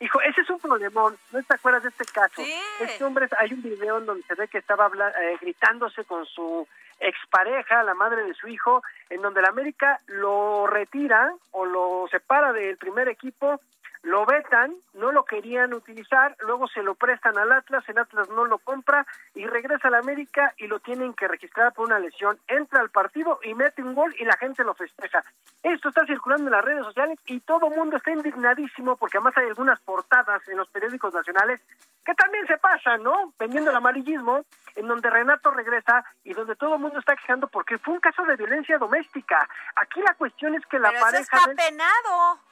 Hijo, 0.00 0.20
ese 0.22 0.42
es 0.42 0.50
un 0.50 0.60
problemón. 0.60 1.16
¿No 1.32 1.42
te 1.42 1.54
acuerdas 1.54 1.82
de 1.82 1.88
este 1.88 2.04
caso? 2.04 2.42
Sí. 2.42 2.54
Este 2.80 3.04
hombre, 3.04 3.28
hay 3.38 3.52
un 3.52 3.62
video 3.62 3.98
en 3.98 4.06
donde 4.06 4.22
se 4.24 4.34
ve 4.34 4.48
que 4.48 4.58
estaba 4.58 4.86
eh, 4.86 5.36
gritándose 5.40 6.04
con 6.04 6.24
su 6.26 6.66
expareja, 7.00 7.82
la 7.82 7.94
madre 7.94 8.24
de 8.24 8.34
su 8.34 8.48
hijo, 8.48 8.82
en 9.10 9.22
donde 9.22 9.42
la 9.42 9.48
América 9.48 10.00
lo 10.06 10.66
retira 10.66 11.32
o 11.52 11.64
lo 11.64 12.06
separa 12.10 12.52
del 12.52 12.76
primer 12.76 13.08
equipo, 13.08 13.60
lo 14.02 14.24
vetan, 14.26 14.74
no 14.94 15.12
lo 15.12 15.24
querían 15.24 15.74
utilizar, 15.74 16.36
luego 16.40 16.68
se 16.68 16.82
lo 16.82 16.94
prestan 16.94 17.36
al 17.38 17.52
Atlas, 17.52 17.84
el 17.88 17.98
Atlas 17.98 18.28
no 18.30 18.44
lo 18.44 18.58
compra 18.58 19.06
y 19.34 19.46
regresa 19.46 19.88
a 19.88 19.90
la 19.90 19.98
América 19.98 20.54
y 20.56 20.66
lo 20.66 20.80
tienen 20.80 21.14
que 21.14 21.28
registrar 21.28 21.72
por 21.72 21.86
una 21.86 21.98
lesión. 21.98 22.38
Entra 22.46 22.80
al 22.80 22.90
partido 22.90 23.40
y 23.42 23.54
mete 23.54 23.82
un 23.82 23.94
gol 23.94 24.14
y 24.18 24.24
la 24.24 24.36
gente 24.36 24.64
lo 24.64 24.74
festeja. 24.74 25.24
Esto 25.62 25.88
está 25.88 26.06
circulando 26.06 26.46
en 26.46 26.52
las 26.52 26.64
redes 26.64 26.84
sociales 26.84 27.18
y 27.26 27.40
todo 27.40 27.68
el 27.68 27.76
mundo 27.76 27.96
está 27.96 28.10
indignadísimo 28.10 28.96
porque 28.96 29.18
además 29.18 29.36
hay 29.36 29.46
algunas 29.46 29.80
portadas 29.80 30.46
en 30.48 30.56
los 30.56 30.68
periódicos 30.68 31.12
nacionales 31.12 31.60
que 32.04 32.14
también 32.14 32.46
se 32.46 32.56
pasan, 32.58 33.02
¿no? 33.02 33.32
Vendiendo 33.38 33.70
el 33.70 33.76
amarillismo, 33.76 34.44
en 34.76 34.86
donde 34.86 35.10
Renato 35.10 35.50
regresa 35.50 36.04
y 36.24 36.32
donde 36.32 36.56
todo 36.56 36.74
el 36.74 36.80
mundo 36.80 36.98
está 36.98 37.16
quejando 37.16 37.48
porque 37.48 37.78
fue 37.78 37.94
un 37.94 38.00
caso 38.00 38.24
de 38.24 38.36
violencia 38.36 38.78
doméstica. 38.78 39.48
Aquí 39.76 40.00
la 40.00 40.14
cuestión 40.14 40.54
es 40.54 40.64
que 40.66 40.78
la 40.78 40.88
Pero 40.88 40.98
eso 40.98 41.06
pareja... 41.06 41.36
está 41.36 41.54
penado. 41.54 42.47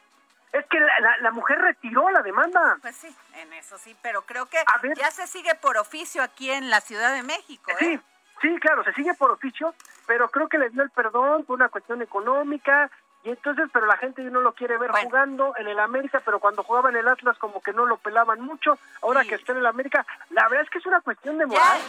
Es 0.59 0.67
que 0.67 0.79
la, 0.81 1.01
la- 1.01 1.19
la 1.19 1.31
mujer 1.31 1.59
retiró 1.59 2.11
la 2.11 2.23
demanda. 2.23 2.79
Pues 2.83 2.97
sí, 2.97 3.15
en 3.35 3.53
eso 3.55 3.79
sí, 3.79 3.97
pero 4.03 4.23
creo 4.23 4.47
que 4.47 4.59
ver. 4.83 4.97
ya 4.97 5.11
se 5.11 5.27
sigue 5.27 5.55
por 5.55 5.77
oficio 5.77 6.23
aquí 6.23 6.51
en 6.51 6.71
la 6.71 6.81
Ciudad 6.81 7.15
de 7.15 7.23
México, 7.23 7.71
¿eh? 7.73 7.77
Sí, 7.79 8.01
sí, 8.43 8.57
claro, 8.61 8.85
se 8.85 8.93
sigue 8.95 9.15
por 9.15 9.31
oficio, 9.31 9.75
pero 10.07 10.29
creo 10.31 10.49
que 10.49 10.59
le 10.59 10.71
dio 10.71 10.83
el 10.83 10.91
perdón 10.91 11.45
por 11.45 11.57
una 11.57 11.69
cuestión 11.69 12.01
económica 12.03 12.91
y 13.25 13.31
entonces, 13.31 13.69
pero 13.73 13.87
la 13.87 13.97
gente 13.97 14.23
no 14.23 14.41
lo 14.41 14.53
quiere 14.53 14.79
ver 14.79 14.91
Bueno. 14.93 15.09
jugando 15.09 15.53
en 15.57 15.67
el 15.67 15.81
América, 15.81 16.21
pero 16.25 16.39
cuando 16.39 16.63
jugaba 16.63 16.91
en 16.91 16.97
el 16.97 17.09
Atlas 17.09 17.37
como 17.39 17.61
que 17.61 17.73
no 17.73 17.85
lo 17.85 17.97
pelaban 17.97 18.41
mucho, 18.41 18.79
ahora 19.03 19.23
Sí. 19.23 19.29
que 19.31 19.35
está 19.35 19.51
en 19.53 19.59
el 19.59 19.67
América, 19.67 20.07
la 20.31 20.47
verdad 20.49 20.63
es 20.65 20.71
que 20.71 20.79
es 20.79 20.87
una 20.87 21.01
cuestión 21.01 21.37
de 21.39 21.45
Ya, 21.45 21.49
moral. 21.49 21.81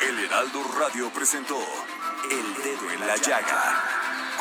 El 0.00 0.24
Heraldo 0.24 0.60
Radio 0.78 1.10
presentó 1.10 1.58
El 2.30 2.54
Dedo 2.62 2.90
en 2.92 3.06
la 3.06 3.16
Llaga 3.16 3.74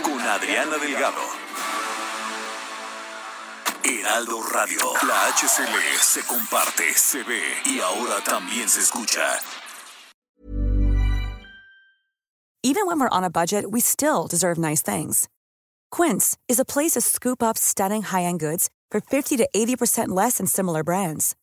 con 0.03 0.19
Adriana 0.21 0.77
Delgado. 0.77 1.21
Heraldo 3.87 4.41
Radio, 4.41 4.93
la 5.03 5.29
HCL 5.29 5.99
se 6.01 6.21
comparte, 6.23 6.91
se 6.95 7.21
ve 7.21 7.39
y 7.65 7.79
ahora 7.79 8.19
también 8.23 8.67
se 8.67 8.81
escucha. 8.81 9.39
Even 12.63 12.87
when 12.87 12.99
we're 12.99 13.09
on 13.09 13.23
a 13.23 13.29
budget, 13.29 13.69
we 13.69 13.79
still 13.79 14.25
deserve 14.25 14.57
nice 14.57 14.81
things. 14.81 15.29
Quince 15.91 16.35
is 16.47 16.59
a 16.59 16.65
place 16.65 16.93
to 16.93 17.01
scoop 17.01 17.43
up 17.43 17.59
stunning 17.59 18.01
high-end 18.01 18.39
goods 18.39 18.71
for 18.89 18.99
50 18.99 19.37
to 19.37 19.47
80% 19.55 20.07
less 20.07 20.37
than 20.39 20.47
similar 20.47 20.83
brands. 20.83 21.35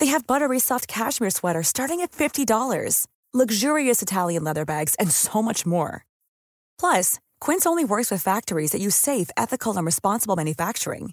They 0.00 0.06
have 0.06 0.26
buttery 0.26 0.58
soft 0.58 0.88
cashmere 0.88 1.30
sweaters 1.30 1.68
starting 1.68 2.00
at 2.00 2.12
$50, 2.12 3.06
luxurious 3.34 4.00
Italian 4.00 4.42
leather 4.42 4.64
bags, 4.64 4.94
and 4.94 5.10
so 5.10 5.42
much 5.42 5.66
more. 5.66 6.06
Plus, 6.80 7.18
Quince 7.40 7.66
only 7.66 7.84
works 7.84 8.10
with 8.10 8.22
factories 8.22 8.70
that 8.70 8.80
use 8.80 8.94
safe, 8.96 9.28
ethical, 9.36 9.76
and 9.76 9.84
responsible 9.84 10.34
manufacturing. 10.34 11.12